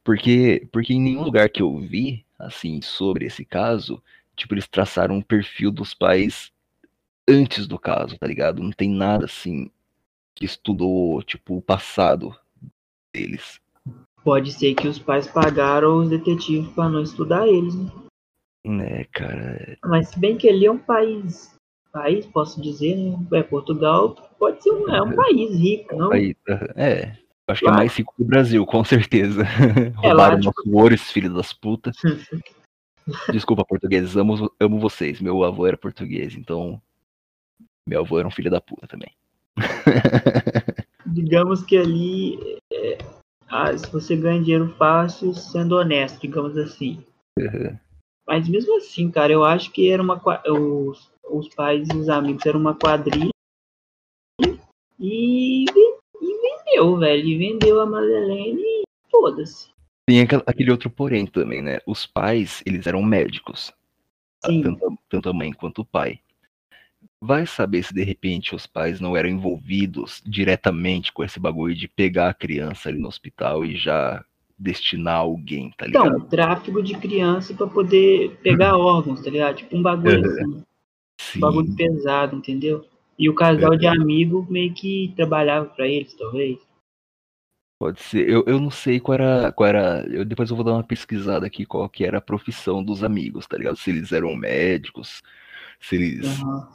Porque, 0.03 0.67
porque 0.71 0.93
em 0.93 1.01
nenhum 1.01 1.23
lugar 1.23 1.49
que 1.49 1.61
eu 1.61 1.77
vi, 1.79 2.25
assim, 2.37 2.81
sobre 2.81 3.25
esse 3.25 3.43
caso, 3.43 4.01
tipo, 4.35 4.53
eles 4.53 4.67
traçaram 4.67 5.15
um 5.15 5.21
perfil 5.21 5.71
dos 5.71 5.93
pais 5.93 6.51
antes 7.27 7.67
do 7.67 7.77
caso, 7.77 8.17
tá 8.17 8.27
ligado? 8.27 8.61
Não 8.61 8.71
tem 8.71 8.89
nada 8.89 9.25
assim 9.25 9.69
que 10.35 10.45
estudou, 10.45 11.21
tipo, 11.23 11.57
o 11.57 11.61
passado 11.61 12.35
deles. 13.13 13.59
Pode 14.23 14.51
ser 14.51 14.75
que 14.75 14.87
os 14.87 14.99
pais 14.99 15.27
pagaram 15.27 15.97
os 15.97 16.09
detetives 16.09 16.69
para 16.73 16.89
não 16.89 17.01
estudar 17.01 17.47
eles, 17.47 17.75
né? 17.75 17.91
Né, 18.65 19.03
cara. 19.05 19.77
Mas 19.85 20.09
se 20.09 20.19
bem 20.19 20.37
que 20.37 20.47
ele 20.47 20.65
é 20.65 20.71
um 20.71 20.77
país, 20.77 21.57
país, 21.91 22.25
posso 22.25 22.61
dizer, 22.61 22.95
né? 22.97 23.17
É 23.33 23.43
Portugal, 23.43 24.15
pode 24.37 24.61
ser 24.61 24.71
um, 24.71 24.93
é 24.93 25.01
um 25.01 25.15
país 25.15 25.55
rico, 25.55 25.95
não? 25.95 26.09
País, 26.09 26.35
é. 26.75 27.17
Acho 27.47 27.61
que 27.61 27.69
é 27.69 27.71
mais 27.71 27.95
rico 27.95 28.13
que 28.15 28.21
o 28.21 28.25
Brasil, 28.25 28.65
com 28.65 28.83
certeza. 28.83 29.43
É, 30.03 30.09
Roubaram 30.09 30.15
lá, 30.15 30.35
tipo... 30.35 30.45
nossos 30.45 30.73
ouro, 30.73 30.97
filhos 30.97 31.33
das 31.33 31.53
putas. 31.53 31.95
Desculpa, 33.31 33.63
portugueses, 33.63 34.17
amo, 34.17 34.51
amo 34.59 34.79
vocês. 34.79 35.21
Meu 35.21 35.43
avô 35.43 35.65
era 35.65 35.77
português, 35.77 36.35
então. 36.35 36.81
Meu 37.87 38.01
avô 38.01 38.19
era 38.19 38.27
um 38.27 38.31
filho 38.31 38.51
da 38.51 38.59
puta 38.59 38.85
também. 38.85 39.11
digamos 41.05 41.63
que 41.63 41.77
ali. 41.77 42.59
É, 42.71 42.97
ah, 43.49 43.75
se 43.77 43.89
você 43.91 44.15
ganha 44.15 44.41
dinheiro 44.41 44.75
fácil 44.77 45.33
sendo 45.33 45.77
honesto, 45.77 46.19
digamos 46.19 46.57
assim. 46.57 47.03
Uhum. 47.39 47.77
Mas 48.27 48.47
mesmo 48.49 48.75
assim, 48.77 49.09
cara, 49.09 49.31
eu 49.31 49.43
acho 49.43 49.71
que 49.71 49.89
era 49.89 50.03
uma. 50.03 50.21
Os, 50.45 51.09
os 51.29 51.47
pais 51.55 51.87
e 51.89 51.97
os 51.97 52.09
amigos 52.09 52.45
eram 52.45 52.59
uma 52.59 52.75
quadrilha. 52.75 53.31
E 54.99 55.65
vendeu, 56.67 56.97
velho. 56.97 57.37
Vendeu 57.37 57.81
a 57.81 57.85
Madeleine 57.85 58.61
e 58.61 58.83
foda-se. 59.09 59.69
Tem 60.05 60.21
aquele 60.21 60.71
outro 60.71 60.89
porém 60.89 61.25
também, 61.25 61.61
né? 61.61 61.79
Os 61.85 62.05
pais, 62.05 62.63
eles 62.65 62.87
eram 62.87 63.01
médicos. 63.03 63.73
Tanto, 64.41 64.97
tanto 65.09 65.29
a 65.29 65.33
mãe 65.33 65.51
quanto 65.51 65.81
o 65.81 65.85
pai. 65.85 66.19
Vai 67.19 67.45
saber 67.45 67.83
se 67.83 67.93
de 67.93 68.03
repente 68.03 68.55
os 68.55 68.67
pais 68.67 69.01
não 69.01 69.17
eram 69.17 69.27
envolvidos 69.27 70.21
diretamente 70.25 71.11
com 71.11 71.23
esse 71.23 71.39
bagulho 71.39 71.75
de 71.75 71.87
pegar 71.87 72.29
a 72.29 72.33
criança 72.33 72.89
ali 72.89 72.99
no 72.99 73.07
hospital 73.07 73.65
e 73.65 73.75
já 73.75 74.23
destinar 74.57 75.17
alguém, 75.17 75.71
tá 75.77 75.85
ligado? 75.85 76.07
Então, 76.07 76.21
tráfico 76.21 76.81
de 76.81 76.95
criança 76.95 77.53
para 77.53 77.67
poder 77.67 78.37
pegar 78.41 78.77
órgãos, 78.77 79.21
tá 79.21 79.29
ligado? 79.29 79.57
Tipo 79.57 79.75
um 79.75 79.81
bagulho 79.81 80.25
assim. 80.25 80.63
Sim. 81.19 81.37
Um 81.37 81.41
bagulho 81.41 81.75
pesado, 81.75 82.35
entendeu? 82.35 82.85
E 83.17 83.29
o 83.29 83.35
casal 83.35 83.75
de 83.75 83.87
amigo 83.87 84.45
meio 84.49 84.73
que 84.73 85.13
trabalhava 85.15 85.65
para 85.65 85.87
eles, 85.87 86.13
talvez. 86.13 86.59
Pode 87.79 88.01
ser. 88.01 88.27
Eu, 88.27 88.43
eu 88.47 88.59
não 88.59 88.71
sei 88.71 88.99
qual 88.99 89.15
era, 89.15 89.51
qual 89.51 89.67
era. 89.67 90.05
Eu, 90.07 90.25
depois 90.25 90.49
eu 90.49 90.55
vou 90.55 90.65
dar 90.65 90.73
uma 90.73 90.83
pesquisada 90.83 91.45
aqui 91.45 91.65
qual 91.65 91.87
que 91.89 92.03
era 92.03 92.17
a 92.17 92.21
profissão 92.21 92.83
dos 92.83 93.03
amigos, 93.03 93.47
tá 93.47 93.57
ligado? 93.57 93.77
Se 93.77 93.91
eles 93.91 94.11
eram 94.11 94.35
médicos, 94.35 95.21
se 95.79 95.95
eles 95.95 96.39
uhum. 96.39 96.67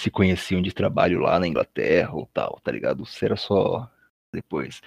se 0.00 0.10
conheciam 0.10 0.60
de 0.60 0.72
trabalho 0.72 1.20
lá 1.20 1.38
na 1.38 1.46
Inglaterra 1.46 2.14
ou 2.14 2.26
tal, 2.32 2.60
tá 2.62 2.72
ligado? 2.72 3.06
Se 3.06 3.24
era 3.24 3.36
só 3.36 3.88
depois. 4.32 4.80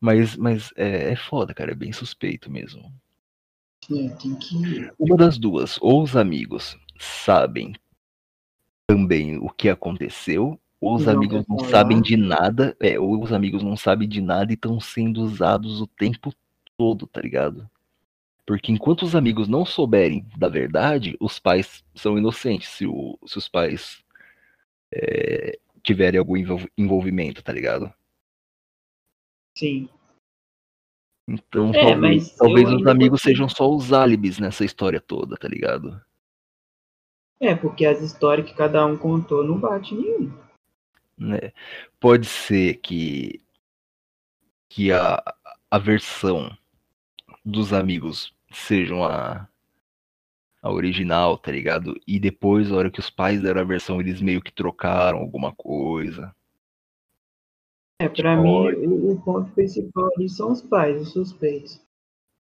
Mas, 0.00 0.36
mas 0.36 0.72
é, 0.76 1.12
é 1.12 1.16
foda, 1.16 1.54
cara. 1.54 1.72
É 1.72 1.74
bem 1.74 1.92
suspeito 1.92 2.50
mesmo. 2.50 2.92
Sim, 3.84 4.08
tem 4.16 4.34
que. 4.36 4.90
Uma 4.98 5.16
das 5.16 5.38
duas, 5.38 5.78
ou 5.80 6.02
os 6.02 6.16
amigos 6.16 6.76
sabem 6.98 7.74
também 8.86 9.38
o 9.38 9.48
que 9.48 9.68
aconteceu, 9.68 10.58
ou 10.80 10.96
os 10.96 11.06
não 11.06 11.12
amigos 11.14 11.44
não 11.48 11.58
sabem 11.60 12.00
de 12.00 12.16
nada, 12.16 12.76
é, 12.80 12.98
ou 12.98 13.22
os 13.22 13.32
amigos 13.32 13.62
não 13.62 13.76
sabem 13.76 14.08
de 14.08 14.20
nada 14.20 14.52
e 14.52 14.54
estão 14.54 14.78
sendo 14.78 15.22
usados 15.22 15.80
o 15.80 15.86
tempo 15.86 16.32
todo, 16.76 17.06
tá 17.06 17.20
ligado? 17.20 17.68
Porque 18.46 18.70
enquanto 18.70 19.02
os 19.02 19.16
amigos 19.16 19.48
não 19.48 19.64
souberem 19.64 20.26
da 20.36 20.48
verdade, 20.48 21.16
os 21.18 21.38
pais 21.38 21.82
são 21.94 22.18
inocentes 22.18 22.68
se, 22.68 22.86
o, 22.86 23.18
se 23.24 23.38
os 23.38 23.48
pais 23.48 24.04
é, 24.92 25.58
tiverem 25.82 26.18
algum 26.18 26.36
envolvimento, 26.76 27.42
tá 27.42 27.52
ligado? 27.52 27.92
Sim. 29.56 29.88
Então 31.26 31.70
é, 31.74 31.92
talvez, 31.92 32.36
talvez 32.36 32.68
os 32.68 32.86
amigos 32.86 33.22
sejam 33.22 33.48
só 33.48 33.70
os 33.70 33.92
álibis 33.92 34.38
nessa 34.38 34.64
história 34.64 35.00
toda, 35.00 35.36
tá 35.36 35.48
ligado? 35.48 35.98
É, 37.44 37.54
porque 37.54 37.84
as 37.84 38.00
histórias 38.00 38.48
que 38.48 38.56
cada 38.56 38.86
um 38.86 38.96
contou 38.96 39.44
não 39.44 39.58
bate 39.60 39.94
nenhum. 39.94 40.32
Né? 41.18 41.52
Pode 42.00 42.26
ser 42.26 42.76
que, 42.76 43.42
que 44.66 44.90
a, 44.90 45.22
a 45.70 45.78
versão 45.78 46.50
dos 47.44 47.74
amigos 47.74 48.34
sejam 48.50 49.04
a, 49.04 49.46
a 50.62 50.72
original, 50.72 51.36
tá 51.36 51.52
ligado? 51.52 52.00
E 52.06 52.18
depois, 52.18 52.70
na 52.70 52.76
hora 52.78 52.90
que 52.90 53.00
os 53.00 53.10
pais 53.10 53.42
deram 53.42 53.60
a 53.60 53.64
versão, 53.64 54.00
eles 54.00 54.22
meio 54.22 54.40
que 54.40 54.50
trocaram 54.50 55.18
alguma 55.18 55.54
coisa. 55.54 56.34
É, 58.00 58.08
pra 58.08 58.36
tipo, 58.36 58.42
mim, 58.42 58.86
o, 58.86 59.12
o, 59.12 59.22
ponto 59.22 59.52
principal 59.52 60.08
ali 60.16 60.30
são 60.30 60.50
os 60.50 60.62
pais, 60.62 60.98
os 61.02 61.12
suspeitos. 61.12 61.78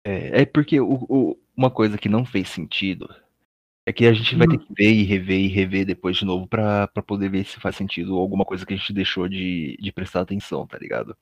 É, 0.05 0.41
é 0.41 0.45
porque 0.45 0.81
o, 0.81 1.05
o, 1.07 1.39
uma 1.55 1.71
coisa 1.71 1.97
que 1.97 2.09
não 2.09 2.25
fez 2.25 2.49
sentido 2.49 3.09
é 3.91 3.93
que 3.93 4.05
a 4.05 4.13
gente 4.13 4.35
vai 4.35 4.47
ter 4.47 4.57
que 4.57 4.73
ver 4.73 4.91
e 4.91 5.03
rever 5.03 5.39
e 5.39 5.47
rever 5.47 5.85
depois 5.85 6.17
de 6.17 6.25
novo 6.25 6.47
para 6.47 6.87
poder 7.05 7.29
ver 7.29 7.45
se 7.45 7.59
faz 7.59 7.75
sentido 7.75 8.17
alguma 8.17 8.45
coisa 8.45 8.65
que 8.65 8.73
a 8.73 8.77
gente 8.77 8.93
deixou 8.93 9.27
de, 9.27 9.77
de 9.79 9.91
prestar 9.91 10.21
atenção, 10.21 10.65
tá 10.65 10.77
ligado? 10.77 11.15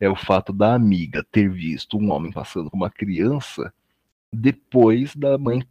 É 0.00 0.08
o 0.08 0.16
fato 0.16 0.52
da 0.52 0.74
amiga 0.74 1.24
ter 1.30 1.50
visto 1.50 1.98
um 1.98 2.10
homem 2.10 2.32
passando 2.32 2.70
com 2.70 2.76
uma 2.76 2.90
criança 2.90 3.72
depois 4.32 5.14
da 5.14 5.36
mãe, 5.36 5.62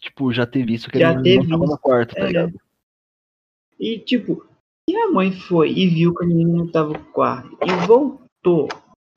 tipo, 0.00 0.32
já 0.32 0.44
ter 0.44 0.66
visto 0.66 0.90
que 0.90 0.98
já 0.98 1.12
ele 1.12 1.38
não 1.38 1.48
tava 1.48 1.66
no 1.66 1.78
quarto, 1.78 2.14
tá 2.14 2.22
é. 2.22 2.26
ligado? 2.26 2.60
E, 3.78 3.98
tipo, 3.98 4.46
se 4.88 4.96
a 4.96 5.10
mãe 5.10 5.32
foi 5.32 5.72
e 5.72 5.88
viu 5.88 6.14
que 6.14 6.24
a 6.24 6.26
menina 6.26 6.52
não 6.52 6.70
tava 6.70 6.92
no 6.92 7.04
quarto 7.06 7.56
e 7.62 7.86
voltou 7.86 8.68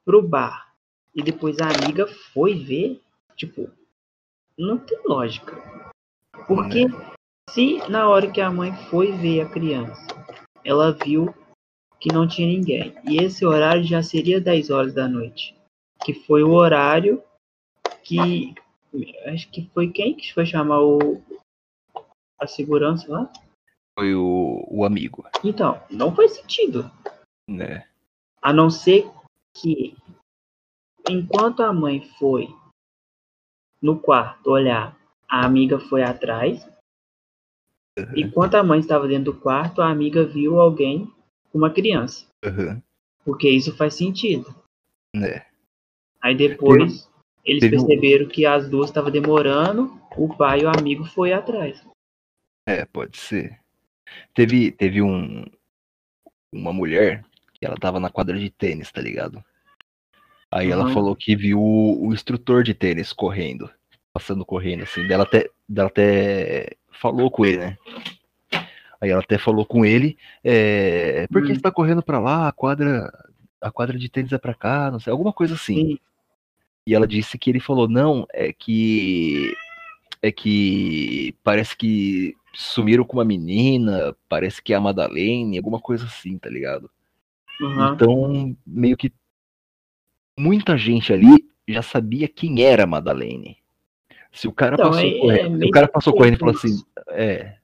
pro 0.05 0.21
bar 0.21 0.73
e 1.15 1.23
depois 1.23 1.57
a 1.59 1.69
amiga 1.69 2.07
foi 2.33 2.55
ver, 2.55 3.01
tipo, 3.35 3.69
não 4.57 4.77
tem 4.77 4.99
lógica. 5.05 5.84
Porque 6.47 6.85
se 7.49 7.77
na 7.89 8.07
hora 8.07 8.31
que 8.31 8.41
a 8.41 8.51
mãe 8.51 8.73
foi 8.89 9.11
ver 9.11 9.41
a 9.41 9.49
criança, 9.49 10.07
ela 10.63 10.91
viu 10.91 11.33
que 11.99 12.13
não 12.13 12.27
tinha 12.27 12.47
ninguém, 12.47 12.93
e 13.03 13.17
esse 13.17 13.45
horário 13.45 13.83
já 13.83 14.03
seria 14.03 14.39
10 14.39 14.69
horas 14.69 14.93
da 14.93 15.07
noite, 15.07 15.55
que 16.03 16.13
foi 16.13 16.43
o 16.43 16.51
horário 16.51 17.23
que 18.03 18.53
acho 19.25 19.49
que 19.49 19.69
foi 19.73 19.91
quem 19.91 20.13
que 20.15 20.33
foi 20.33 20.45
chamar 20.45 20.81
o 20.81 21.21
a 22.39 22.47
segurança 22.47 23.11
lá? 23.11 23.31
Foi 23.97 24.13
o, 24.13 24.67
o 24.69 24.85
amigo. 24.85 25.25
Então, 25.43 25.81
não 25.89 26.13
faz 26.13 26.35
sentido. 26.35 26.91
Né? 27.49 27.87
A 28.41 28.51
não 28.51 28.69
ser 28.69 29.09
que, 29.53 29.95
enquanto 31.09 31.63
a 31.63 31.71
mãe 31.71 32.01
foi 32.19 32.53
no 33.81 33.97
quarto 33.99 34.51
olhar, 34.51 34.97
a 35.29 35.45
amiga 35.45 35.79
foi 35.79 36.03
atrás. 36.03 36.67
Uhum. 37.97 38.13
Enquanto 38.15 38.55
a 38.55 38.63
mãe 38.63 38.79
estava 38.79 39.07
dentro 39.07 39.33
do 39.33 39.39
quarto, 39.39 39.81
a 39.81 39.89
amiga 39.89 40.25
viu 40.25 40.59
alguém 40.59 41.11
com 41.51 41.57
uma 41.57 41.71
criança. 41.71 42.25
Uhum. 42.43 42.81
Porque 43.23 43.49
isso 43.49 43.75
faz 43.75 43.95
sentido. 43.95 44.53
Né? 45.15 45.45
Aí 46.21 46.35
depois 46.35 47.09
eles 47.45 47.61
Teve 47.61 47.77
perceberam 47.77 48.25
um... 48.25 48.29
que 48.29 48.45
as 48.45 48.67
duas 48.69 48.89
estavam 48.89 49.11
demorando, 49.11 50.01
o 50.17 50.35
pai 50.35 50.61
e 50.61 50.65
o 50.65 50.69
amigo 50.69 51.05
foi 51.05 51.31
atrás. 51.31 51.85
É, 52.67 52.83
pode 52.85 53.17
ser. 53.17 53.59
Teve, 54.33 54.71
teve 54.71 55.01
um, 55.01 55.45
uma 56.51 56.73
mulher 56.73 57.23
que 57.53 57.65
ela 57.65 57.75
tava 57.75 57.99
na 57.99 58.09
quadra 58.09 58.37
de 58.37 58.49
tênis, 58.49 58.91
tá 58.91 59.01
ligado? 59.01 59.43
Aí 60.51 60.67
uhum. 60.67 60.73
ela 60.73 60.93
falou 60.93 61.15
que 61.15 61.35
viu 61.35 61.59
o, 61.61 62.07
o, 62.07 62.13
instrutor 62.13 62.63
de 62.63 62.73
tênis 62.73 63.13
correndo, 63.13 63.69
passando 64.15 64.45
correndo, 64.45 64.83
assim. 64.83 65.05
Dela 65.05 65.23
até, 65.23 65.49
dela 65.67 65.89
até 65.89 66.77
falou 66.89 67.29
com 67.29 67.45
ele, 67.45 67.57
né? 67.57 67.77
Aí 69.01 69.09
ela 69.09 69.19
até 69.19 69.37
falou 69.37 69.65
com 69.65 69.85
ele, 69.85 70.17
é, 70.41 71.27
por 71.27 71.41
que 71.41 71.49
uhum. 71.49 71.55
você 71.55 71.61
tá 71.61 71.69
correndo 71.69 72.01
pra 72.01 72.17
lá? 72.17 72.47
A 72.47 72.51
quadra, 72.53 73.11
a 73.59 73.69
quadra 73.69 73.99
de 73.99 74.07
tênis 74.07 74.31
é 74.31 74.37
pra 74.37 74.53
cá, 74.53 74.89
não 74.89 75.01
sei, 75.01 75.11
alguma 75.11 75.33
coisa 75.33 75.55
assim. 75.55 75.99
E 76.87 76.95
ela 76.95 77.05
disse 77.05 77.37
que 77.37 77.49
ele 77.49 77.59
falou, 77.59 77.89
não, 77.89 78.25
é 78.31 78.53
que. 78.53 79.53
É 80.21 80.31
que 80.31 81.35
parece 81.43 81.75
que 81.75 82.35
sumiram 82.53 83.03
com 83.03 83.17
uma 83.17 83.25
menina, 83.25 84.15
parece 84.29 84.61
que 84.61 84.73
é 84.73 84.77
a 84.77 84.81
Madalene, 84.81 85.57
alguma 85.57 85.79
coisa 85.79 86.05
assim, 86.05 86.37
tá 86.37 86.49
ligado? 86.49 86.89
Uhum. 87.59 87.93
Então, 87.93 88.57
meio 88.65 88.95
que 88.95 89.11
muita 90.39 90.77
gente 90.77 91.11
ali 91.11 91.45
já 91.67 91.81
sabia 91.81 92.29
quem 92.29 92.63
era 92.63 92.85
a 92.85 92.87
Madalene. 92.87 93.57
Se 94.35 94.49
o 94.49 94.51
cara 94.51 94.75
então, 94.75 94.91
passou, 94.91 95.07
é, 95.07 95.19
correndo, 95.19 95.63
é 95.63 95.67
o 95.67 95.71
cara 95.71 95.87
passou 95.87 96.13
correndo 96.13 96.35
e 96.35 96.39
falou 96.39 96.55
assim, 96.55 96.83
é. 97.09 97.55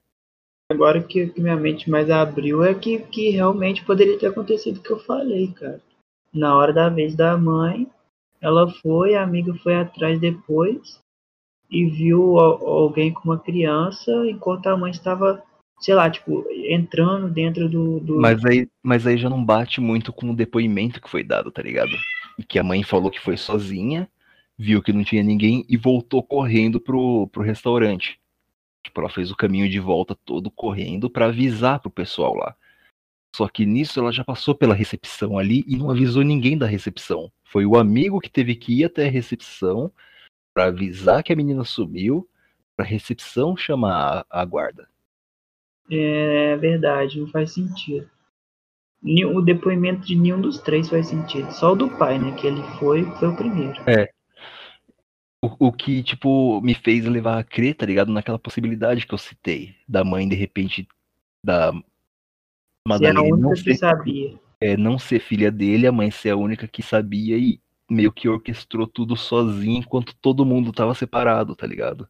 Agora 0.72 1.04
que, 1.04 1.28
que, 1.28 1.42
minha 1.42 1.58
mente 1.58 1.90
mais 1.90 2.10
abriu 2.10 2.64
é 2.64 2.74
que, 2.74 3.00
que 3.00 3.30
realmente 3.30 3.84
poderia 3.84 4.18
ter 4.18 4.28
acontecido 4.28 4.78
o 4.78 4.82
que 4.82 4.92
eu 4.92 5.00
falei, 5.00 5.52
cara. 5.52 5.82
Na 6.34 6.56
hora 6.56 6.72
da 6.72 6.88
vez 6.88 7.14
da 7.14 7.38
mãe, 7.38 7.86
ela 8.40 8.72
foi, 8.72 9.16
a 9.16 9.22
amiga 9.22 9.54
foi 9.56 9.76
atrás 9.76 10.18
depois 10.18 11.02
e 11.70 11.86
viu 11.90 12.40
alguém 12.40 13.12
com 13.12 13.26
uma 13.26 13.38
criança 13.38 14.10
enquanto 14.30 14.68
a 14.68 14.78
mãe 14.78 14.92
estava, 14.92 15.44
sei 15.78 15.94
lá, 15.94 16.10
tipo, 16.10 16.46
entrando 16.50 17.30
dentro 17.30 17.68
do, 17.68 18.00
do. 18.00 18.18
Mas, 18.18 18.46
aí, 18.46 18.70
mas 18.82 19.06
aí 19.06 19.18
já 19.18 19.30
não 19.30 19.44
bate 19.44 19.82
muito 19.82 20.14
com 20.14 20.32
o 20.32 20.36
depoimento 20.36 21.02
que 21.02 21.10
foi 21.10 21.22
dado, 21.22 21.52
tá 21.52 21.62
ligado? 21.62 21.92
E 22.40 22.46
que 22.46 22.58
a 22.58 22.64
mãe 22.64 22.82
falou 22.82 23.12
que 23.12 23.20
foi 23.20 23.36
sozinha, 23.36 24.08
viu 24.62 24.82
que 24.82 24.94
não 24.94 25.04
tinha 25.04 25.24
ninguém 25.24 25.66
e 25.68 25.76
voltou 25.76 26.22
correndo 26.22 26.80
pro, 26.80 27.28
pro 27.30 27.42
restaurante. 27.42 28.20
Tipo, 28.84 29.02
ela 29.02 29.10
fez 29.10 29.32
o 29.32 29.36
caminho 29.36 29.68
de 29.68 29.80
volta 29.80 30.16
todo 30.24 30.52
correndo 30.52 31.10
para 31.10 31.26
avisar 31.26 31.80
pro 31.80 31.90
pessoal 31.90 32.36
lá. 32.36 32.56
Só 33.36 33.48
que 33.48 33.66
nisso 33.66 34.00
ela 34.00 34.12
já 34.12 34.24
passou 34.24 34.54
pela 34.54 34.76
recepção 34.76 35.40
ali 35.40 35.64
e 35.68 35.78
não 35.78 35.90
avisou 35.90 36.22
ninguém 36.22 36.58
da 36.58 36.68
recepção. 36.68 37.32
Foi 37.44 37.66
o 37.66 37.76
amigo 37.76 38.20
que 38.20 38.30
teve 38.30 38.56
que 38.56 38.82
ir 38.82 38.86
até 38.86 39.08
a 39.08 39.12
recepção 39.12 39.92
para 40.54 40.66
avisar 40.66 41.24
que 41.24 41.34
a 41.34 41.36
menina 41.36 41.64
sumiu, 41.64 42.30
para 42.76 42.86
a 42.86 42.90
recepção 42.90 43.58
chamar 43.58 44.26
a, 44.30 44.42
a 44.42 44.46
guarda. 44.46 44.88
É 45.90 46.56
verdade, 46.58 47.20
não 47.20 47.28
faz 47.28 47.54
sentido. 47.54 48.08
O 49.34 49.42
depoimento 49.42 50.06
de 50.06 50.16
nenhum 50.16 50.40
dos 50.40 50.60
três 50.60 50.88
faz 50.88 51.08
sentido. 51.08 51.52
Só 51.52 51.72
o 51.72 51.76
do 51.76 51.90
pai, 51.90 52.20
né? 52.20 52.32
Que 52.34 52.46
ele 52.46 52.62
foi, 52.78 53.04
foi 53.16 53.30
o 53.30 53.36
primeiro. 53.36 53.82
É. 53.90 54.12
O, 55.44 55.68
o 55.68 55.72
que, 55.72 56.04
tipo, 56.04 56.62
me 56.62 56.76
fez 56.76 57.06
levar 57.06 57.40
a 57.40 57.44
crer, 57.44 57.76
tá 57.76 57.86
ligado? 57.86 58.12
Naquela 58.12 58.38
possibilidade 58.38 59.08
que 59.08 59.14
eu 59.14 59.18
citei. 59.18 59.76
Da 59.88 60.04
mãe, 60.04 60.30
de 60.30 60.36
repente, 60.36 60.88
da 61.44 61.74
Madalena 62.88 63.22
não 63.38 63.56
ser, 63.56 63.76
sabia. 63.76 64.40
É, 64.60 64.78
não 64.78 65.00
ser 65.00 65.20
filha 65.20 65.52
dele, 65.52 65.88
a 65.88 65.92
mãe 65.92 66.12
ser 66.12 66.32
a 66.32 66.38
única 66.38 66.68
que 66.68 66.84
sabia 66.84 67.38
e 67.38 67.60
meio 67.90 68.12
que 68.12 68.30
orquestrou 68.30 68.88
tudo 68.88 69.18
sozinha 69.18 69.80
enquanto 69.80 70.16
todo 70.22 70.46
mundo 70.46 70.72
tava 70.72 70.94
separado, 70.94 71.56
tá 71.56 71.68
ligado? 71.68 72.08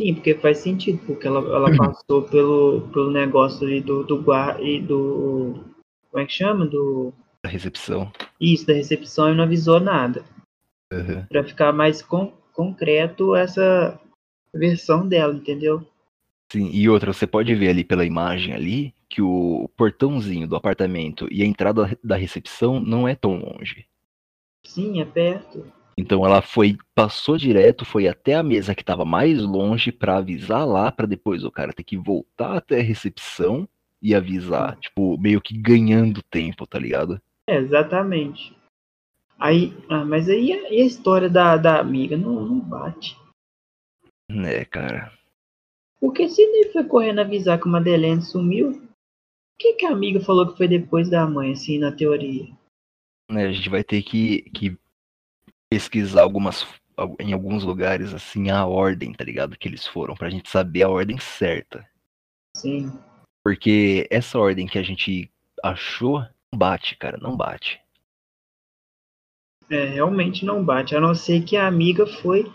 Sim, 0.00 0.14
porque 0.14 0.34
faz 0.34 0.58
sentido, 0.58 0.98
porque 1.06 1.26
ela, 1.26 1.40
ela 1.40 1.76
passou 1.76 2.22
pelo, 2.22 2.88
pelo 2.92 3.10
negócio 3.10 3.66
ali 3.66 3.80
do, 3.80 4.04
do 4.04 4.22
guarda 4.22 4.62
e 4.62 4.80
do. 4.80 5.64
Como 6.10 6.22
é 6.22 6.26
que 6.26 6.32
chama? 6.32 6.66
Do. 6.66 7.12
Da 7.42 7.48
recepção. 7.48 8.12
Isso, 8.40 8.66
da 8.66 8.72
recepção 8.72 9.32
e 9.32 9.36
não 9.36 9.44
avisou 9.44 9.78
nada. 9.78 10.24
Uhum. 10.92 11.24
Pra 11.26 11.44
ficar 11.44 11.72
mais 11.72 12.02
con 12.02 12.32
concreto 12.54 13.34
essa 13.34 14.00
versão 14.54 15.06
dela, 15.06 15.34
entendeu? 15.34 15.86
Sim, 16.50 16.70
e 16.72 16.88
outra, 16.88 17.12
você 17.12 17.26
pode 17.26 17.54
ver 17.54 17.68
ali 17.68 17.84
pela 17.84 18.04
imagem 18.04 18.54
ali 18.54 18.94
que 19.08 19.20
o 19.20 19.68
portãozinho 19.76 20.46
do 20.46 20.56
apartamento 20.56 21.26
e 21.30 21.42
a 21.42 21.46
entrada 21.46 21.98
da 22.02 22.16
recepção 22.16 22.80
não 22.80 23.08
é 23.08 23.14
tão 23.14 23.36
longe. 23.36 23.86
Sim, 24.64 25.00
é 25.00 25.04
perto. 25.04 25.66
Então 25.96 26.24
ela 26.24 26.42
foi, 26.42 26.76
passou 26.94 27.36
direto, 27.36 27.84
foi 27.84 28.08
até 28.08 28.34
a 28.34 28.42
mesa 28.42 28.74
que 28.74 28.82
estava 28.82 29.04
mais 29.04 29.40
longe 29.42 29.92
para 29.92 30.16
avisar 30.16 30.66
lá, 30.66 30.90
para 30.90 31.06
depois 31.06 31.44
o 31.44 31.50
cara 31.50 31.72
ter 31.72 31.84
que 31.84 31.96
voltar 31.96 32.56
até 32.56 32.80
a 32.80 32.82
recepção 32.82 33.68
e 34.02 34.14
avisar, 34.14 34.76
tipo, 34.76 35.16
meio 35.18 35.40
que 35.40 35.56
ganhando 35.56 36.22
tempo, 36.22 36.66
tá 36.66 36.78
ligado? 36.78 37.20
É, 37.48 37.56
exatamente. 37.56 38.54
Aí, 39.38 39.72
ah, 39.88 40.04
mas 40.04 40.28
aí 40.28 40.52
a, 40.52 40.70
e 40.70 40.82
a 40.82 40.84
história 40.84 41.28
da, 41.28 41.56
da 41.56 41.80
amiga 41.80 42.16
não, 42.16 42.44
não 42.46 42.60
bate. 42.60 43.16
Né, 44.30 44.64
cara. 44.64 45.12
Porque 46.00 46.28
se 46.28 46.42
ele 46.42 46.70
foi 46.70 46.84
correndo 46.84 47.20
avisar 47.20 47.60
que 47.60 47.68
a 47.68 47.70
Madeleine 47.70 48.22
sumiu, 48.22 48.70
o 48.70 49.58
que, 49.58 49.74
que 49.74 49.86
a 49.86 49.90
amiga 49.90 50.20
falou 50.20 50.50
que 50.50 50.56
foi 50.56 50.68
depois 50.68 51.08
da 51.08 51.26
mãe, 51.26 51.52
assim, 51.52 51.78
na 51.78 51.92
teoria? 51.92 52.46
Né, 53.30 53.46
a 53.46 53.52
gente 53.52 53.68
vai 53.68 53.82
ter 53.82 54.02
que, 54.02 54.42
que 54.50 54.76
pesquisar 55.70 56.22
algumas 56.22 56.66
em 57.18 57.32
alguns 57.32 57.64
lugares 57.64 58.14
assim 58.14 58.50
a 58.50 58.64
ordem, 58.66 59.12
tá 59.12 59.24
ligado? 59.24 59.58
Que 59.58 59.68
eles 59.68 59.86
foram, 59.86 60.14
pra 60.14 60.30
gente 60.30 60.48
saber 60.48 60.82
a 60.82 60.88
ordem 60.88 61.18
certa. 61.18 61.88
Sim. 62.56 62.92
Porque 63.44 64.06
essa 64.10 64.38
ordem 64.38 64.66
que 64.66 64.78
a 64.78 64.82
gente 64.82 65.30
achou 65.62 66.20
não 66.52 66.58
bate, 66.58 66.96
cara, 66.96 67.18
não 67.18 67.36
bate. 67.36 67.80
É, 69.70 69.86
realmente 69.86 70.44
não 70.44 70.64
bate, 70.64 70.94
a 70.94 71.00
não 71.00 71.14
ser 71.14 71.42
que 71.42 71.56
a 71.56 71.66
amiga 71.66 72.06
foi 72.06 72.50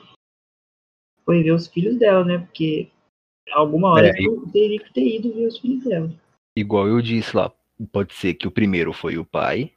foi 1.26 1.43
ver 1.43 1.51
os 1.51 1.68
filhos 1.68 1.97
dela, 1.97 2.24
né? 2.26 2.39
Porque 2.39 2.89
Alguma 3.51 3.89
hora 3.89 4.07
é, 4.07 4.14
eu 4.20 4.43
teria 4.51 4.80
que 4.80 4.93
ter 4.93 5.16
ido 5.16 5.34
ver 5.34 5.47
os 5.47 5.57
filhos 5.57 5.84
dela. 5.84 6.12
Igual 6.55 6.88
eu 6.88 7.01
disse 7.01 7.36
lá, 7.36 7.51
pode 7.91 8.14
ser 8.14 8.34
que 8.34 8.47
o 8.47 8.51
primeiro 8.51 8.93
foi 8.93 9.18
o 9.18 9.26
pai, 9.26 9.72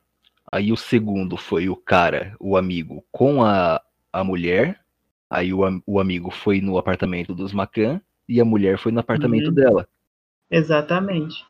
aí 0.51 0.73
o 0.73 0.77
segundo 0.77 1.37
foi 1.37 1.69
o 1.69 1.77
cara, 1.77 2.37
o 2.39 2.57
amigo, 2.57 3.05
com 3.11 3.43
a, 3.43 3.81
a 4.13 4.25
mulher, 4.25 4.81
aí 5.31 5.53
o, 5.53 5.61
o 5.87 6.01
amigo 6.01 6.31
foi 6.31 6.61
no 6.61 6.77
apartamento 6.77 7.35
dos 7.35 7.53
Macan 7.53 8.01
e 8.29 8.41
a 8.41 8.45
mulher 8.45 8.79
foi 8.79 8.93
no 8.93 9.01
apartamento 9.01 9.49
uhum. 9.49 9.55
dela. 9.55 9.89
Exatamente. 10.51 11.45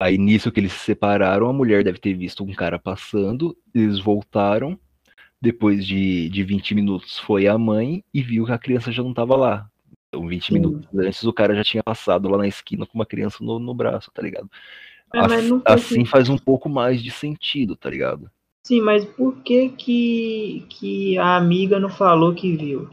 Aí 0.00 0.16
nisso 0.16 0.50
que 0.52 0.60
eles 0.60 0.72
se 0.72 0.78
separaram, 0.78 1.48
a 1.48 1.52
mulher 1.52 1.82
deve 1.82 1.98
ter 1.98 2.14
visto 2.14 2.44
um 2.44 2.52
cara 2.54 2.78
passando, 2.78 3.56
eles 3.74 3.98
voltaram, 3.98 4.78
depois 5.40 5.86
de, 5.86 6.28
de 6.28 6.42
20 6.42 6.74
minutos 6.74 7.18
foi 7.18 7.46
a 7.46 7.56
mãe 7.56 8.04
e 8.12 8.22
viu 8.22 8.44
que 8.44 8.52
a 8.52 8.58
criança 8.58 8.90
já 8.90 9.02
não 9.02 9.10
estava 9.10 9.36
lá. 9.36 9.70
Então, 10.08 10.26
20 10.26 10.46
Sim. 10.46 10.54
minutos 10.54 10.88
antes, 10.98 11.24
o 11.24 11.32
cara 11.32 11.54
já 11.54 11.62
tinha 11.62 11.82
passado 11.82 12.28
lá 12.28 12.38
na 12.38 12.48
esquina 12.48 12.86
com 12.86 12.98
uma 12.98 13.06
criança 13.06 13.38
no, 13.40 13.58
no 13.58 13.74
braço, 13.74 14.10
tá 14.12 14.22
ligado? 14.22 14.50
É, 15.14 15.20
assim, 15.20 15.62
assim 15.64 16.04
faz 16.04 16.28
um 16.28 16.38
pouco 16.38 16.68
mais 16.68 17.02
de 17.02 17.10
sentido, 17.10 17.76
tá 17.76 17.88
ligado? 17.88 18.30
Sim, 18.66 18.80
mas 18.82 19.04
por 19.04 19.36
que 19.42 19.70
que, 19.70 20.66
que 20.68 21.18
a 21.18 21.36
amiga 21.36 21.78
não 21.78 21.88
falou 21.88 22.34
que 22.34 22.54
viu? 22.56 22.90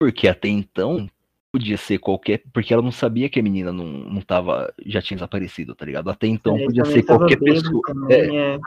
Porque 0.00 0.28
até 0.28 0.48
então 0.48 1.08
podia 1.52 1.76
ser 1.76 1.98
qualquer. 1.98 2.42
Porque 2.52 2.72
ela 2.72 2.82
não 2.82 2.92
sabia 2.92 3.28
que 3.28 3.38
a 3.38 3.42
menina 3.42 3.72
não, 3.72 3.84
não 3.84 4.20
tava. 4.22 4.72
já 4.86 5.02
tinha 5.02 5.16
desaparecido, 5.16 5.74
tá 5.74 5.84
ligado? 5.84 6.08
Até 6.08 6.26
então 6.26 6.56
é, 6.56 6.64
podia 6.64 6.84
ser 6.84 7.02
qualquer 7.02 7.38
pessoa. 7.38 7.82
Também, 7.86 8.38
é. 8.38 8.58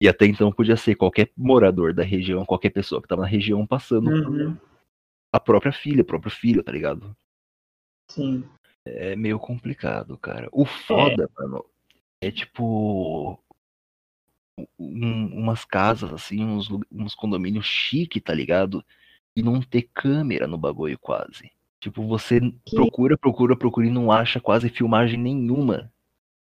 E 0.00 0.08
até 0.08 0.26
então 0.26 0.52
podia 0.52 0.76
ser 0.76 0.94
qualquer 0.96 1.30
morador 1.36 1.94
da 1.94 2.02
região, 2.02 2.44
qualquer 2.44 2.70
pessoa 2.70 3.00
que 3.00 3.08
tava 3.08 3.22
na 3.22 3.28
região 3.28 3.66
passando. 3.66 4.10
Uhum. 4.10 4.56
A 5.32 5.40
própria 5.40 5.72
filha, 5.72 6.02
o 6.02 6.06
próprio 6.06 6.30
filho, 6.30 6.62
tá 6.62 6.72
ligado? 6.72 7.16
Sim. 8.10 8.44
É 8.86 9.16
meio 9.16 9.38
complicado, 9.38 10.18
cara. 10.18 10.48
O 10.52 10.64
foda, 10.64 11.24
é. 11.24 11.42
mano, 11.42 11.64
é 12.22 12.30
tipo. 12.30 13.38
Um, 14.78 15.40
umas 15.40 15.64
casas, 15.64 16.12
assim, 16.12 16.44
uns, 16.44 16.68
uns 16.92 17.14
condomínios 17.14 17.66
chique, 17.66 18.20
tá 18.20 18.32
ligado? 18.32 18.84
E 19.36 19.42
não 19.42 19.60
ter 19.60 19.90
câmera 19.92 20.46
no 20.46 20.56
bagulho 20.56 20.98
quase. 20.98 21.50
Tipo, 21.80 22.06
você 22.06 22.40
que... 22.64 22.76
procura, 22.76 23.18
procura, 23.18 23.56
procura 23.56 23.86
e 23.86 23.90
não 23.90 24.12
acha 24.12 24.40
quase 24.40 24.68
filmagem 24.68 25.18
nenhuma 25.18 25.92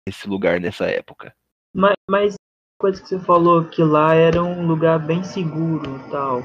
nesse 0.06 0.28
lugar 0.28 0.60
nessa 0.60 0.86
época. 0.86 1.34
Mas, 1.72 1.94
mas 2.10 2.34
coisa 2.80 3.00
que 3.00 3.08
você 3.08 3.20
falou 3.20 3.64
que 3.64 3.82
lá 3.82 4.14
era 4.14 4.42
um 4.42 4.66
lugar 4.66 4.98
bem 4.98 5.22
seguro 5.22 5.84
e 5.96 6.10
tal. 6.10 6.42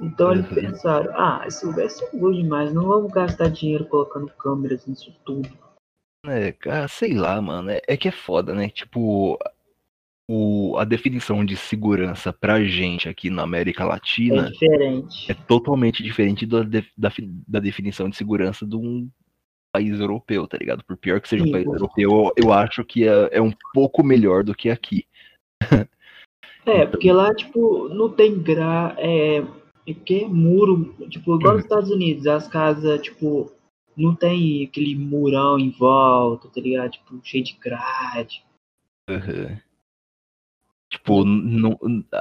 Então 0.00 0.32
eles 0.32 0.48
uhum. 0.48 0.54
pensaram, 0.54 1.12
ah, 1.14 1.44
esse 1.46 1.64
lugar 1.64 1.84
é 1.84 1.88
seguro 1.88 2.34
demais, 2.34 2.72
não 2.72 2.86
vamos 2.86 3.12
gastar 3.12 3.48
dinheiro 3.48 3.84
colocando 3.84 4.28
câmeras 4.28 4.86
nisso 4.86 5.14
tudo. 5.24 5.48
É, 6.24 6.52
cara, 6.52 6.88
sei 6.88 7.14
lá, 7.14 7.40
mano, 7.40 7.70
é, 7.70 7.80
é 7.86 7.96
que 7.96 8.08
é 8.08 8.10
foda, 8.10 8.54
né? 8.54 8.68
Tipo, 8.68 9.38
o, 10.28 10.76
a 10.78 10.84
definição 10.84 11.44
de 11.44 11.56
segurança 11.56 12.32
pra 12.32 12.64
gente 12.64 13.08
aqui 13.08 13.30
na 13.30 13.42
América 13.42 13.84
Latina 13.84 14.48
é, 14.48 14.50
diferente. 14.50 15.30
é 15.30 15.34
totalmente 15.34 16.02
diferente 16.02 16.46
da, 16.46 16.62
da, 16.62 17.12
da 17.46 17.60
definição 17.60 18.08
de 18.08 18.16
segurança 18.16 18.66
de 18.66 18.74
um 18.74 19.08
país 19.72 20.00
europeu, 20.00 20.46
tá 20.48 20.56
ligado? 20.58 20.82
Por 20.82 20.96
pior 20.96 21.20
que 21.20 21.28
seja 21.28 21.44
Sim, 21.44 21.50
um 21.50 21.52
país 21.52 21.66
europeu, 21.66 22.32
eu 22.36 22.52
acho 22.52 22.82
que 22.84 23.06
é, 23.06 23.28
é 23.32 23.42
um 23.42 23.52
pouco 23.74 24.02
melhor 24.02 24.42
do 24.42 24.54
que 24.54 24.70
aqui. 24.70 25.06
É, 26.66 26.84
porque 26.84 27.12
lá, 27.12 27.32
tipo, 27.34 27.88
não 27.88 28.10
tem 28.10 28.42
gra... 28.42 28.94
É, 28.98 29.44
é 29.86 29.94
que 29.94 30.24
muro, 30.24 30.96
tipo, 31.08 31.36
igual 31.36 31.54
nos 31.54 31.62
uhum. 31.62 31.68
Estados 31.68 31.90
Unidos, 31.90 32.26
as 32.26 32.48
casas, 32.48 33.00
tipo, 33.00 33.52
não 33.96 34.14
tem 34.14 34.64
aquele 34.64 34.96
murão 34.96 35.58
em 35.58 35.70
volta, 35.70 36.48
tá 36.48 36.60
ligado? 36.60 36.90
Tipo, 36.90 37.20
cheio 37.22 37.44
de 37.44 37.52
grade. 37.54 38.42
Uhum. 39.08 39.56
Tipo, 40.90 41.24
não, 41.24 41.78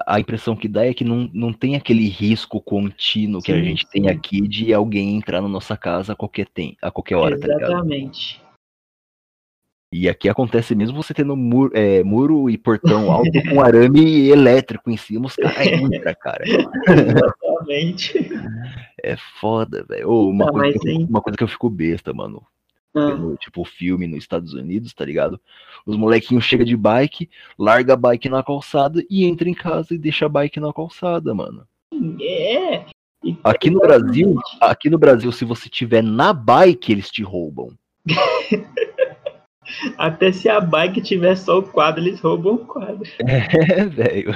a 0.07 0.19
impressão 0.19 0.55
que 0.55 0.67
dá 0.67 0.85
é 0.85 0.93
que 0.93 1.03
não, 1.03 1.29
não 1.33 1.53
tem 1.53 1.75
aquele 1.75 2.07
risco 2.07 2.61
contínuo 2.61 3.41
que 3.41 3.51
sim, 3.51 3.59
a 3.59 3.63
gente 3.63 3.85
sim. 3.85 3.91
tem 3.91 4.09
aqui 4.09 4.47
de 4.47 4.73
alguém 4.73 5.15
entrar 5.15 5.41
na 5.41 5.47
nossa 5.47 5.77
casa 5.77 6.13
a 6.13 6.15
qualquer, 6.15 6.47
tem, 6.47 6.77
a 6.81 6.91
qualquer 6.91 7.15
hora, 7.15 7.35
Exatamente. 7.35 7.59
tá 7.59 7.67
Exatamente. 7.67 8.44
E 9.97 10.09
aqui 10.09 10.27
acontece 10.27 10.75
mesmo 10.75 11.01
você 11.01 11.13
tendo 11.13 11.37
muro, 11.37 11.71
é, 11.73 12.03
muro 12.03 12.49
e 12.49 12.57
portão 12.57 13.09
alto 13.09 13.31
com 13.49 13.61
arame 13.61 14.27
elétrico 14.27 14.91
em 14.91 14.97
cima, 14.97 15.27
os 15.27 15.37
caras 15.37 15.67
entram, 15.67 16.13
cara. 16.19 16.43
Exatamente. 16.45 18.29
É 19.01 19.15
foda, 19.39 19.85
velho. 19.87 20.09
Oh, 20.09 20.29
uma, 20.29 20.51
coisa 20.51 20.79
uma 21.09 21.21
coisa 21.21 21.37
que 21.37 21.43
eu 21.45 21.47
fico 21.47 21.69
besta, 21.69 22.13
mano. 22.13 22.45
Ah. 22.93 23.17
tipo, 23.39 23.63
filme 23.63 24.05
nos 24.05 24.19
Estados 24.19 24.53
Unidos, 24.53 24.93
tá 24.93 25.05
ligado? 25.05 25.39
Os 25.85 25.95
molequinhos 25.95 26.43
chegam 26.43 26.65
de 26.65 26.75
bike, 26.75 27.29
larga 27.57 27.93
a 27.93 27.97
bike 27.97 28.27
na 28.27 28.43
calçada 28.43 29.01
e 29.09 29.23
entra 29.23 29.47
em 29.47 29.53
casa 29.53 29.93
e 29.93 29.97
deixa 29.97 30.25
a 30.25 30.29
bike 30.29 30.59
na 30.59 30.73
calçada, 30.73 31.33
mano. 31.33 31.65
É. 32.21 32.83
Aqui 33.45 33.69
no 33.69 33.79
Brasil, 33.79 34.35
aqui 34.59 34.89
no 34.89 34.97
Brasil, 34.97 35.31
se 35.31 35.45
você 35.45 35.69
tiver 35.69 36.03
na 36.03 36.33
bike, 36.33 36.91
eles 36.91 37.09
te 37.09 37.23
roubam. 37.23 37.69
Até 39.97 40.31
se 40.31 40.47
a 40.47 40.59
bike 40.61 41.01
tiver 41.01 41.35
só 41.35 41.59
o 41.59 41.63
quadro, 41.63 42.01
eles 42.01 42.19
roubam 42.19 42.55
o 42.55 42.65
quadro. 42.65 43.03
É, 43.19 43.85
velho. 43.85 44.31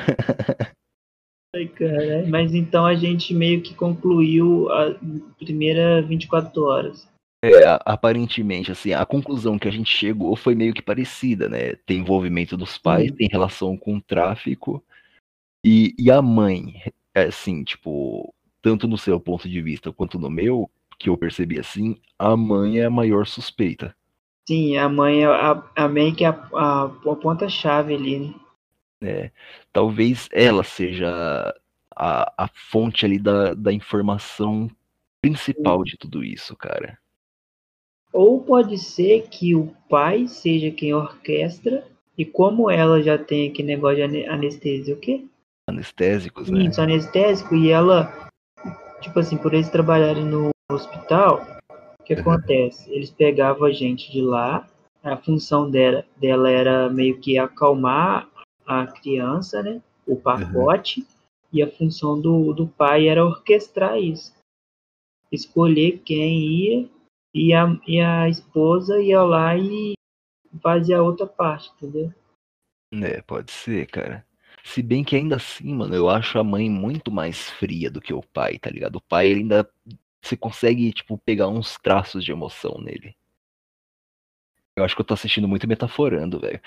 Ai, 1.55 1.67
cara. 1.67 2.25
Mas 2.27 2.53
então 2.53 2.86
a 2.86 2.95
gente 2.95 3.34
meio 3.34 3.61
que 3.61 3.73
concluiu 3.73 4.71
a 4.71 4.95
primeira 5.38 6.01
24 6.01 6.63
horas. 6.63 7.07
É, 7.43 7.80
aparentemente, 7.86 8.71
assim, 8.71 8.91
a 8.91 9.05
conclusão 9.05 9.57
que 9.57 9.67
a 9.67 9.71
gente 9.71 9.95
chegou 9.95 10.36
foi 10.36 10.55
meio 10.55 10.73
que 10.73 10.82
parecida, 10.82 11.47
né? 11.47 11.73
Tem 11.86 11.99
envolvimento 11.99 12.57
dos 12.57 12.77
pais, 12.77 13.11
tem 13.13 13.30
relação 13.32 13.77
com 13.77 13.95
o 13.95 14.01
tráfico, 14.01 14.84
e, 15.65 15.93
e 15.97 16.09
a 16.09 16.21
mãe, 16.21 16.82
é, 17.13 17.23
assim, 17.23 17.63
tipo, 17.63 18.34
tanto 18.61 18.88
no 18.88 18.97
seu 18.97 19.19
ponto 19.19 19.47
de 19.49 19.61
vista 19.61 19.91
quanto 19.91 20.19
no 20.19 20.30
meu, 20.30 20.69
que 20.97 21.09
eu 21.09 21.17
percebi 21.17 21.59
assim, 21.59 21.97
a 22.17 22.36
mãe 22.36 22.80
é 22.80 22.86
a 22.86 22.89
maior 22.89 23.25
suspeita. 23.25 23.95
Sim, 24.49 24.77
a 24.77 24.89
mãe 24.89 25.21
é 25.21 25.27
a, 25.27 25.63
a 25.75 25.87
mãe 25.87 26.11
que 26.11 26.25
é 26.25 26.29
a, 26.29 26.49
a, 26.55 26.85
a 26.85 27.15
ponta-chave 27.15 27.93
ali, 27.93 28.19
né? 28.19 28.33
É, 28.99 29.31
talvez 29.71 30.27
ela 30.31 30.63
seja 30.63 31.53
a, 31.95 32.33
a 32.35 32.47
fonte 32.47 33.05
ali 33.05 33.19
da, 33.19 33.53
da 33.53 33.71
informação 33.71 34.67
principal 35.21 35.83
de 35.83 35.95
tudo 35.99 36.23
isso, 36.23 36.55
cara. 36.55 36.97
Ou 38.11 38.41
pode 38.41 38.79
ser 38.79 39.27
que 39.27 39.53
o 39.53 39.67
pai 39.87 40.27
seja 40.27 40.71
quem 40.71 40.95
orquestra, 40.95 41.85
e 42.17 42.25
como 42.25 42.71
ela 42.71 43.03
já 43.03 43.19
tem 43.19 43.51
aquele 43.51 43.67
negócio 43.67 44.07
de 44.07 44.25
anestesia, 44.25 44.95
o 44.95 44.99
quê? 44.99 45.27
Anestésicos, 45.69 46.49
né? 46.49 46.63
Isso, 46.63 46.81
anestésico, 46.81 47.53
e 47.53 47.69
ela, 47.69 48.31
tipo 48.99 49.19
assim, 49.19 49.37
por 49.37 49.53
eles 49.53 49.69
trabalharem 49.69 50.25
no 50.25 50.49
hospital, 50.71 51.59
que 52.10 52.16
uhum. 52.16 52.22
acontece? 52.22 52.91
Eles 52.91 53.12
pegavam 53.12 53.66
a 53.66 53.72
gente 53.72 54.12
de 54.12 54.22
lá, 54.22 54.68
a 55.03 55.16
função 55.16 55.70
dela, 55.70 56.03
dela 56.18 56.49
era 56.49 56.89
meio 56.89 57.20
que 57.20 57.38
acalmar 57.38 58.28
a 58.66 58.88
criança, 58.88 59.62
né? 59.62 59.82
O 60.07 60.16
pacote, 60.16 61.01
uhum. 61.01 61.05
e 61.53 61.62
a 61.62 61.70
função 61.70 62.20
do, 62.20 62.51
do 62.53 62.68
pai 62.68 63.07
era 63.07 63.24
orquestrar 63.24 63.99
isso. 63.99 64.34
Escolher 65.32 65.99
quem 65.99 66.39
ia 66.39 66.89
e 67.34 67.53
a, 67.53 67.80
e 67.88 68.01
a 68.01 68.28
esposa 68.28 68.99
ia 68.99 69.22
lá 69.22 69.55
e 69.55 69.93
fazia 70.64 70.97
a 70.97 71.03
outra 71.03 71.28
parte, 71.28 71.72
entendeu? 71.76 72.12
É, 72.91 73.22
pode 73.22 73.51
ser, 73.51 73.86
cara. 73.86 74.26
Se 74.64 74.82
bem 74.82 75.03
que 75.03 75.16
ainda 75.16 75.36
assim, 75.36 75.72
mano, 75.72 75.93
eu 75.93 76.10
acho 76.10 76.39
a 76.39 76.43
mãe 76.43 76.68
muito 76.68 77.12
mais 77.12 77.51
fria 77.51 77.89
do 77.91 78.01
que 78.01 78.12
o 78.14 78.24
pai, 78.24 78.57
tá 78.57 78.72
ligado? 78.72 78.95
O 78.95 79.01
pai 79.01 79.28
ele 79.28 79.41
ainda. 79.41 79.70
Você 80.22 80.36
consegue, 80.36 80.91
tipo, 80.91 81.17
pegar 81.17 81.47
uns 81.47 81.78
traços 81.78 82.24
de 82.24 82.32
emoção 82.32 82.80
nele. 82.80 83.15
Eu 84.76 84.84
acho 84.84 84.95
que 84.95 85.01
eu 85.01 85.05
tô 85.05 85.13
assistindo 85.13 85.47
muito 85.47 85.67
metaforando, 85.67 86.39
velho. 86.39 86.59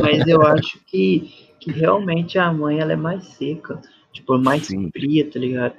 Mas 0.00 0.26
eu 0.26 0.42
acho 0.46 0.78
que, 0.84 1.50
que 1.58 1.72
realmente 1.72 2.38
a 2.38 2.52
mãe 2.52 2.78
ela 2.78 2.92
é 2.92 2.96
mais 2.96 3.24
seca. 3.24 3.80
Tipo, 4.12 4.38
mais 4.38 4.66
Sim. 4.66 4.90
fria, 4.90 5.28
tá 5.30 5.38
ligado? 5.38 5.74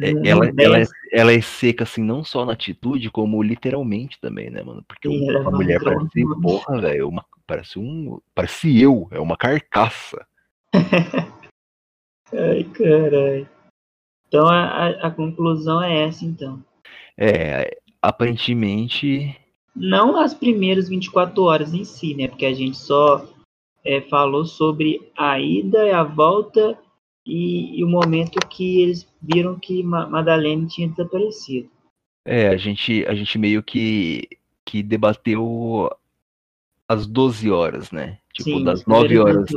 É, 0.00 0.10
ela, 0.28 0.52
ela, 0.56 0.78
é, 0.78 0.84
ela 1.12 1.32
é 1.32 1.40
seca, 1.40 1.84
assim, 1.84 2.02
não 2.02 2.22
só 2.22 2.44
na 2.44 2.52
atitude, 2.52 3.10
como 3.10 3.42
literalmente 3.42 4.20
também, 4.20 4.48
né, 4.48 4.62
mano? 4.62 4.84
Porque 4.86 5.08
Sim, 5.08 5.30
uma 5.30 5.50
mulher 5.50 5.80
parece, 5.82 6.24
porra, 6.40 6.80
velho, 6.80 7.12
parece 7.46 7.78
um. 7.78 8.20
Parece 8.34 8.80
eu, 8.80 9.08
é 9.10 9.18
uma 9.18 9.36
carcaça. 9.36 10.24
Ai, 12.32 12.64
caralho. 12.64 13.48
Então 14.30 14.46
a, 14.46 14.90
a, 14.90 15.10
conclusão 15.10 15.82
é 15.82 16.06
essa, 16.06 16.24
então. 16.24 16.64
É, 17.18 17.78
aparentemente. 18.00 19.36
Não 19.74 20.16
as 20.16 20.32
primeiras 20.32 20.88
24 20.88 21.42
horas 21.42 21.74
em 21.74 21.82
si, 21.82 22.14
né? 22.14 22.28
Porque 22.28 22.46
a 22.46 22.54
gente 22.54 22.76
só 22.76 23.26
é, 23.84 24.00
falou 24.02 24.44
sobre 24.44 25.10
a 25.18 25.40
ida 25.40 25.84
e 25.84 25.90
a 25.90 26.04
volta 26.04 26.78
e, 27.26 27.80
e, 27.80 27.84
o 27.84 27.88
momento 27.88 28.38
que 28.46 28.82
eles 28.82 29.06
viram 29.20 29.58
que 29.58 29.82
Madalene 29.82 30.68
tinha 30.68 30.88
desaparecido. 30.88 31.68
É, 32.24 32.48
a 32.48 32.56
gente, 32.56 33.04
a 33.06 33.14
gente 33.14 33.36
meio 33.36 33.64
que, 33.64 34.28
que 34.64 34.80
debateu 34.80 35.90
às 36.86 37.04
12 37.04 37.50
horas, 37.50 37.90
né? 37.90 38.18
Tipo, 38.32 38.58
Sim, 38.58 38.64
das 38.64 38.86
9 38.86 39.18
horas, 39.18 39.50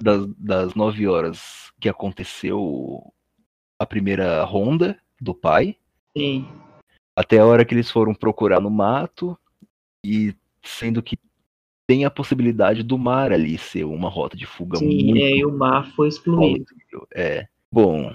Das, 0.00 0.26
das 0.38 0.74
9 0.76 1.08
horas 1.08 1.72
que 1.80 1.88
aconteceu 1.88 3.12
a 3.80 3.86
primeira 3.86 4.44
ronda 4.44 4.98
do 5.18 5.34
pai. 5.34 5.74
Sim. 6.14 6.46
Até 7.16 7.38
a 7.38 7.46
hora 7.46 7.64
que 7.64 7.72
eles 7.72 7.90
foram 7.90 8.14
procurar 8.14 8.60
no 8.60 8.68
mato. 8.68 9.38
E 10.04 10.34
sendo 10.62 11.02
que 11.02 11.18
tem 11.86 12.04
a 12.04 12.10
possibilidade 12.10 12.82
do 12.82 12.98
mar 12.98 13.32
ali 13.32 13.56
ser 13.56 13.84
uma 13.84 14.10
rota 14.10 14.36
de 14.36 14.44
fuga 14.44 14.76
Sim, 14.76 14.86
muito. 14.86 15.16
É, 15.16 15.30
e 15.30 15.44
o 15.46 15.50
mar 15.50 15.90
foi 15.96 16.08
excluído. 16.08 16.66
É. 17.14 17.48
Bom. 17.72 18.14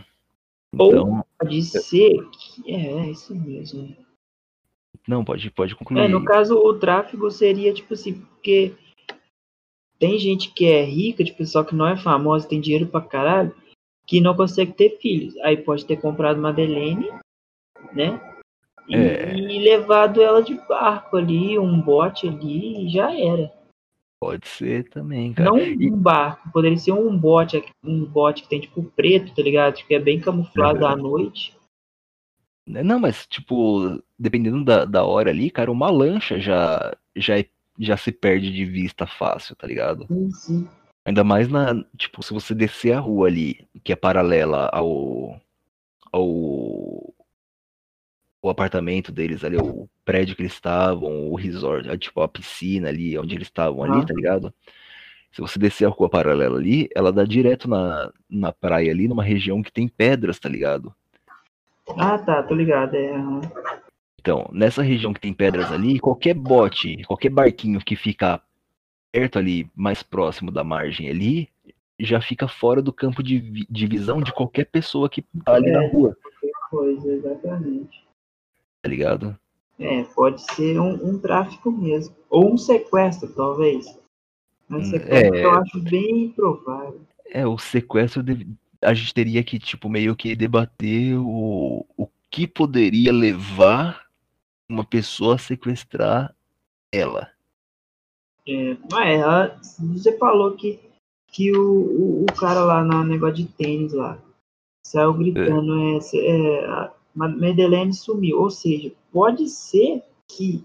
Então... 0.72 1.18
Ou 1.18 1.26
pode 1.40 1.64
ser 1.64 2.30
que. 2.30 2.72
É, 2.72 2.92
é 2.92 3.10
isso 3.10 3.34
mesmo. 3.36 3.96
Não, 5.08 5.26
pode, 5.26 5.50
pode 5.50 5.76
concluir. 5.76 6.02
É, 6.02 6.08
no 6.08 6.24
caso, 6.24 6.56
o 6.56 6.74
tráfego 6.76 7.30
seria 7.32 7.74
tipo 7.74 7.94
assim, 7.94 8.14
porque 8.14 8.74
tem 10.00 10.18
gente 10.20 10.52
que 10.52 10.66
é 10.66 10.84
rica, 10.84 11.24
tipo, 11.24 11.44
só 11.46 11.64
que 11.64 11.76
não 11.76 11.88
é 11.88 11.98
famosa, 11.98 12.48
tem 12.48 12.62
dinheiro 12.62 12.88
pra 12.88 13.02
caralho, 13.02 13.56
que 14.06 14.22
não 14.22 14.36
consegue 14.36 14.74
ter 14.74 14.98
filhos. 15.00 15.36
Aí 15.38 15.58
pode 15.58 15.86
ter 15.86 15.98
comprado 15.98 16.42
Madeleine, 16.42 17.10
né? 17.94 18.20
E, 18.88 18.96
é. 18.96 19.36
e 19.36 19.60
levado 19.60 20.22
ela 20.22 20.44
de 20.44 20.56
barco 20.68 21.18
ali, 21.18 21.58
um 21.58 21.82
bote 21.82 22.28
ali, 22.28 22.86
e 22.86 22.90
já 22.90 23.12
era. 23.18 23.52
Pode 24.20 24.48
ser 24.48 24.90
também, 24.90 25.34
cara. 25.34 25.50
Não 25.50 25.58
e... 25.58 25.92
um 25.92 25.98
barco, 25.98 26.52
poderia 26.52 26.78
ser 26.78 26.92
um 26.92 27.18
bote, 27.18 27.64
um 27.84 28.06
bote 28.06 28.44
que 28.44 28.50
tem 28.50 28.60
tipo 28.60 28.84
preto, 28.84 29.34
tá 29.36 29.42
ligado? 29.42 29.76
Que 29.76 29.96
é 29.96 30.00
bem 30.00 30.20
camuflado 30.20 30.82
uhum. 30.82 30.88
à 30.88 30.96
noite. 30.96 31.56
Né, 32.68 32.82
não, 32.82 33.00
mas 33.00 33.28
tipo, 33.28 34.02
dependendo 34.18 34.64
da, 34.64 34.86
da 34.86 35.04
hora 35.04 35.30
ali, 35.30 35.52
cara, 35.52 35.72
uma 35.72 35.90
lancha 35.90 36.40
já, 36.40 36.96
já, 37.16 37.38
é, 37.38 37.46
já 37.80 37.96
se 37.96 38.12
perde 38.12 38.52
de 38.52 38.66
vista 38.66 39.06
fácil, 39.06 39.56
tá 39.56 39.68
ligado? 39.68 40.08
Sim, 40.08 40.32
sim. 40.32 40.70
Ainda 41.06 41.24
mais 41.24 41.48
na, 41.48 41.86
tipo, 41.96 42.24
se 42.24 42.34
você 42.34 42.56
descer 42.56 42.94
a 42.94 43.00
rua 43.00 43.28
ali, 43.28 43.68
que 43.84 43.94
é 43.94 43.96
paralela 43.96 44.70
ao, 44.74 45.40
ao 46.12 46.26
o 48.42 48.50
apartamento 48.50 49.12
deles 49.12 49.44
ali, 49.44 49.58
o 49.58 49.88
prédio 50.04 50.36
que 50.36 50.42
eles 50.42 50.54
estavam, 50.54 51.30
o 51.32 51.36
resort, 51.36 51.98
tipo 51.98 52.22
a 52.22 52.28
piscina 52.28 52.90
ali, 52.90 53.18
onde 53.18 53.36
eles 53.36 53.48
estavam 53.48 53.84
ali, 53.84 54.02
ah. 54.02 54.06
tá 54.06 54.14
ligado? 54.14 54.54
Se 55.32 55.42
você 55.42 55.60
descer 55.60 55.86
a 55.86 55.90
rua 55.90 56.10
paralela 56.10 56.58
ali, 56.58 56.88
ela 56.96 57.12
dá 57.12 57.24
direto 57.24 57.68
na, 57.68 58.12
na 58.30 58.52
praia 58.52 58.92
ali, 58.92 59.08
numa 59.08 59.24
região 59.24 59.62
que 59.62 59.72
tem 59.72 59.88
pedras, 59.88 60.40
tá 60.40 60.48
ligado? 60.48 60.94
Ah, 61.98 62.18
tá, 62.18 62.42
tô 62.44 62.56
ligado. 62.56 62.96
É. 62.96 63.14
Então, 64.20 64.50
nessa 64.52 64.82
região 64.82 65.14
que 65.14 65.20
tem 65.20 65.34
pedras 65.34 65.72
ali, 65.72 66.00
qualquer 66.00 66.34
bote, 66.34 67.04
qualquer 67.06 67.30
barquinho 67.30 67.80
que 67.80 67.96
fica 67.96 68.42
perto 69.16 69.40
ali, 69.40 69.70
mais 69.74 70.04
próximo 70.04 70.52
da 70.52 70.62
margem 70.62 71.10
ali, 71.10 71.48
já 71.98 72.20
fica 72.20 72.50
fora 72.50 72.82
do 72.82 72.92
campo 72.92 73.24
de, 73.24 73.66
de 73.70 73.88
visão 73.88 74.22
de 74.22 74.34
qualquer 74.34 74.66
pessoa 74.66 75.10
que 75.10 75.22
tá 75.22 75.54
ali 75.54 75.70
é, 75.70 75.72
na 75.72 75.88
rua. 75.88 76.18
Coisa, 76.70 77.14
exatamente. 77.14 78.04
Tá 78.82 78.90
ligado? 78.90 79.40
É, 79.80 80.04
pode 80.04 80.42
ser 80.54 80.78
um, 80.82 81.12
um 81.12 81.18
tráfico 81.18 81.72
mesmo. 81.72 82.14
Ou 82.30 82.54
um 82.54 82.58
sequestro, 82.58 83.34
talvez. 83.34 83.86
Mas 84.68 84.88
hum, 84.88 84.92
sequestro 84.92 85.36
é, 85.38 85.46
eu 85.46 85.52
acho 85.52 85.80
bem 85.84 86.26
improvável. 86.26 87.02
É, 87.32 87.48
o 87.48 87.58
sequestro 87.58 88.22
a 88.82 88.94
gente 88.94 89.14
teria 89.14 89.42
que, 89.46 89.58
tipo, 89.58 89.88
meio 89.88 90.14
que 90.14 90.36
debater 90.36 91.18
o, 91.18 91.86
o 91.96 92.10
que 92.30 92.46
poderia 92.46 93.14
levar 93.14 94.08
uma 94.68 94.84
pessoa 94.84 95.36
a 95.36 95.38
sequestrar 95.38 96.36
ela. 96.92 97.35
É, 98.48 98.78
mas 98.92 99.20
ela, 99.20 99.60
você 99.80 100.18
falou 100.18 100.56
que, 100.56 100.80
que 101.28 101.52
o, 101.52 101.62
o, 101.62 102.24
o 102.24 102.26
cara 102.34 102.64
lá 102.64 102.84
no 102.84 103.04
negócio 103.04 103.36
de 103.36 103.46
tênis 103.46 103.94
lá 103.94 104.20
saiu 104.86 105.14
gritando, 105.14 105.80
é. 105.80 106.00
É, 106.14 106.28
é, 106.28 106.66
a 106.68 106.94
Madeleine 107.16 107.94
sumiu. 107.94 108.40
Ou 108.40 108.50
seja, 108.50 108.92
pode 109.12 109.50
ser 109.50 110.04
que 110.28 110.64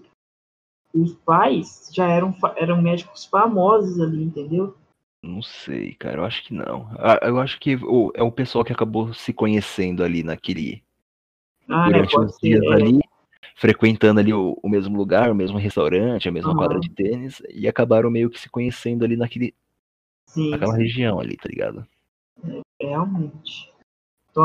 os 0.93 1.13
pais 1.13 1.89
já 1.91 2.07
eram, 2.07 2.35
eram 2.55 2.81
médicos 2.81 3.25
famosos 3.25 3.99
ali, 3.99 4.23
entendeu? 4.23 4.75
Não 5.23 5.41
sei, 5.41 5.93
cara, 5.95 6.17
eu 6.17 6.25
acho 6.25 6.43
que 6.43 6.53
não. 6.53 6.89
Eu 7.21 7.39
acho 7.39 7.59
que 7.59 7.77
é 8.15 8.23
o 8.23 8.31
pessoal 8.31 8.63
que 8.63 8.73
acabou 8.73 9.13
se 9.13 9.31
conhecendo 9.31 10.03
ali 10.03 10.23
naquele. 10.23 10.83
Ah, 11.69 11.89
é, 11.91 11.99
é, 11.99 12.01
os 12.01 12.37
dias 12.39 12.59
ser, 12.59 12.73
ali, 12.73 12.99
frequentando 13.55 14.19
ali 14.19 14.33
o, 14.33 14.57
o, 14.61 14.69
mesmo 14.69 14.97
lugar, 14.97 15.31
o 15.31 15.35
mesmo 15.35 15.57
restaurante, 15.57 16.27
a 16.27 16.31
mesma 16.31 16.51
uhum. 16.51 16.57
quadra 16.57 16.79
de 16.79 16.89
tênis, 16.89 17.41
e 17.49 17.67
acabaram 17.67 18.09
meio 18.09 18.29
que 18.29 18.39
se 18.39 18.49
conhecendo 18.49 19.05
ali 19.05 19.15
naquele. 19.15 19.53
Sim, 20.25 20.51
naquela 20.51 20.75
sim. 20.75 20.81
região 20.81 21.19
ali, 21.19 21.35
tá 21.35 21.49
ligado? 21.49 21.85
É, 22.79 22.87
realmente. 22.87 23.71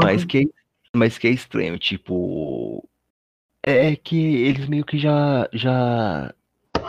Mas 0.03 0.25
que, 0.25 0.51
mas 0.95 1.19
que 1.19 1.29
é 1.29 1.31
estranho, 1.31 1.79
tipo. 1.79 2.87
É 3.63 3.97
que 3.97 4.17
eles 4.17 4.69
meio 4.69 4.85
que 4.85 4.97
já, 4.97 5.49
já 5.53 6.33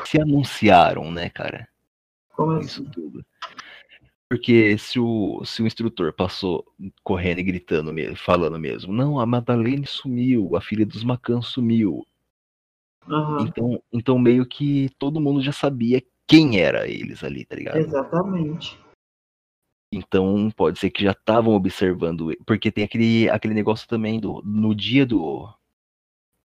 se 0.05 0.21
anunciaram, 0.21 1.11
né, 1.11 1.29
cara? 1.29 1.67
Como 2.29 2.51
assim? 2.51 2.65
Isso 2.65 2.91
tudo. 2.91 3.25
Porque 4.29 4.77
se 4.77 4.99
o, 4.99 5.43
se 5.45 5.61
o 5.61 5.67
instrutor 5.67 6.11
passou 6.11 6.65
correndo 7.01 7.39
e 7.39 7.43
gritando 7.43 7.93
mesmo, 7.93 8.17
falando 8.17 8.59
mesmo, 8.59 8.91
não, 8.91 9.19
a 9.19 9.25
Madalene 9.25 9.87
sumiu, 9.87 10.55
a 10.55 10.61
filha 10.61 10.85
dos 10.85 11.03
Macan 11.03 11.41
sumiu. 11.41 12.05
Uhum. 13.07 13.39
Então, 13.39 13.83
então 13.93 14.19
meio 14.19 14.45
que 14.45 14.89
todo 14.99 15.21
mundo 15.21 15.41
já 15.41 15.53
sabia 15.53 16.03
quem 16.27 16.59
era 16.59 16.89
eles 16.89 17.23
ali, 17.23 17.45
tá 17.45 17.55
ligado? 17.55 17.77
Exatamente. 17.77 18.77
Então 19.93 20.51
pode 20.55 20.77
ser 20.77 20.89
que 20.89 21.03
já 21.03 21.11
estavam 21.11 21.53
observando, 21.53 22.35
porque 22.45 22.69
tem 22.69 22.83
aquele, 22.83 23.29
aquele 23.29 23.53
negócio 23.53 23.87
também 23.87 24.19
do 24.19 24.41
no 24.43 24.75
dia 24.75 25.05
do, 25.05 25.49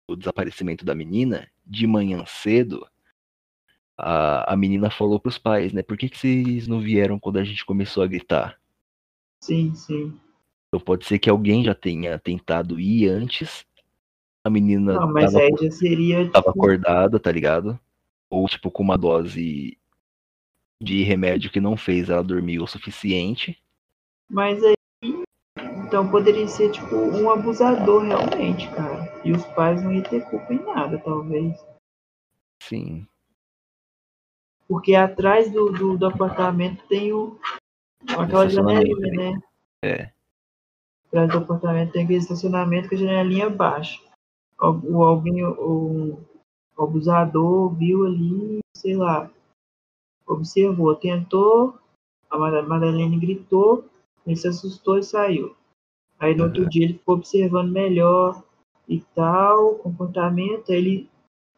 do 0.10 0.18
desaparecimento 0.18 0.84
da 0.84 0.94
menina, 0.94 1.50
de 1.66 1.88
manhã 1.88 2.26
cedo, 2.28 2.86
a, 4.00 4.54
a 4.54 4.56
menina 4.56 4.90
falou 4.90 5.20
pros 5.20 5.38
pais, 5.38 5.74
né? 5.74 5.84
Por 5.84 5.98
que, 5.98 6.10
que 6.10 6.18
vocês 6.18 6.68
não 6.68 6.80
vieram 6.80 7.20
quando 7.20 7.38
a 7.38 7.44
gente 7.44 7.66
começou 7.66 8.02
a 8.02 8.08
gritar? 8.08 8.60
Sim, 9.44 9.74
sim. 9.76 10.18
Então 10.68 10.80
pode 10.80 11.06
ser 11.06 11.20
que 11.20 11.30
alguém 11.30 11.64
já 11.64 11.76
tenha 11.76 12.18
tentado 12.18 12.80
ir 12.80 13.10
antes. 13.10 13.66
A 14.46 14.50
menina 14.50 14.94
não, 14.94 15.12
mas 15.12 15.34
tava, 15.34 15.44
aí 15.44 15.54
tipo... 15.54 16.40
acordada, 16.50 17.20
tá 17.20 17.32
ligado? 17.32 17.80
Ou 18.30 18.48
tipo 18.48 18.72
com 18.72 18.84
uma 18.84 18.98
dose 18.98 19.78
de 20.82 21.04
remédio 21.04 21.52
que 21.52 21.60
não 21.60 21.76
fez 21.76 22.10
ela 22.10 22.24
dormir 22.24 22.60
o 22.60 22.68
suficiente. 22.68 23.62
Mas 24.30 24.64
aí 24.64 24.76
então 25.90 26.08
poderia 26.10 26.48
ser 26.48 26.72
tipo 26.72 26.96
um 26.96 27.32
abusador 27.32 28.04
realmente, 28.04 28.70
cara. 28.70 29.12
E 29.26 29.32
os 29.32 29.44
pais 29.48 29.84
não 29.84 29.92
iam 29.92 30.04
ter 30.04 30.24
culpa 30.30 30.54
em 30.54 30.64
nada, 30.64 31.00
talvez. 31.00 31.60
Sim. 32.62 33.08
Porque 34.70 34.94
atrás 34.94 35.52
do, 35.52 35.72
do, 35.72 35.98
do 35.98 36.06
apartamento 36.06 36.84
tem 36.88 37.12
o, 37.12 37.40
aquela 38.16 38.48
janelinha, 38.48 39.34
né? 39.34 39.42
É. 39.84 40.12
Atrás 41.08 41.32
do 41.32 41.40
apartamento 41.40 41.92
tem 41.92 42.04
aquele 42.04 42.20
estacionamento 42.20 42.88
com 42.88 42.94
a 42.94 43.00
janelinha 43.00 43.50
baixa. 43.50 44.00
O, 44.62 45.04
alguém, 45.04 45.44
o, 45.44 46.20
o 46.78 46.84
abusador 46.84 47.74
viu 47.74 48.06
ali, 48.06 48.60
sei 48.76 48.96
lá, 48.96 49.28
observou, 50.28 50.96
tentou, 50.96 51.80
a 52.30 52.38
Madalene 52.38 53.20
gritou, 53.20 53.86
ele 54.28 54.36
se 54.36 54.48
assustou 54.48 55.00
e 55.00 55.04
saiu. 55.04 55.56
Aí 56.20 56.36
no 56.36 56.44
outro 56.44 56.70
dia 56.70 56.86
ele 56.86 56.94
ficou 56.94 57.16
observando 57.16 57.72
melhor 57.72 58.44
e 58.88 59.02
tal, 59.16 59.72
o 59.72 59.80
comportamento, 59.80 60.70
ele 60.70 61.09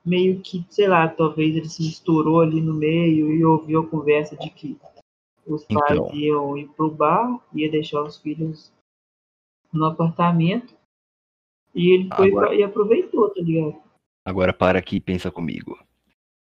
meio 0.05 0.39
que, 0.41 0.65
sei 0.69 0.87
lá, 0.87 1.07
talvez 1.07 1.55
ele 1.55 1.69
se 1.69 1.83
misturou 1.83 2.41
ali 2.41 2.61
no 2.61 2.73
meio 2.73 3.31
e 3.31 3.45
ouviu 3.45 3.81
a 3.81 3.87
conversa 3.87 4.35
de 4.35 4.49
que 4.49 4.77
os 5.45 5.65
pais 5.65 5.91
então. 5.91 6.13
iam 6.15 6.57
ir 6.57 6.67
pro 6.69 6.89
bar, 6.89 7.39
ia 7.53 7.69
deixar 7.69 8.01
os 8.01 8.17
filhos 8.17 8.71
no 9.71 9.85
apartamento 9.85 10.75
e 11.73 11.91
ele 11.91 12.09
foi 12.15 12.29
agora, 12.29 12.55
e 12.55 12.63
aproveitou, 12.63 13.29
tá 13.29 13.41
ligado? 13.41 13.81
Agora 14.25 14.53
para 14.53 14.79
aqui 14.79 14.97
e 14.97 15.01
pensa 15.01 15.31
comigo. 15.31 15.79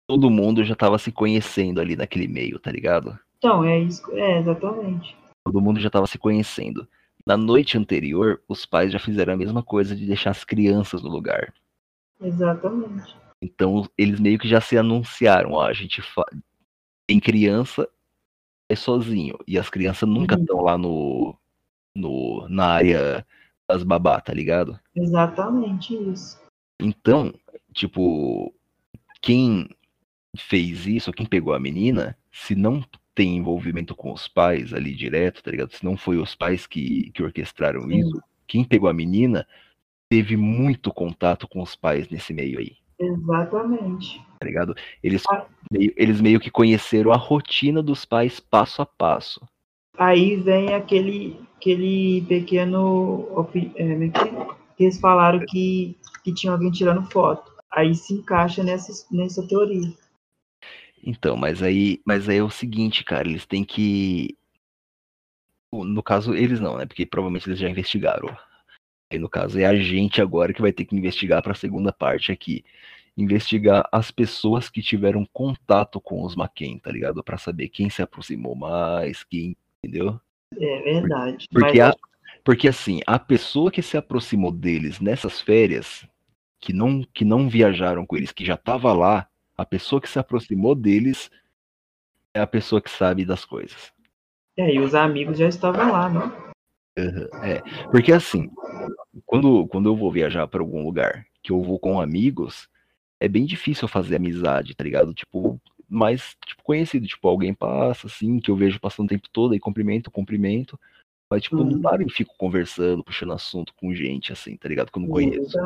Todo 0.08 0.30
mundo 0.30 0.64
já 0.64 0.76
tava 0.76 1.00
se 1.00 1.12
conhecendo 1.12 1.82
ali 1.82 1.96
naquele 1.96 2.28
meio, 2.28 2.60
tá 2.60 2.72
ligado? 2.72 3.18
Então, 3.38 3.64
é 3.64 3.80
isso, 3.80 4.04
é 4.14 4.40
exatamente. 4.40 5.18
Todo 5.44 5.62
mundo 5.62 5.80
já 5.80 5.90
tava 5.90 6.08
se 6.08 6.18
conhecendo. 6.18 6.88
Na 7.26 7.36
noite 7.36 7.78
anterior, 7.78 8.42
os 8.48 8.66
pais 8.66 8.92
já 8.92 9.00
fizeram 9.00 9.34
a 9.34 9.38
mesma 9.38 9.64
coisa 9.64 9.96
de 9.96 10.06
deixar 10.06 10.30
as 10.30 10.44
crianças 10.44 11.02
no 11.02 11.10
lugar. 11.10 11.54
Exatamente. 12.22 13.16
Então 13.46 13.88
eles 13.98 14.20
meio 14.20 14.40
que 14.40 14.48
já 14.48 14.60
se 14.60 14.78
anunciaram, 14.78 15.52
ó, 15.54 15.66
a 15.66 15.74
gente 15.74 16.02
tem 17.08 17.20
criança 17.20 17.88
é 18.68 18.76
sozinho 18.76 19.38
e 19.48 19.60
as 19.60 19.70
crianças 19.70 20.10
nunca 20.10 20.36
estão 20.36 20.58
uhum. 20.58 20.64
lá 20.64 20.78
no, 20.78 21.38
no 21.96 22.48
na 22.50 22.66
área 22.66 23.26
das 23.70 23.84
babá, 23.84 24.20
tá 24.20 24.34
ligado? 24.34 24.80
Exatamente 24.96 25.94
isso. 25.94 26.42
Então, 26.82 27.34
tipo, 27.74 28.54
quem 29.22 29.70
fez 30.36 30.88
isso, 30.88 31.12
quem 31.12 31.26
pegou 31.26 31.54
a 31.54 31.60
menina, 31.60 32.18
se 32.32 32.56
não 32.56 32.84
tem 33.14 33.38
envolvimento 33.38 33.96
com 33.96 34.12
os 34.12 34.28
pais 34.28 34.74
ali 34.74 34.94
direto, 34.94 35.44
tá 35.44 35.52
ligado? 35.52 35.72
Se 35.72 35.86
não 35.86 35.96
foi 35.96 36.18
os 36.18 36.36
pais 36.36 36.66
que, 36.66 37.12
que 37.12 37.24
orquestraram 37.24 37.82
Sim. 37.82 38.00
isso, 38.00 38.22
quem 38.48 38.64
pegou 38.64 38.90
a 38.90 38.94
menina 38.94 39.48
teve 40.10 40.36
muito 40.36 40.92
contato 40.92 41.48
com 41.48 41.62
os 41.62 41.76
pais 41.76 42.10
nesse 42.10 42.34
meio 42.34 42.60
aí. 42.60 42.78
Exatamente. 43.00 44.22
Tá 44.40 44.46
ligado? 44.46 44.76
Eles, 45.04 45.24
ah. 45.30 45.46
meio, 45.72 45.94
eles 45.96 46.22
meio 46.22 46.40
que 46.40 46.50
conheceram 46.50 47.12
a 47.12 47.18
rotina 47.18 47.82
dos 47.82 48.06
pais 48.06 48.40
passo 48.40 48.82
a 48.82 48.86
passo. 48.86 49.42
Aí 49.98 50.36
vem 50.36 50.74
aquele, 50.74 51.40
aquele 51.56 52.22
pequeno. 52.28 53.46
É, 53.54 54.10
que 54.76 54.84
eles 54.84 55.00
falaram 55.00 55.40
que, 55.46 55.98
que 56.24 56.34
tinha 56.34 56.52
alguém 56.52 56.72
tirando 56.72 57.10
foto. 57.10 57.54
Aí 57.72 57.96
se 57.96 58.14
encaixa 58.14 58.64
nessa, 58.64 59.06
nessa 59.12 59.46
teoria. 59.48 59.94
Então, 61.04 61.38
mas 61.38 61.62
aí, 61.62 62.02
mas 62.06 62.28
aí 62.28 62.38
é 62.38 62.44
o 62.44 62.50
seguinte, 62.50 63.04
cara, 63.04 63.28
eles 63.28 63.46
têm 63.46 63.64
que. 63.64 64.38
No 65.72 66.02
caso, 66.02 66.34
eles 66.34 66.60
não, 66.60 66.78
né? 66.78 66.86
Porque 66.86 67.06
provavelmente 67.06 67.48
eles 67.50 67.60
já 67.60 67.70
investigaram 67.70 68.36
e 69.12 69.20
no 69.20 69.30
caso 69.30 69.60
é 69.60 69.66
a 69.66 69.76
gente 69.76 70.22
agora 70.22 70.54
que 70.54 70.62
vai 70.62 70.72
ter 70.72 70.86
que 70.86 70.96
investigar 70.96 71.42
para 71.42 71.52
a 71.52 71.56
segunda 71.56 71.92
parte 71.92 72.32
aqui. 72.32 72.64
Investigar 73.18 73.88
as 73.92 74.12
pessoas 74.12 74.70
que 74.70 74.82
tiveram 74.82 75.26
contato 75.32 76.02
com 76.02 76.24
os 76.24 76.36
McCain, 76.36 76.80
tá 76.80 76.92
ligado? 76.92 77.24
Para 77.24 77.38
saber 77.38 77.70
quem 77.70 77.90
se 77.90 78.02
aproximou 78.02 78.56
mais, 78.56 79.24
quem, 79.24 79.56
entendeu? 79.82 80.20
É 80.54 80.82
verdade. 80.82 81.48
Porque, 81.50 81.80
Mas... 81.80 81.92
a, 81.92 81.96
porque 82.44 82.68
assim, 82.68 83.00
a 83.08 83.18
pessoa 83.18 83.72
que 83.72 83.82
se 83.82 83.96
aproximou 83.96 84.52
deles 84.52 85.00
nessas 85.00 85.40
férias, 85.40 86.06
que 86.60 86.74
não, 86.74 87.04
que 87.14 87.24
não 87.24 87.48
viajaram 87.48 88.06
com 88.06 88.18
eles, 88.18 88.32
que 88.32 88.44
já 88.44 88.58
tava 88.58 88.92
lá, 88.92 89.28
a 89.58 89.66
pessoa 89.66 90.02
que 90.02 90.10
se 90.10 90.20
aproximou 90.20 90.76
deles 90.76 91.30
é 92.34 92.42
a 92.42 92.48
pessoa 92.48 92.82
que 92.82 92.90
sabe 92.90 93.24
das 93.24 93.46
coisas. 93.46 93.94
É, 94.58 94.74
e 94.74 94.80
os 94.80 94.94
amigos 94.94 95.38
já 95.38 95.48
estavam 95.48 95.92
lá, 95.92 96.10
né? 96.10 96.46
Uhum, 96.98 97.28
é, 97.44 97.62
porque 97.92 98.12
assim, 98.12 98.50
quando, 99.26 99.68
quando 99.68 99.90
eu 99.90 99.96
vou 99.96 100.12
viajar 100.12 100.48
para 100.48 100.62
algum 100.62 100.84
lugar 100.84 101.26
que 101.44 101.52
eu 101.52 101.62
vou 101.62 101.78
com 101.78 102.00
amigos, 102.00 102.70
é 103.20 103.28
bem 103.28 103.46
difícil 103.46 103.88
fazer 103.88 104.16
amizade, 104.16 104.76
tá 104.76 104.84
ligado? 104.84 105.14
Tipo, 105.14 105.60
mais 105.90 106.36
tipo, 106.46 106.64
conhecido. 106.64 107.08
Tipo, 107.08 107.28
alguém 107.28 107.54
passa, 107.54 108.08
assim, 108.08 108.40
que 108.40 108.52
eu 108.52 108.56
vejo 108.56 108.80
passando 108.80 109.08
o 109.08 109.10
tempo 109.10 109.30
todo, 109.32 109.54
aí 109.54 109.60
cumprimento, 109.60 110.12
cumprimento. 110.12 110.80
Mas, 111.30 111.44
tipo, 111.44 111.58
uhum. 111.58 111.72
não 111.72 111.82
paro 111.82 112.04
e 112.04 112.10
fico 112.10 112.36
conversando, 112.38 113.04
puxando 113.04 113.34
assunto 113.34 113.74
com 113.76 113.94
gente, 113.94 114.32
assim, 114.32 114.56
tá 114.56 114.70
ligado? 114.70 114.92
Que 114.92 114.98
eu 114.98 115.02
não 115.02 115.10
conheço. 115.10 115.58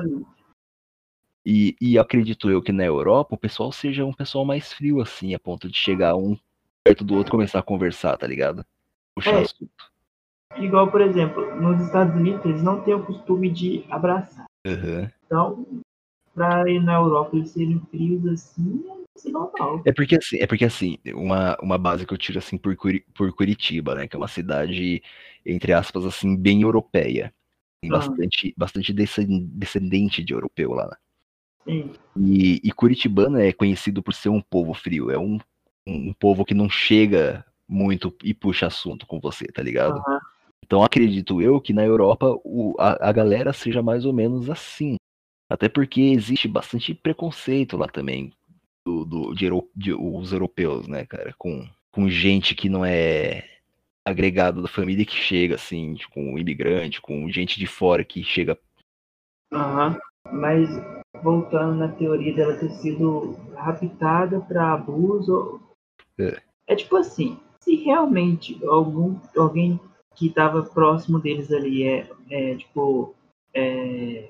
E, 1.45 1.75
e 1.81 1.97
acredito 1.97 2.49
eu 2.49 2.61
que 2.61 2.71
na 2.71 2.85
Europa 2.85 3.35
o 3.35 3.37
pessoal 3.37 3.71
seja 3.71 4.05
um 4.05 4.13
pessoal 4.13 4.45
mais 4.45 4.71
frio, 4.71 5.01
assim, 5.01 5.33
a 5.33 5.39
ponto 5.39 5.69
de 5.69 5.77
chegar 5.77 6.15
um 6.15 6.37
perto 6.83 7.03
do 7.03 7.15
outro 7.15 7.29
e 7.29 7.31
começar 7.31 7.59
a 7.59 7.63
conversar, 7.63 8.17
tá 8.17 8.27
ligado? 8.27 8.65
Puxar 9.15 9.35
é. 9.35 9.41
assunto. 9.41 9.88
Igual, 10.57 10.91
por 10.91 11.01
exemplo, 11.01 11.55
nos 11.55 11.81
Estados 11.85 12.15
Unidos 12.15 12.43
eles 12.45 12.63
não 12.63 12.81
têm 12.81 12.93
o 12.93 13.05
costume 13.05 13.49
de 13.49 13.85
abraçar. 13.89 14.45
Uhum. 14.65 15.09
Então, 15.25 15.65
pra 16.33 16.69
ir 16.69 16.81
na 16.81 16.95
Europa 16.95 17.35
eles 17.35 17.51
serem 17.51 17.79
frios 17.91 18.25
assim, 18.27 18.83
é 19.25 19.29
normal. 19.29 19.81
É 19.85 19.91
porque 19.91 20.15
assim, 20.15 20.37
é 20.37 20.47
porque 20.47 20.65
assim, 20.65 20.97
uma, 21.13 21.57
uma 21.61 21.77
base 21.77 22.05
que 22.05 22.13
eu 22.13 22.17
tiro 22.17 22.39
assim 22.39 22.57
por, 22.57 22.75
Curi, 22.75 23.05
por 23.13 23.31
Curitiba, 23.33 23.95
né? 23.95 24.07
Que 24.07 24.15
é 24.15 24.19
uma 24.19 24.27
cidade, 24.27 25.01
entre 25.45 25.73
aspas, 25.73 26.05
assim, 26.05 26.35
bem 26.35 26.61
europeia. 26.61 27.33
Tem 27.81 27.91
ah. 27.91 27.97
bastante, 27.97 28.53
bastante 28.57 28.93
descendente 28.93 30.23
de 30.23 30.33
europeu 30.33 30.73
lá. 30.73 30.97
Sim. 31.63 31.91
E, 32.17 32.59
e 32.63 32.71
Curitibano 32.71 33.39
é 33.39 33.53
conhecido 33.53 34.01
por 34.01 34.13
ser 34.13 34.29
um 34.29 34.41
povo 34.41 34.73
frio. 34.73 35.11
É 35.11 35.17
um, 35.17 35.39
um, 35.87 36.09
um 36.09 36.13
povo 36.13 36.43
que 36.43 36.53
não 36.53 36.69
chega 36.69 37.45
muito 37.67 38.13
e 38.23 38.33
puxa 38.33 38.67
assunto 38.67 39.05
com 39.05 39.19
você, 39.19 39.45
tá 39.45 39.61
ligado? 39.61 39.95
Uhum. 39.95 40.19
Então 40.65 40.83
acredito 40.83 41.41
eu 41.41 41.59
que 41.59 41.73
na 41.73 41.83
Europa 41.83 42.39
o, 42.43 42.75
a, 42.79 43.09
a 43.09 43.11
galera 43.11 43.53
seja 43.53 43.81
mais 43.81 44.05
ou 44.05 44.13
menos 44.13 44.49
assim. 44.49 44.95
Até 45.49 45.67
porque 45.67 46.01
existe 46.01 46.47
bastante 46.47 46.93
preconceito 46.93 47.75
lá 47.75 47.87
também 47.87 48.31
do, 48.85 49.05
do 49.05 49.33
de, 49.33 49.49
de, 49.75 49.93
os 49.93 50.31
europeus, 50.31 50.87
né, 50.87 51.05
cara, 51.05 51.33
com, 51.37 51.67
com 51.91 52.09
gente 52.09 52.55
que 52.55 52.69
não 52.69 52.85
é 52.85 53.43
agregado 54.05 54.61
da 54.61 54.67
família 54.67 55.05
que 55.05 55.15
chega, 55.15 55.55
assim, 55.55 55.95
com 56.13 56.37
imigrante, 56.37 57.01
com 57.01 57.29
gente 57.29 57.59
de 57.59 57.67
fora 57.67 58.03
que 58.03 58.23
chega. 58.23 58.57
Aham, 59.51 59.99
mas 60.31 60.69
voltando 61.23 61.75
na 61.75 61.89
teoria 61.89 62.33
dela 62.33 62.57
ter 62.57 62.69
sido 62.71 63.33
raptada 63.55 64.39
para 64.41 64.73
abuso. 64.73 65.61
É. 66.19 66.41
é 66.67 66.75
tipo 66.75 66.95
assim, 66.97 67.39
se 67.59 67.75
realmente 67.75 68.59
algum, 68.65 69.19
alguém 69.37 69.79
que 70.19 70.27
estava 70.27 70.61
próximo 70.61 71.17
deles 71.17 71.49
ali 71.49 71.83
é, 71.83 72.11
é 72.29 72.55
tipo, 72.57 73.15
é, 73.53 74.29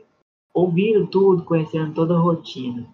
ouviram 0.53 1.07
tudo, 1.07 1.43
conhecendo 1.43 1.95
toda 1.95 2.13
a 2.13 2.19
rotina. 2.19 2.87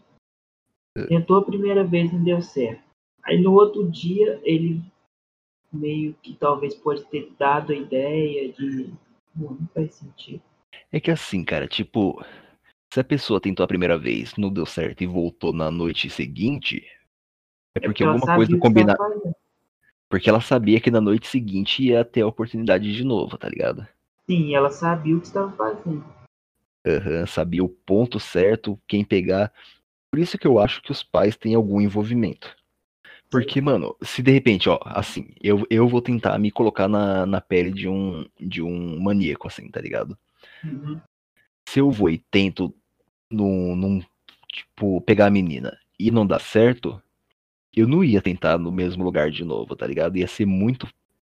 É. 0.97 1.05
Tentou 1.07 1.37
a 1.37 1.43
primeira 1.43 1.83
vez, 1.83 2.11
não 2.13 2.23
deu 2.23 2.41
certo. 2.41 2.81
Aí 3.21 3.41
no 3.41 3.53
outro 3.53 3.91
dia 3.91 4.39
ele 4.43 4.81
meio 5.73 6.13
que 6.21 6.33
talvez 6.35 6.73
pode 6.73 7.03
ter 7.07 7.29
dado 7.37 7.73
a 7.73 7.75
ideia 7.75 8.53
de. 8.53 8.93
Não, 9.35 9.51
não 9.51 9.67
faz 9.73 9.95
sentido. 9.95 10.41
É 10.89 10.97
que 10.97 11.11
assim, 11.11 11.43
cara, 11.43 11.67
tipo, 11.67 12.23
se 12.93 13.01
a 13.01 13.03
pessoa 13.03 13.41
tentou 13.41 13.65
a 13.65 13.67
primeira 13.67 13.97
vez, 13.97 14.37
não 14.37 14.49
deu 14.49 14.65
certo 14.65 15.03
e 15.03 15.07
voltou 15.07 15.51
na 15.51 15.69
noite 15.69 16.09
seguinte, 16.09 16.81
é, 17.75 17.79
é 17.79 17.81
porque, 17.81 17.87
porque 17.87 18.03
alguma 18.05 18.35
coisa 18.37 18.57
combinada. 18.57 18.97
Porque 20.09 20.29
ela 20.29 20.41
sabia 20.41 20.79
que 20.79 20.91
na 20.91 21.01
noite 21.01 21.27
seguinte 21.27 21.83
ia 21.83 22.05
ter 22.05 22.21
a 22.21 22.27
oportunidade 22.27 22.93
de 22.93 23.03
novo, 23.03 23.37
tá 23.37 23.49
ligado? 23.49 23.87
Sim, 24.27 24.55
ela 24.55 24.69
sabia 24.69 25.15
o 25.15 25.19
que 25.19 25.27
estava 25.27 25.51
fazendo. 25.51 26.03
Uhum, 26.85 27.25
sabia 27.27 27.63
o 27.63 27.69
ponto 27.69 28.19
certo, 28.19 28.79
quem 28.87 29.03
pegar. 29.03 29.51
Por 30.11 30.19
isso 30.19 30.37
que 30.37 30.47
eu 30.47 30.59
acho 30.59 30.81
que 30.81 30.91
os 30.91 31.03
pais 31.03 31.35
têm 31.35 31.55
algum 31.55 31.81
envolvimento. 31.81 32.55
Porque, 33.29 33.59
mano, 33.59 33.95
se 34.01 34.21
de 34.21 34.31
repente, 34.31 34.69
ó, 34.69 34.79
assim, 34.85 35.33
eu, 35.41 35.65
eu 35.69 35.87
vou 35.87 36.01
tentar 36.01 36.37
me 36.37 36.51
colocar 36.51 36.87
na, 36.87 37.25
na 37.25 37.41
pele 37.41 37.71
de 37.71 37.87
um, 37.87 38.25
de 38.39 38.61
um 38.61 38.99
maníaco, 39.01 39.47
assim, 39.47 39.69
tá 39.69 39.81
ligado? 39.81 40.17
Uhum. 40.63 41.01
Se 41.67 41.79
eu 41.79 41.89
vou 41.89 42.09
e 42.09 42.19
tento 42.31 42.73
num, 43.29 43.75
num, 43.75 44.01
tipo, 44.47 45.01
pegar 45.01 45.25
a 45.25 45.31
menina 45.31 45.77
e 45.99 46.11
não 46.11 46.25
dá 46.25 46.39
certo, 46.39 47.01
eu 47.75 47.87
não 47.87 48.03
ia 48.03 48.21
tentar 48.21 48.57
no 48.57 48.71
mesmo 48.71 49.03
lugar 49.03 49.29
de 49.29 49.43
novo, 49.43 49.75
tá 49.75 49.85
ligado? 49.85 50.17
Ia 50.17 50.27
ser 50.27 50.45
muito, 50.45 50.87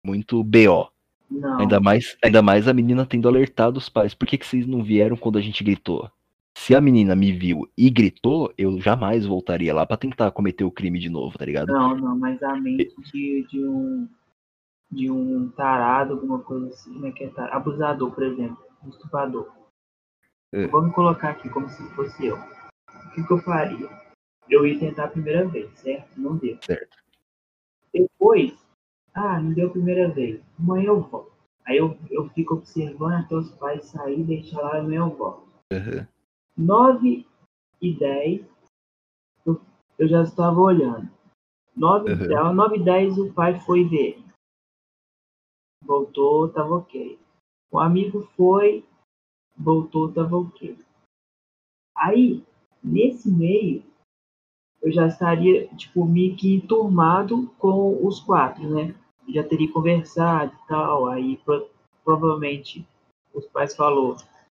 muito 0.05 0.43
BO. 0.43 0.91
Não. 1.31 1.61
Ainda 1.61 1.81
mais, 1.81 2.17
ainda 2.23 2.43
mais 2.43 2.69
a 2.69 2.75
menina 2.75 3.07
tendo 3.07 3.29
alertado 3.29 3.79
os 3.79 3.89
pais. 3.89 4.15
Por 4.15 4.27
que, 4.27 4.37
que 4.37 4.47
vocês 4.47 4.67
não 4.67 4.83
vieram 4.83 5.17
quando 5.17 5.39
a 5.39 5.41
gente 5.41 5.65
gritou? 5.65 6.11
Se 6.55 6.75
a 6.75 6.81
menina 6.81 7.17
me 7.17 7.33
viu 7.33 7.67
e 7.77 7.89
gritou, 7.89 8.53
eu 8.59 8.79
jamais 8.79 9.25
voltaria 9.25 9.73
lá 9.73 9.87
para 9.87 9.97
tentar 9.97 10.31
cometer 10.31 10.65
o 10.65 10.71
crime 10.71 10.99
de 10.99 11.09
novo, 11.09 11.39
tá 11.39 11.47
ligado? 11.47 11.73
Não, 11.73 11.97
não, 11.97 12.19
mas 12.19 12.43
a 12.43 12.55
mente 12.55 12.95
de, 13.11 13.47
de 13.51 13.65
um 13.65 14.09
de 14.91 15.11
um 15.11 15.49
tarado, 15.49 16.13
alguma 16.13 16.41
coisa 16.41 16.69
assim, 16.69 17.01
né? 17.01 17.11
Que 17.13 17.25
é 17.25 17.29
tar... 17.29 17.49
abusador, 17.51 18.11
por 18.13 18.23
exemplo, 18.23 18.59
um 18.85 18.91
estuprador. 18.91 19.51
É. 20.53 20.67
Vamos 20.67 20.95
colocar 20.95 21.31
aqui 21.31 21.49
como 21.49 21.67
se 21.71 21.83
fosse 21.95 22.27
eu. 22.27 22.37
O 22.37 23.11
que, 23.15 23.25
que 23.25 23.33
eu 23.33 23.39
faria? 23.39 23.89
Eu 24.53 24.67
ia 24.67 24.79
tentar 24.79 25.05
a 25.05 25.09
primeira 25.09 25.49
vez, 25.49 25.71
certo? 25.79 26.21
Não 26.21 26.37
deu. 26.37 26.59
Certo. 26.63 26.99
Depois, 27.93 28.55
ah, 29.15 29.41
não 29.41 29.53
deu 29.53 29.69
a 29.69 29.73
primeira 29.73 30.09
vez. 30.11 30.43
Amanhã 30.59 30.89
eu 30.89 31.01
volto. 31.01 31.33
Aí 31.65 31.79
eu, 31.79 31.97
eu 32.11 32.29
fico 32.31 32.55
observando 32.55 33.15
até 33.15 33.35
os 33.35 33.51
pais 33.53 33.85
saírem, 33.87 34.25
deixar 34.25 34.61
lá, 34.61 34.79
amanhã 34.79 35.01
eu 35.01 35.17
volto. 35.17 35.49
Uhum. 35.73 36.07
9 36.57 37.27
e 37.81 37.97
10, 37.97 38.47
eu, 39.47 39.61
eu 39.99 40.09
já 40.09 40.23
estava 40.23 40.61
olhando. 40.61 41.11
9, 41.75 42.13
uhum. 42.13 42.53
9 42.53 42.77
e 42.77 42.85
10 42.85 43.19
o 43.19 43.33
pai 43.33 43.59
foi 43.61 43.89
ver. 43.89 44.23
Voltou, 45.83 46.49
tava 46.49 46.77
ok. 46.77 47.19
O 47.71 47.79
amigo 47.79 48.29
foi, 48.37 48.85
voltou, 49.57 50.13
tava 50.13 50.37
ok. 50.37 50.77
Aí, 51.97 52.45
nesse 52.83 53.31
meio, 53.31 53.83
eu 54.83 54.91
já 54.91 55.07
estaria, 55.07 55.69
tipo, 55.77 56.05
meio 56.05 56.35
que 56.35 56.57
enturmado 56.57 57.51
com 57.59 58.05
os 58.05 58.21
quatro, 58.21 58.69
né? 58.69 58.95
Já 59.29 59.45
teria 59.45 59.71
conversado 59.71 60.53
e 60.53 60.69
tal, 60.69 61.07
aí 61.07 61.39
pro, 61.45 61.69
provavelmente 62.05 62.85
os 63.33 63.47
pais 63.47 63.77
falou, 63.77 64.17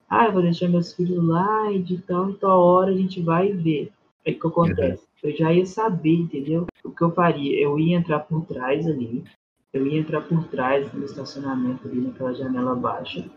ah, 0.09 0.27
eu 0.27 0.33
vou 0.33 0.43
deixar 0.43 0.69
meus 0.69 0.95
filhos 0.95 1.23
lá 1.23 1.71
e 1.71 1.83
de 1.83 1.99
tal 1.99 2.31
e 2.31 2.35
tal 2.35 2.61
hora 2.61 2.91
a 2.91 2.97
gente 2.97 3.21
vai 3.23 3.53
ver. 3.53 3.93
O 4.27 4.33
que 4.33 4.47
acontece? 4.47 5.03
Uhum. 5.03 5.31
Eu 5.31 5.37
já 5.37 5.53
ia 5.53 5.67
saber, 5.67 6.15
entendeu? 6.15 6.67
O 6.83 6.91
que 6.91 7.03
eu 7.03 7.11
faria? 7.11 7.61
Eu 7.61 7.79
ia 7.79 7.97
entrar 7.97 8.21
por 8.21 8.45
trás 8.47 8.87
ali, 8.87 9.25
eu 9.73 9.87
ia 9.87 10.01
entrar 10.01 10.23
por 10.23 10.45
trás 10.49 10.91
no 10.93 11.05
estacionamento 11.05 11.87
ali, 11.87 12.01
naquela 12.01 12.33
janela 12.33 12.75
baixa. 12.75 13.29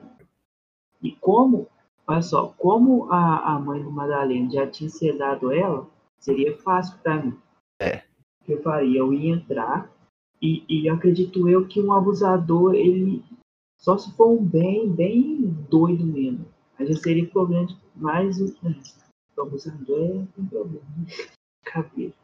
E 1.02 1.12
como, 1.12 1.68
olha 2.08 2.22
só, 2.22 2.54
como 2.58 3.12
a, 3.12 3.56
a 3.56 3.60
mãe 3.60 3.82
do 3.82 3.92
Madalena 3.92 4.50
já 4.50 4.68
tinha 4.68 4.90
sedado 4.90 5.52
ela, 5.52 5.88
Seria 6.20 6.57
fácil 6.57 6.97
para 6.99 7.24
mim. 7.24 7.38
É. 7.80 8.03
O 8.41 8.45
que 8.45 8.53
eu 8.53 8.61
faria? 8.61 8.99
Eu 8.99 9.13
ia 9.13 9.36
entrar 9.36 9.91
e, 10.41 10.63
e 10.68 10.89
acredito 10.89 11.47
eu 11.49 11.68
que 11.68 11.82
um 11.82 11.93
abusador, 11.93 12.75
ele 12.75 13.24
só 13.78 13.97
se 13.97 14.16
for 14.16 14.29
um 14.29 14.43
bem, 14.43 14.89
bem 14.89 15.42
doido 15.70 16.05
mesmo. 16.05 16.46
Aí 16.78 16.87
já 16.87 17.00
seria 17.00 17.28
problema 17.28 17.67
mais 17.96 18.39
o. 18.42 18.55
Abusador 19.39 20.00
é 20.00 20.42
um 20.42 20.46
problema. 20.47 20.86
Cabeça. 21.63 22.16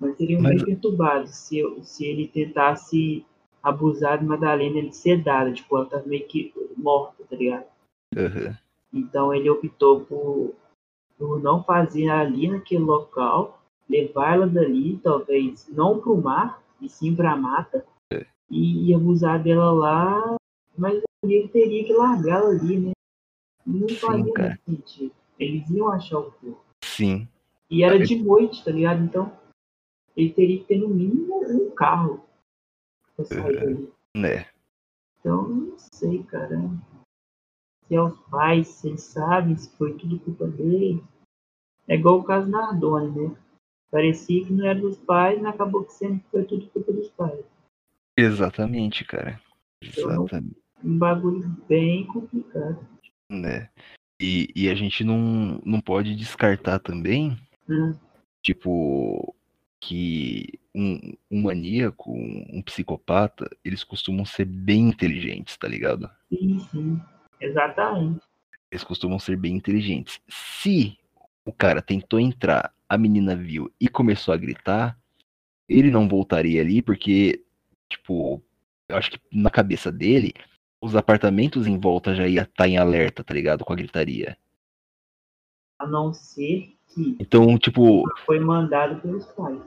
Mas 0.00 0.16
seria 0.16 0.38
um 0.38 0.42
Mas... 0.42 0.56
bem 0.56 0.64
perturbado 0.64 1.28
se, 1.28 1.58
eu, 1.58 1.82
se 1.84 2.06
ele 2.06 2.28
tentasse 2.28 3.24
abusar 3.62 4.18
de 4.18 4.24
Madalena, 4.24 4.78
ele 4.78 4.92
sedada, 4.92 5.52
tipo, 5.52 5.76
ela 5.76 5.86
tá 5.86 6.02
meio 6.04 6.26
que 6.26 6.52
morta, 6.76 7.24
tá 7.24 7.36
ligado? 7.36 7.66
Uhum. 8.16 8.56
Então 8.92 9.34
ele 9.34 9.48
optou 9.48 10.00
por 10.00 10.54
por 11.18 11.40
não 11.42 11.62
fazer 11.62 12.08
ali 12.08 12.48
naquele 12.48 12.82
local, 12.82 13.62
levar 13.88 14.34
ela 14.34 14.46
dali, 14.46 14.98
talvez 15.02 15.68
não 15.68 16.00
para 16.00 16.12
o 16.12 16.22
mar, 16.22 16.62
e 16.80 16.88
sim 16.88 17.14
para 17.14 17.32
a 17.32 17.36
mata, 17.36 17.84
é. 18.12 18.26
e, 18.50 18.92
abusar 18.94 19.42
dela 19.42 19.70
lá, 19.70 20.36
mas 20.76 21.00
ele 21.22 21.48
teria 21.48 21.84
que 21.84 21.92
largá-la 21.92 22.50
ali, 22.50 22.78
né? 22.78 22.92
Não 23.64 23.86
cara. 24.32 24.58
sentido. 24.66 25.12
Eles 25.38 25.68
iam 25.70 25.88
achar 25.88 26.18
o 26.18 26.32
corpo. 26.32 26.64
Sim. 26.84 27.28
E 27.70 27.84
era 27.84 27.98
de 27.98 28.16
noite, 28.16 28.64
tá 28.64 28.70
ligado? 28.70 29.02
Então, 29.02 29.32
ele 30.16 30.32
teria 30.32 30.58
que 30.58 30.64
ter 30.64 30.78
no 30.78 30.88
mínimo 30.88 31.42
um 31.48 31.70
carro 31.70 32.24
pra 33.16 33.24
sair 33.24 33.56
é, 33.56 33.60
dali. 33.60 33.92
Né? 34.16 34.46
Então, 35.20 35.48
não 35.48 35.78
sei, 35.78 36.22
cara. 36.24 36.60
Se 37.92 37.96
é 37.96 38.00
os 38.00 38.18
pais, 38.30 38.68
se 38.68 38.88
eles 38.88 39.02
sabem 39.02 39.54
se 39.54 39.68
foi 39.76 39.92
tudo 39.98 40.18
culpa 40.20 40.46
deles. 40.46 41.04
É 41.86 41.94
igual 41.94 42.20
o 42.20 42.24
caso 42.24 42.48
Nardone, 42.48 43.10
né? 43.10 43.36
Parecia 43.90 44.46
que 44.46 44.50
não 44.50 44.64
era 44.64 44.80
dos 44.80 44.96
pais, 44.96 45.38
mas 45.38 45.54
acabou 45.54 45.84
que 45.84 45.92
sempre 45.92 46.24
foi 46.30 46.42
tudo 46.44 46.70
culpa 46.70 46.90
dos 46.90 47.10
pais. 47.10 47.44
Exatamente, 48.16 49.04
cara. 49.04 49.38
Exatamente. 49.82 50.24
Então, 50.24 50.90
um 50.90 50.96
bagulho 50.96 51.46
bem 51.68 52.06
complicado. 52.06 52.88
Né? 53.30 53.68
E, 54.18 54.48
e 54.56 54.70
a 54.70 54.74
gente 54.74 55.04
não, 55.04 55.60
não 55.62 55.82
pode 55.82 56.16
descartar 56.16 56.78
também, 56.78 57.36
hum. 57.68 57.94
tipo, 58.42 59.34
que 59.78 60.58
um, 60.74 61.12
um 61.30 61.42
maníaco, 61.42 62.10
um, 62.10 62.46
um, 62.54 62.62
psicopata, 62.62 63.50
eles 63.62 63.84
costumam 63.84 64.24
ser 64.24 64.46
bem 64.46 64.88
inteligentes, 64.88 65.58
tá 65.58 65.68
ligado? 65.68 66.10
Sim, 66.30 66.58
sim. 66.70 67.00
Exatamente. 67.42 68.20
Eles 68.70 68.84
costumam 68.84 69.18
ser 69.18 69.36
bem 69.36 69.54
inteligentes. 69.54 70.20
Se 70.28 70.96
o 71.44 71.52
cara 71.52 71.82
tentou 71.82 72.20
entrar, 72.20 72.72
a 72.88 72.96
menina 72.96 73.34
viu 73.34 73.70
e 73.80 73.88
começou 73.88 74.32
a 74.32 74.36
gritar, 74.36 74.98
ele 75.68 75.90
não 75.90 76.08
voltaria 76.08 76.60
ali 76.60 76.80
porque, 76.80 77.44
tipo, 77.88 78.42
eu 78.88 78.96
acho 78.96 79.10
que 79.10 79.20
na 79.32 79.50
cabeça 79.50 79.90
dele, 79.90 80.32
os 80.80 80.94
apartamentos 80.94 81.66
em 81.66 81.78
volta 81.78 82.14
já 82.14 82.26
ia 82.26 82.42
estar 82.42 82.64
tá 82.64 82.68
em 82.68 82.78
alerta, 82.78 83.24
tá 83.24 83.34
ligado? 83.34 83.64
Com 83.64 83.72
a 83.72 83.76
gritaria. 83.76 84.36
A 85.78 85.86
não 85.86 86.12
ser 86.12 86.76
que. 86.88 87.16
Então, 87.18 87.58
tipo. 87.58 88.04
Foi 88.24 88.38
mandado 88.38 89.00
pelos 89.00 89.26
pais. 89.26 89.60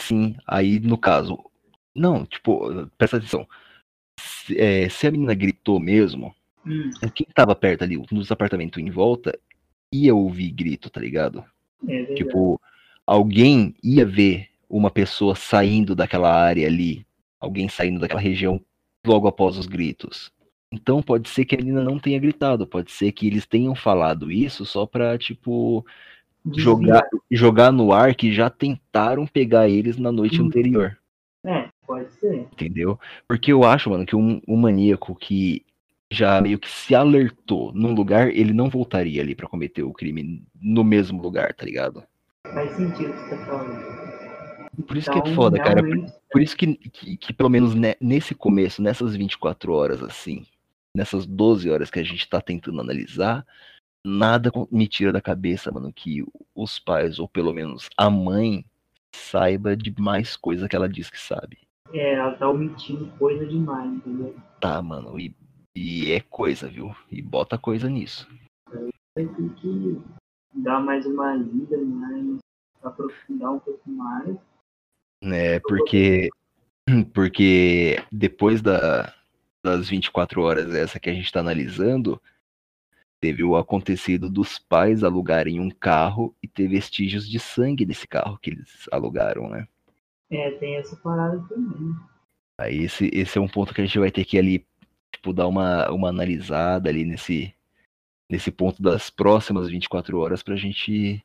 Sim, 0.00 0.36
aí 0.46 0.80
no 0.80 0.96
caso. 0.96 1.38
Não, 1.94 2.24
tipo, 2.24 2.86
presta 2.98 3.16
atenção. 3.16 3.48
Se, 4.18 4.58
é, 4.58 4.88
se 4.88 5.06
a 5.06 5.10
menina 5.10 5.34
gritou 5.34 5.80
mesmo, 5.80 6.34
hum. 6.66 6.90
quem 7.14 7.26
tava 7.34 7.54
perto 7.54 7.84
ali, 7.84 8.02
nos 8.10 8.30
apartamentos 8.32 8.82
em 8.82 8.90
volta, 8.90 9.38
ia 9.92 10.14
ouvir 10.14 10.50
grito, 10.50 10.90
tá 10.90 11.00
ligado? 11.00 11.44
É 11.88 12.14
tipo, 12.14 12.60
alguém 13.06 13.74
ia 13.82 14.04
ver 14.04 14.48
uma 14.68 14.90
pessoa 14.90 15.34
saindo 15.34 15.94
daquela 15.94 16.32
área 16.32 16.66
ali, 16.66 17.06
alguém 17.40 17.68
saindo 17.68 18.00
daquela 18.00 18.20
região 18.20 18.60
logo 19.06 19.28
após 19.28 19.56
os 19.56 19.66
gritos. 19.66 20.32
Então 20.72 21.00
pode 21.00 21.28
ser 21.28 21.44
que 21.44 21.54
a 21.54 21.58
menina 21.58 21.82
não 21.82 21.98
tenha 21.98 22.18
gritado, 22.18 22.66
pode 22.66 22.90
ser 22.90 23.12
que 23.12 23.26
eles 23.26 23.46
tenham 23.46 23.74
falado 23.74 24.32
isso 24.32 24.66
só 24.66 24.84
pra, 24.84 25.16
tipo, 25.16 25.86
jogar, 26.54 27.02
jogar 27.30 27.72
no 27.72 27.92
ar 27.92 28.14
que 28.14 28.32
já 28.32 28.50
tentaram 28.50 29.26
pegar 29.26 29.68
eles 29.68 29.96
na 29.96 30.10
noite 30.10 30.42
hum. 30.42 30.46
anterior. 30.46 30.98
É, 31.44 31.68
pode 31.86 32.10
ser. 32.14 32.48
Entendeu? 32.52 32.98
Porque 33.28 33.52
eu 33.52 33.62
acho, 33.62 33.90
mano, 33.90 34.04
que 34.04 34.16
um, 34.16 34.40
um 34.48 34.56
maníaco 34.56 35.14
que 35.14 35.64
já 36.10 36.40
meio 36.40 36.58
que 36.58 36.70
se 36.70 36.94
alertou 36.94 37.72
num 37.72 37.92
lugar, 37.92 38.28
ele 38.28 38.52
não 38.52 38.68
voltaria 38.68 39.22
ali 39.22 39.34
para 39.34 39.48
cometer 39.48 39.82
o 39.82 39.92
crime 39.92 40.44
no 40.60 40.84
mesmo 40.84 41.20
lugar, 41.20 41.52
tá 41.54 41.64
ligado? 41.64 42.02
Faz 42.52 42.70
sentido 42.76 43.10
o 43.10 43.12
que 43.12 43.18
você 43.20 43.36
tá 43.36 43.46
falando. 43.46 43.96
Por 44.86 44.96
isso 44.96 45.10
então, 45.10 45.22
que 45.22 45.28
é 45.28 45.32
então, 45.32 45.34
foda, 45.34 45.58
cara. 45.58 45.82
Por, 45.82 46.06
por 46.30 46.42
isso 46.42 46.56
que, 46.56 46.74
que, 46.74 47.16
que, 47.16 47.32
pelo 47.32 47.48
menos 47.48 47.74
nesse 48.00 48.34
começo, 48.34 48.82
nessas 48.82 49.16
24 49.16 49.72
horas, 49.72 50.02
assim, 50.02 50.44
nessas 50.94 51.26
12 51.26 51.70
horas 51.70 51.90
que 51.90 51.98
a 51.98 52.04
gente 52.04 52.28
tá 52.28 52.40
tentando 52.40 52.80
analisar, 52.80 53.44
nada 54.04 54.52
me 54.70 54.86
tira 54.86 55.12
da 55.12 55.20
cabeça, 55.20 55.72
mano, 55.72 55.92
que 55.92 56.24
os 56.54 56.78
pais, 56.78 57.18
ou 57.18 57.26
pelo 57.26 57.52
menos 57.52 57.88
a 57.96 58.10
mãe, 58.10 58.64
saiba 59.14 59.76
de 59.76 59.94
mais 59.98 60.36
coisa 60.36 60.68
que 60.68 60.76
ela 60.76 60.88
diz 60.88 61.10
que 61.10 61.18
sabe. 61.18 61.58
É, 61.92 62.14
ela 62.14 62.32
tá 62.32 62.48
omitindo 62.48 63.06
coisa 63.18 63.46
demais, 63.46 63.90
entendeu? 63.90 64.36
Tá, 64.60 64.82
mano, 64.82 65.18
e, 65.18 65.34
e 65.76 66.12
é 66.12 66.20
coisa, 66.20 66.68
viu? 66.68 66.94
E 67.10 67.20
bota 67.20 67.58
coisa 67.58 67.88
nisso. 67.88 68.28
Vai 69.14 69.26
ter 69.26 69.54
que 69.56 70.00
dar 70.54 70.80
mais 70.80 71.06
uma 71.06 71.34
lida, 71.34 71.78
mais 71.78 72.38
aprofundar 72.82 73.52
um 73.52 73.58
pouco 73.58 73.88
mais. 73.90 74.36
É, 75.22 75.60
porque 75.60 76.28
porque 77.12 78.02
depois 78.10 78.62
da, 78.62 79.14
das 79.64 79.88
24 79.88 80.40
horas 80.42 80.74
essa 80.74 80.98
que 80.98 81.10
a 81.10 81.14
gente 81.14 81.26
está 81.26 81.40
analisando, 81.40 82.20
Teve 83.18 83.42
o 83.42 83.56
acontecido 83.56 84.28
dos 84.28 84.58
pais 84.58 85.02
alugarem 85.02 85.58
um 85.58 85.70
carro 85.70 86.34
e 86.42 86.46
ter 86.46 86.68
vestígios 86.68 87.28
de 87.28 87.40
sangue 87.40 87.86
nesse 87.86 88.06
carro 88.06 88.38
que 88.38 88.50
eles 88.50 88.86
alugaram, 88.92 89.48
né? 89.48 89.66
É, 90.30 90.50
tem 90.52 90.76
essa 90.76 90.96
parada 90.96 91.38
também. 91.48 91.94
Aí 92.60 92.84
esse, 92.84 93.10
esse 93.12 93.38
é 93.38 93.40
um 93.40 93.48
ponto 93.48 93.72
que 93.72 93.80
a 93.80 93.84
gente 93.84 93.98
vai 93.98 94.10
ter 94.10 94.24
que 94.24 94.38
ali, 94.38 94.66
tipo, 95.16 95.32
dar 95.32 95.46
uma, 95.46 95.90
uma 95.90 96.08
analisada 96.08 96.88
ali 96.88 97.04
nesse, 97.04 97.52
nesse 98.30 98.50
ponto 98.50 98.82
das 98.82 99.10
próximas 99.10 99.68
24 99.68 100.18
horas 100.18 100.42
pra 100.42 100.56
gente 100.56 101.22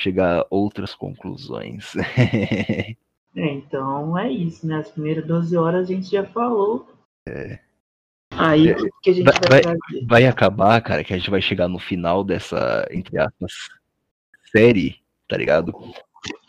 chegar 0.00 0.40
a 0.40 0.46
outras 0.50 0.94
conclusões. 0.94 1.94
é, 2.16 2.96
então 3.36 4.16
é 4.16 4.30
isso, 4.30 4.66
né? 4.66 4.76
As 4.76 4.90
primeiras 4.90 5.26
12 5.26 5.56
horas 5.56 5.90
a 5.90 5.92
gente 5.92 6.10
já 6.10 6.24
falou. 6.24 6.88
É. 7.28 7.58
Aí 8.30 8.72
o 8.72 8.90
que 9.02 9.10
a 9.10 9.12
gente 9.12 9.24
vai, 9.24 9.62
vai, 9.62 9.76
vai, 10.04 10.26
acabar, 10.26 10.80
cara, 10.82 11.02
que 11.02 11.14
a 11.14 11.16
gente 11.16 11.30
vai 11.30 11.40
chegar 11.40 11.68
no 11.68 11.78
final 11.78 12.22
dessa, 12.22 12.86
entre 12.90 13.18
aspas, 13.18 13.52
série, 14.50 15.00
tá 15.28 15.36
ligado? 15.36 15.72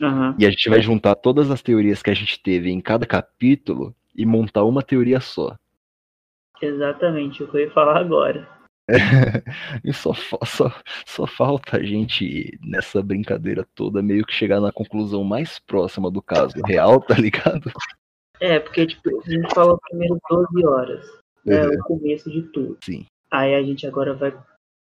Uhum. 0.02 0.36
E 0.38 0.46
a 0.46 0.50
gente 0.50 0.70
vai 0.70 0.82
juntar 0.82 1.16
todas 1.16 1.50
as 1.52 1.62
teorias 1.62 2.02
que 2.02 2.10
a 2.10 2.14
gente 2.14 2.42
teve 2.42 2.72
em 2.72 2.82
cada 2.82 3.06
capítulo 3.06 3.96
e 4.16 4.26
montar 4.26 4.64
uma 4.64 4.82
teoria 4.82 5.20
só. 5.20 5.56
Exatamente, 6.62 7.44
o 7.44 7.48
que 7.48 7.58
eu 7.58 7.62
ia 7.62 7.72
falar 7.72 7.98
agora. 7.98 8.48
e 9.84 9.94
só, 9.94 10.14
só, 10.14 10.72
só 11.06 11.28
falta 11.28 11.78
a 11.78 11.84
gente, 11.84 12.58
nessa 12.62 13.02
brincadeira 13.02 13.68
toda, 13.76 14.02
meio 14.02 14.26
que 14.26 14.34
chegar 14.34 14.62
na 14.62 14.72
conclusão 14.72 15.24
mais 15.24 15.60
próxima 15.60 16.10
do 16.10 16.22
caso 16.22 16.56
real, 16.66 17.02
tá 17.02 17.16
ligado? 17.16 17.70
É, 18.40 18.60
porque 18.60 18.86
tipo, 18.86 19.10
a 19.20 19.30
gente 19.30 19.54
falou 19.54 19.80
primeiro 19.90 20.18
12 20.30 20.66
horas 20.66 21.06
é 21.48 21.68
o 21.68 21.80
começo 21.84 22.30
de 22.30 22.42
tudo. 22.44 22.78
Sim. 22.84 23.06
Aí 23.32 23.56
a 23.56 23.64
gente 23.64 23.88
agora 23.88 24.14
vai 24.14 24.38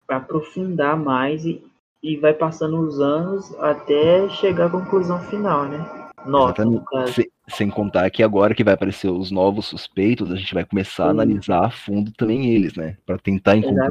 aprofundar 0.09 0.97
mais 0.97 1.45
e, 1.45 1.65
e 2.03 2.17
vai 2.17 2.35
passando 2.35 2.81
os 2.81 3.01
anos 3.01 3.55
até 3.61 4.29
chegar 4.31 4.67
à 4.67 4.71
conclusão 4.71 5.19
final, 5.21 5.65
né? 5.67 6.11
Nota, 6.25 6.65
sem, 7.13 7.31
sem, 7.49 7.71
contar 7.71 8.11
que 8.11 8.23
agora 8.23 8.55
que 8.55 8.65
vai 8.65 8.75
aparecer 8.75 9.09
os 9.09 9.31
novos 9.31 9.67
suspeitos, 9.67 10.31
a 10.33 10.37
gente 10.37 10.53
vai 10.55 10.65
começar 10.65 11.05
Sim. 11.05 11.09
a 11.09 11.11
analisar 11.11 11.65
a 11.65 11.71
fundo 11.71 12.13
também 12.13 12.55
eles, 12.55 12.75
né? 12.75 12.97
Para 13.05 13.19
tentar 13.19 13.57
encontrar, 13.57 13.91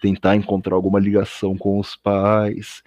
tentar 0.00 0.36
encontrar 0.36 0.74
alguma 0.74 0.98
ligação 0.98 1.56
com 1.56 1.78
os 1.78 1.96
pais 1.96 2.82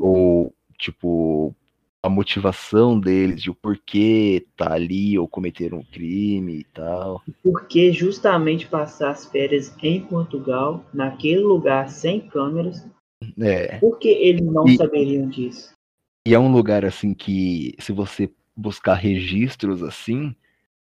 ou 0.00 0.54
tipo 0.78 1.54
a 2.04 2.08
motivação 2.10 3.00
deles, 3.00 3.40
de 3.40 3.48
o 3.48 3.54
porquê 3.54 4.44
tá 4.58 4.74
ali 4.74 5.18
ou 5.18 5.26
cometeram 5.26 5.78
um 5.78 5.84
crime 5.84 6.58
e 6.58 6.64
tal. 6.64 7.22
Porque 7.42 7.90
justamente 7.92 8.66
passar 8.66 9.08
as 9.08 9.24
férias 9.24 9.74
em 9.82 10.00
Portugal, 10.02 10.84
naquele 10.92 11.40
lugar 11.40 11.88
sem 11.88 12.20
câmeras, 12.20 12.86
é. 13.40 13.78
porque 13.78 14.08
eles 14.08 14.44
não 14.44 14.68
e, 14.68 14.76
saberiam 14.76 15.26
disso? 15.30 15.72
E 16.28 16.34
é 16.34 16.38
um 16.38 16.52
lugar 16.52 16.84
assim 16.84 17.14
que, 17.14 17.74
se 17.78 17.90
você 17.90 18.30
buscar 18.56 18.94
registros 18.94 19.82
assim, 19.82 20.34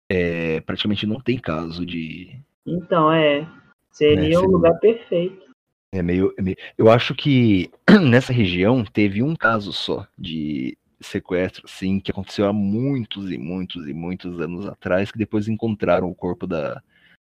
é, 0.09 0.61
praticamente 0.61 1.07
não 1.07 1.21
tem 1.21 1.39
caso 1.39 1.85
de. 1.87 2.41
Então, 2.67 3.13
é. 3.13 3.49
Seria 3.93 4.37
é, 4.37 4.39
um 4.39 4.47
lugar 4.47 4.79
perfeito. 4.79 5.51
É 5.93 6.03
meio, 6.03 6.33
é 6.39 6.43
meio. 6.43 6.57
Eu 6.79 6.91
acho 6.91 7.15
que 7.15 7.71
nessa 8.09 8.33
região 8.33 8.85
teve 8.85 9.23
um 9.23 9.35
caso 9.35 9.73
só 9.73 10.07
de 10.17 10.77
sequestro, 11.01 11.67
sim, 11.67 11.99
que 11.99 12.11
aconteceu 12.11 12.47
há 12.47 12.53
muitos 12.53 13.31
e 13.31 13.39
muitos 13.39 13.89
e 13.89 13.95
muitos 13.95 14.41
anos 14.41 14.67
atrás, 14.67 15.11
que 15.11 15.19
depois 15.19 15.49
encontraram 15.49 16.09
o 16.11 16.15
corpo 16.15 16.47
da, 16.47 16.83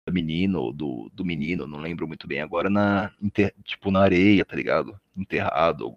da 0.06 0.12
menina 0.12 0.60
ou 0.60 0.74
do, 0.74 1.10
do 1.14 1.24
menino, 1.24 1.68
não 1.68 1.80
lembro 1.80 2.08
muito 2.08 2.28
bem 2.28 2.42
agora, 2.42 2.70
na, 2.70 3.12
tipo, 3.64 3.92
na 3.92 4.02
areia, 4.02 4.44
tá 4.44 4.56
ligado? 4.56 5.00
Enterrado. 5.16 5.96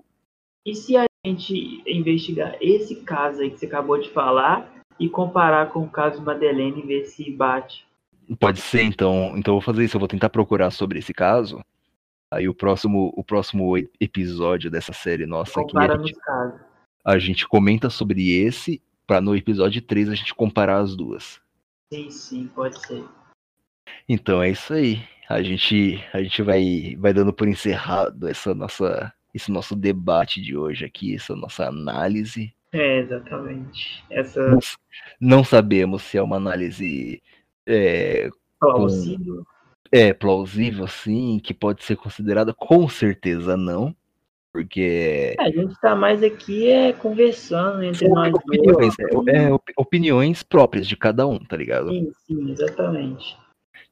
E 0.64 0.74
se 0.74 0.96
a 0.96 1.06
gente 1.24 1.82
investigar 1.86 2.56
esse 2.60 2.96
caso 2.96 3.42
aí 3.42 3.51
que 3.51 3.59
você 3.59 3.66
acabou 3.66 3.98
de 3.98 4.10
falar 4.10 4.72
e 4.98 5.09
comparar 5.09 5.70
com 5.70 5.80
o 5.80 5.90
caso 5.90 6.22
Madeleine 6.22 6.82
e 6.82 6.86
ver 6.86 7.05
se 7.05 7.30
bate? 7.30 7.86
Pode 8.38 8.60
ser, 8.60 8.82
então. 8.82 9.34
Então 9.36 9.55
eu 9.55 9.60
vou 9.60 9.60
fazer 9.60 9.84
isso, 9.84 9.96
eu 9.96 10.01
vou 10.01 10.09
tentar 10.09 10.30
procurar 10.30 10.70
sobre 10.70 10.98
esse 10.98 11.12
caso. 11.12 11.62
Aí 12.30 12.48
o 12.48 12.55
próximo, 12.55 13.12
o 13.16 13.22
próximo 13.22 13.76
episódio 14.01 14.70
dessa 14.70 14.92
série 14.92 15.26
nossa 15.26 15.60
aqui. 15.60 15.72
Gente... 15.78 16.14
Casos 16.14 16.74
a 17.05 17.18
gente 17.18 17.46
comenta 17.46 17.90
sobre 17.90 18.32
esse, 18.32 18.80
para 19.06 19.20
no 19.20 19.36
episódio 19.36 19.82
3 19.82 20.09
a 20.09 20.14
gente 20.14 20.34
comparar 20.34 20.78
as 20.78 20.96
duas. 20.96 21.40
Sim, 21.92 22.10
sim, 22.10 22.46
pode 22.55 22.80
ser. 22.80 23.05
Então 24.09 24.42
é 24.42 24.51
isso 24.51 24.72
aí. 24.72 25.06
A 25.28 25.42
gente, 25.42 26.02
a 26.12 26.22
gente 26.22 26.42
vai, 26.42 26.96
vai 26.98 27.12
dando 27.12 27.32
por 27.32 27.46
encerrado 27.46 28.26
essa 28.26 28.55
nossa, 28.55 29.12
esse 29.35 29.51
nosso 29.51 29.74
debate 29.74 30.40
de 30.40 30.56
hoje 30.56 30.85
aqui, 30.85 31.15
essa 31.15 31.35
nossa 31.35 31.66
análise. 31.66 32.55
É, 32.73 33.01
exatamente. 33.01 34.05
Essa... 34.11 34.48
Não, 34.48 34.59
não 35.20 35.44
sabemos 35.44 36.02
se 36.02 36.16
é 36.16 36.23
uma 36.23 36.36
análise 36.36 37.20
é, 37.66 38.31
plausível. 38.61 39.36
Com, 39.36 39.44
é 39.93 40.12
plausível, 40.12 40.86
sim, 40.86 41.40
que 41.43 41.52
pode 41.52 41.85
ser 41.85 41.97
considerada, 41.97 42.55
com 42.55 42.89
certeza 42.89 43.56
não. 43.56 43.94
Porque. 44.52 45.35
É, 45.36 45.43
a 45.43 45.51
gente 45.51 45.74
tá 45.81 45.97
mais 45.97 46.23
aqui 46.23 46.69
é, 46.69 46.93
conversando 46.93 47.82
entre 47.82 48.09
nós. 48.09 48.32
Opiniões, 48.32 48.94
é, 49.01 49.48
é, 49.48 49.59
opiniões 49.77 50.43
próprias 50.44 50.86
de 50.86 50.97
cada 50.97 51.27
um, 51.27 51.40
tá 51.40 51.56
ligado? 51.56 51.90
Sim, 51.90 52.12
sim, 52.24 52.51
exatamente. 52.52 53.36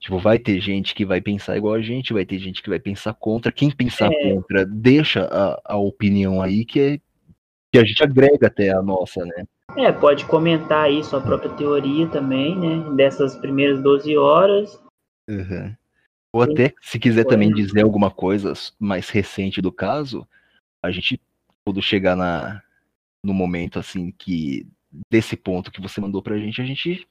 Tipo, 0.02 0.18
vai 0.18 0.36
ter 0.36 0.60
gente 0.60 0.96
que 0.96 1.06
vai 1.06 1.20
pensar 1.20 1.56
igual 1.56 1.74
a 1.74 1.80
gente, 1.80 2.12
vai 2.12 2.26
ter 2.26 2.36
gente 2.40 2.60
que 2.60 2.68
vai 2.68 2.80
pensar 2.80 3.14
contra. 3.14 3.52
Quem 3.52 3.70
pensar 3.70 4.12
é. 4.12 4.34
contra, 4.34 4.66
deixa 4.66 5.28
a, 5.30 5.74
a 5.74 5.76
opinião 5.76 6.42
aí 6.42 6.64
que, 6.64 6.80
é, 6.80 6.98
que 7.70 7.78
a 7.78 7.84
gente 7.84 8.02
agrega 8.02 8.48
até 8.48 8.70
a 8.70 8.82
nossa, 8.82 9.24
né? 9.24 9.44
É, 9.76 9.92
pode 9.92 10.24
comentar 10.24 10.86
aí 10.86 11.04
sua 11.04 11.20
própria 11.20 11.52
teoria 11.52 12.08
também, 12.08 12.58
né? 12.58 12.96
Dessas 12.96 13.36
primeiras 13.36 13.80
12 13.80 14.16
horas. 14.18 14.82
Uhum. 15.30 15.72
Ou 16.32 16.42
até, 16.42 16.74
se 16.80 16.98
quiser 16.98 17.24
também 17.24 17.54
dizer 17.54 17.82
alguma 17.82 18.10
coisa 18.10 18.52
mais 18.80 19.08
recente 19.08 19.62
do 19.62 19.70
caso, 19.70 20.26
a 20.82 20.90
gente, 20.90 21.20
quando 21.64 21.80
chegar 21.80 22.16
na, 22.16 22.60
no 23.22 23.32
momento 23.32 23.78
assim 23.78 24.10
que 24.10 24.66
desse 25.08 25.36
ponto 25.36 25.70
que 25.70 25.80
você 25.80 26.00
mandou 26.00 26.20
pra 26.20 26.38
gente, 26.38 26.60
a 26.60 26.64
gente 26.64 27.06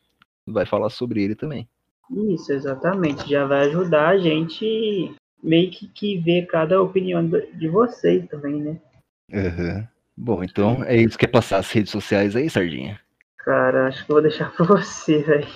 vai 0.45 0.65
falar 0.65 0.89
sobre 0.89 1.23
ele 1.23 1.35
também. 1.35 1.69
Isso, 2.10 2.52
exatamente. 2.52 3.30
Já 3.30 3.45
vai 3.45 3.68
ajudar 3.68 4.10
a 4.10 4.18
gente 4.18 5.15
meio 5.41 5.72
que, 5.72 5.88
que 5.88 6.18
ver 6.18 6.45
cada 6.48 6.82
opinião 6.82 7.28
de 7.28 7.68
vocês 7.68 8.28
também, 8.28 8.61
né? 8.61 8.82
Uhum. 9.32 9.88
Bom, 10.15 10.44
então 10.44 10.84
é 10.84 10.95
isso. 10.95 11.18
Quer 11.18 11.28
passar 11.28 11.57
as 11.57 11.72
redes 11.72 11.91
sociais 11.91 12.36
aí, 12.36 12.49
Sardinha? 12.49 12.99
Cara, 13.38 13.88
acho 13.88 14.06
que 14.06 14.11
eu 14.11 14.15
vou 14.15 14.22
deixar 14.22 14.52
pra 14.52 14.65
você, 14.65 15.19
velho. 15.19 15.48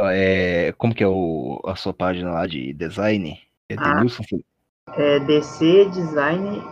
É, 0.00 0.72
como 0.78 0.94
que 0.94 1.04
é 1.04 1.08
o, 1.08 1.60
a 1.66 1.76
sua 1.76 1.92
página 1.92 2.32
lá 2.32 2.46
de 2.46 2.72
design? 2.72 3.38
É 3.68 3.74
ah, 3.78 4.02
É 4.96 5.20
DC 5.20 5.84
Design. 5.90 6.62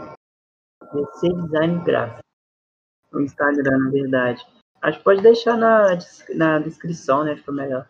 DC 0.93 1.29
Design 1.43 1.85
Gráfico. 1.85 2.23
O 3.13 3.21
Instagram, 3.21 3.79
na 3.79 3.91
verdade. 3.91 4.45
Acho 4.81 4.99
que 4.99 5.05
pode 5.05 5.23
deixar 5.23 5.57
na, 5.57 5.99
na 6.35 6.59
descrição, 6.59 7.25
né? 7.25 7.37
Fica 7.37 7.53
melhor. 7.53 7.87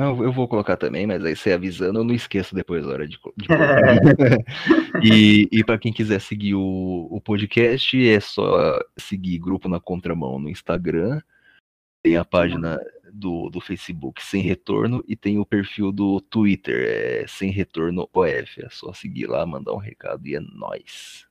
Não, 0.00 0.24
eu 0.24 0.32
vou 0.32 0.48
colocar 0.48 0.78
também, 0.78 1.06
mas 1.06 1.22
aí 1.22 1.36
você 1.36 1.52
avisando, 1.52 1.98
eu 1.98 2.04
não 2.04 2.14
esqueço 2.14 2.54
depois 2.54 2.86
a 2.86 2.88
hora 2.88 3.06
de, 3.06 3.20
de 3.36 3.48
E, 5.04 5.46
e 5.52 5.62
para 5.62 5.76
quem 5.76 5.92
quiser 5.92 6.22
seguir 6.22 6.54
o, 6.54 7.06
o 7.10 7.20
podcast, 7.20 8.08
é 8.08 8.18
só 8.18 8.80
seguir 8.96 9.38
Grupo 9.38 9.68
na 9.68 9.78
Contramão 9.78 10.38
no 10.38 10.48
Instagram. 10.48 11.20
Tem 12.02 12.16
a 12.16 12.24
página 12.24 12.80
do, 13.12 13.50
do 13.50 13.60
Facebook 13.60 14.22
Sem 14.24 14.40
Retorno 14.40 15.04
e 15.06 15.14
tem 15.14 15.38
o 15.38 15.44
perfil 15.44 15.92
do 15.92 16.18
Twitter, 16.18 16.82
é 16.88 17.26
Sem 17.28 17.50
Retorno 17.50 18.08
OF. 18.10 18.64
É 18.64 18.70
só 18.70 18.94
seguir 18.94 19.26
lá, 19.26 19.44
mandar 19.44 19.74
um 19.74 19.78
recado 19.78 20.26
e 20.26 20.34
é 20.34 20.40
nóis. 20.40 21.26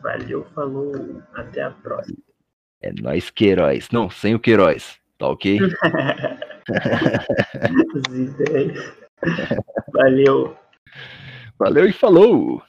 Valeu, 0.00 0.46
falou, 0.54 0.92
até 1.34 1.62
a 1.62 1.72
próxima. 1.72 2.18
É 2.80 2.92
nóis, 2.92 3.28
Queiroz. 3.28 3.88
Não, 3.90 4.08
sem 4.08 4.36
o 4.36 4.38
Queiroz, 4.38 4.97
tá 5.18 5.28
ok? 5.28 5.58
Valeu. 9.92 10.56
Valeu 11.58 11.86
e 11.88 11.92
falou! 11.92 12.62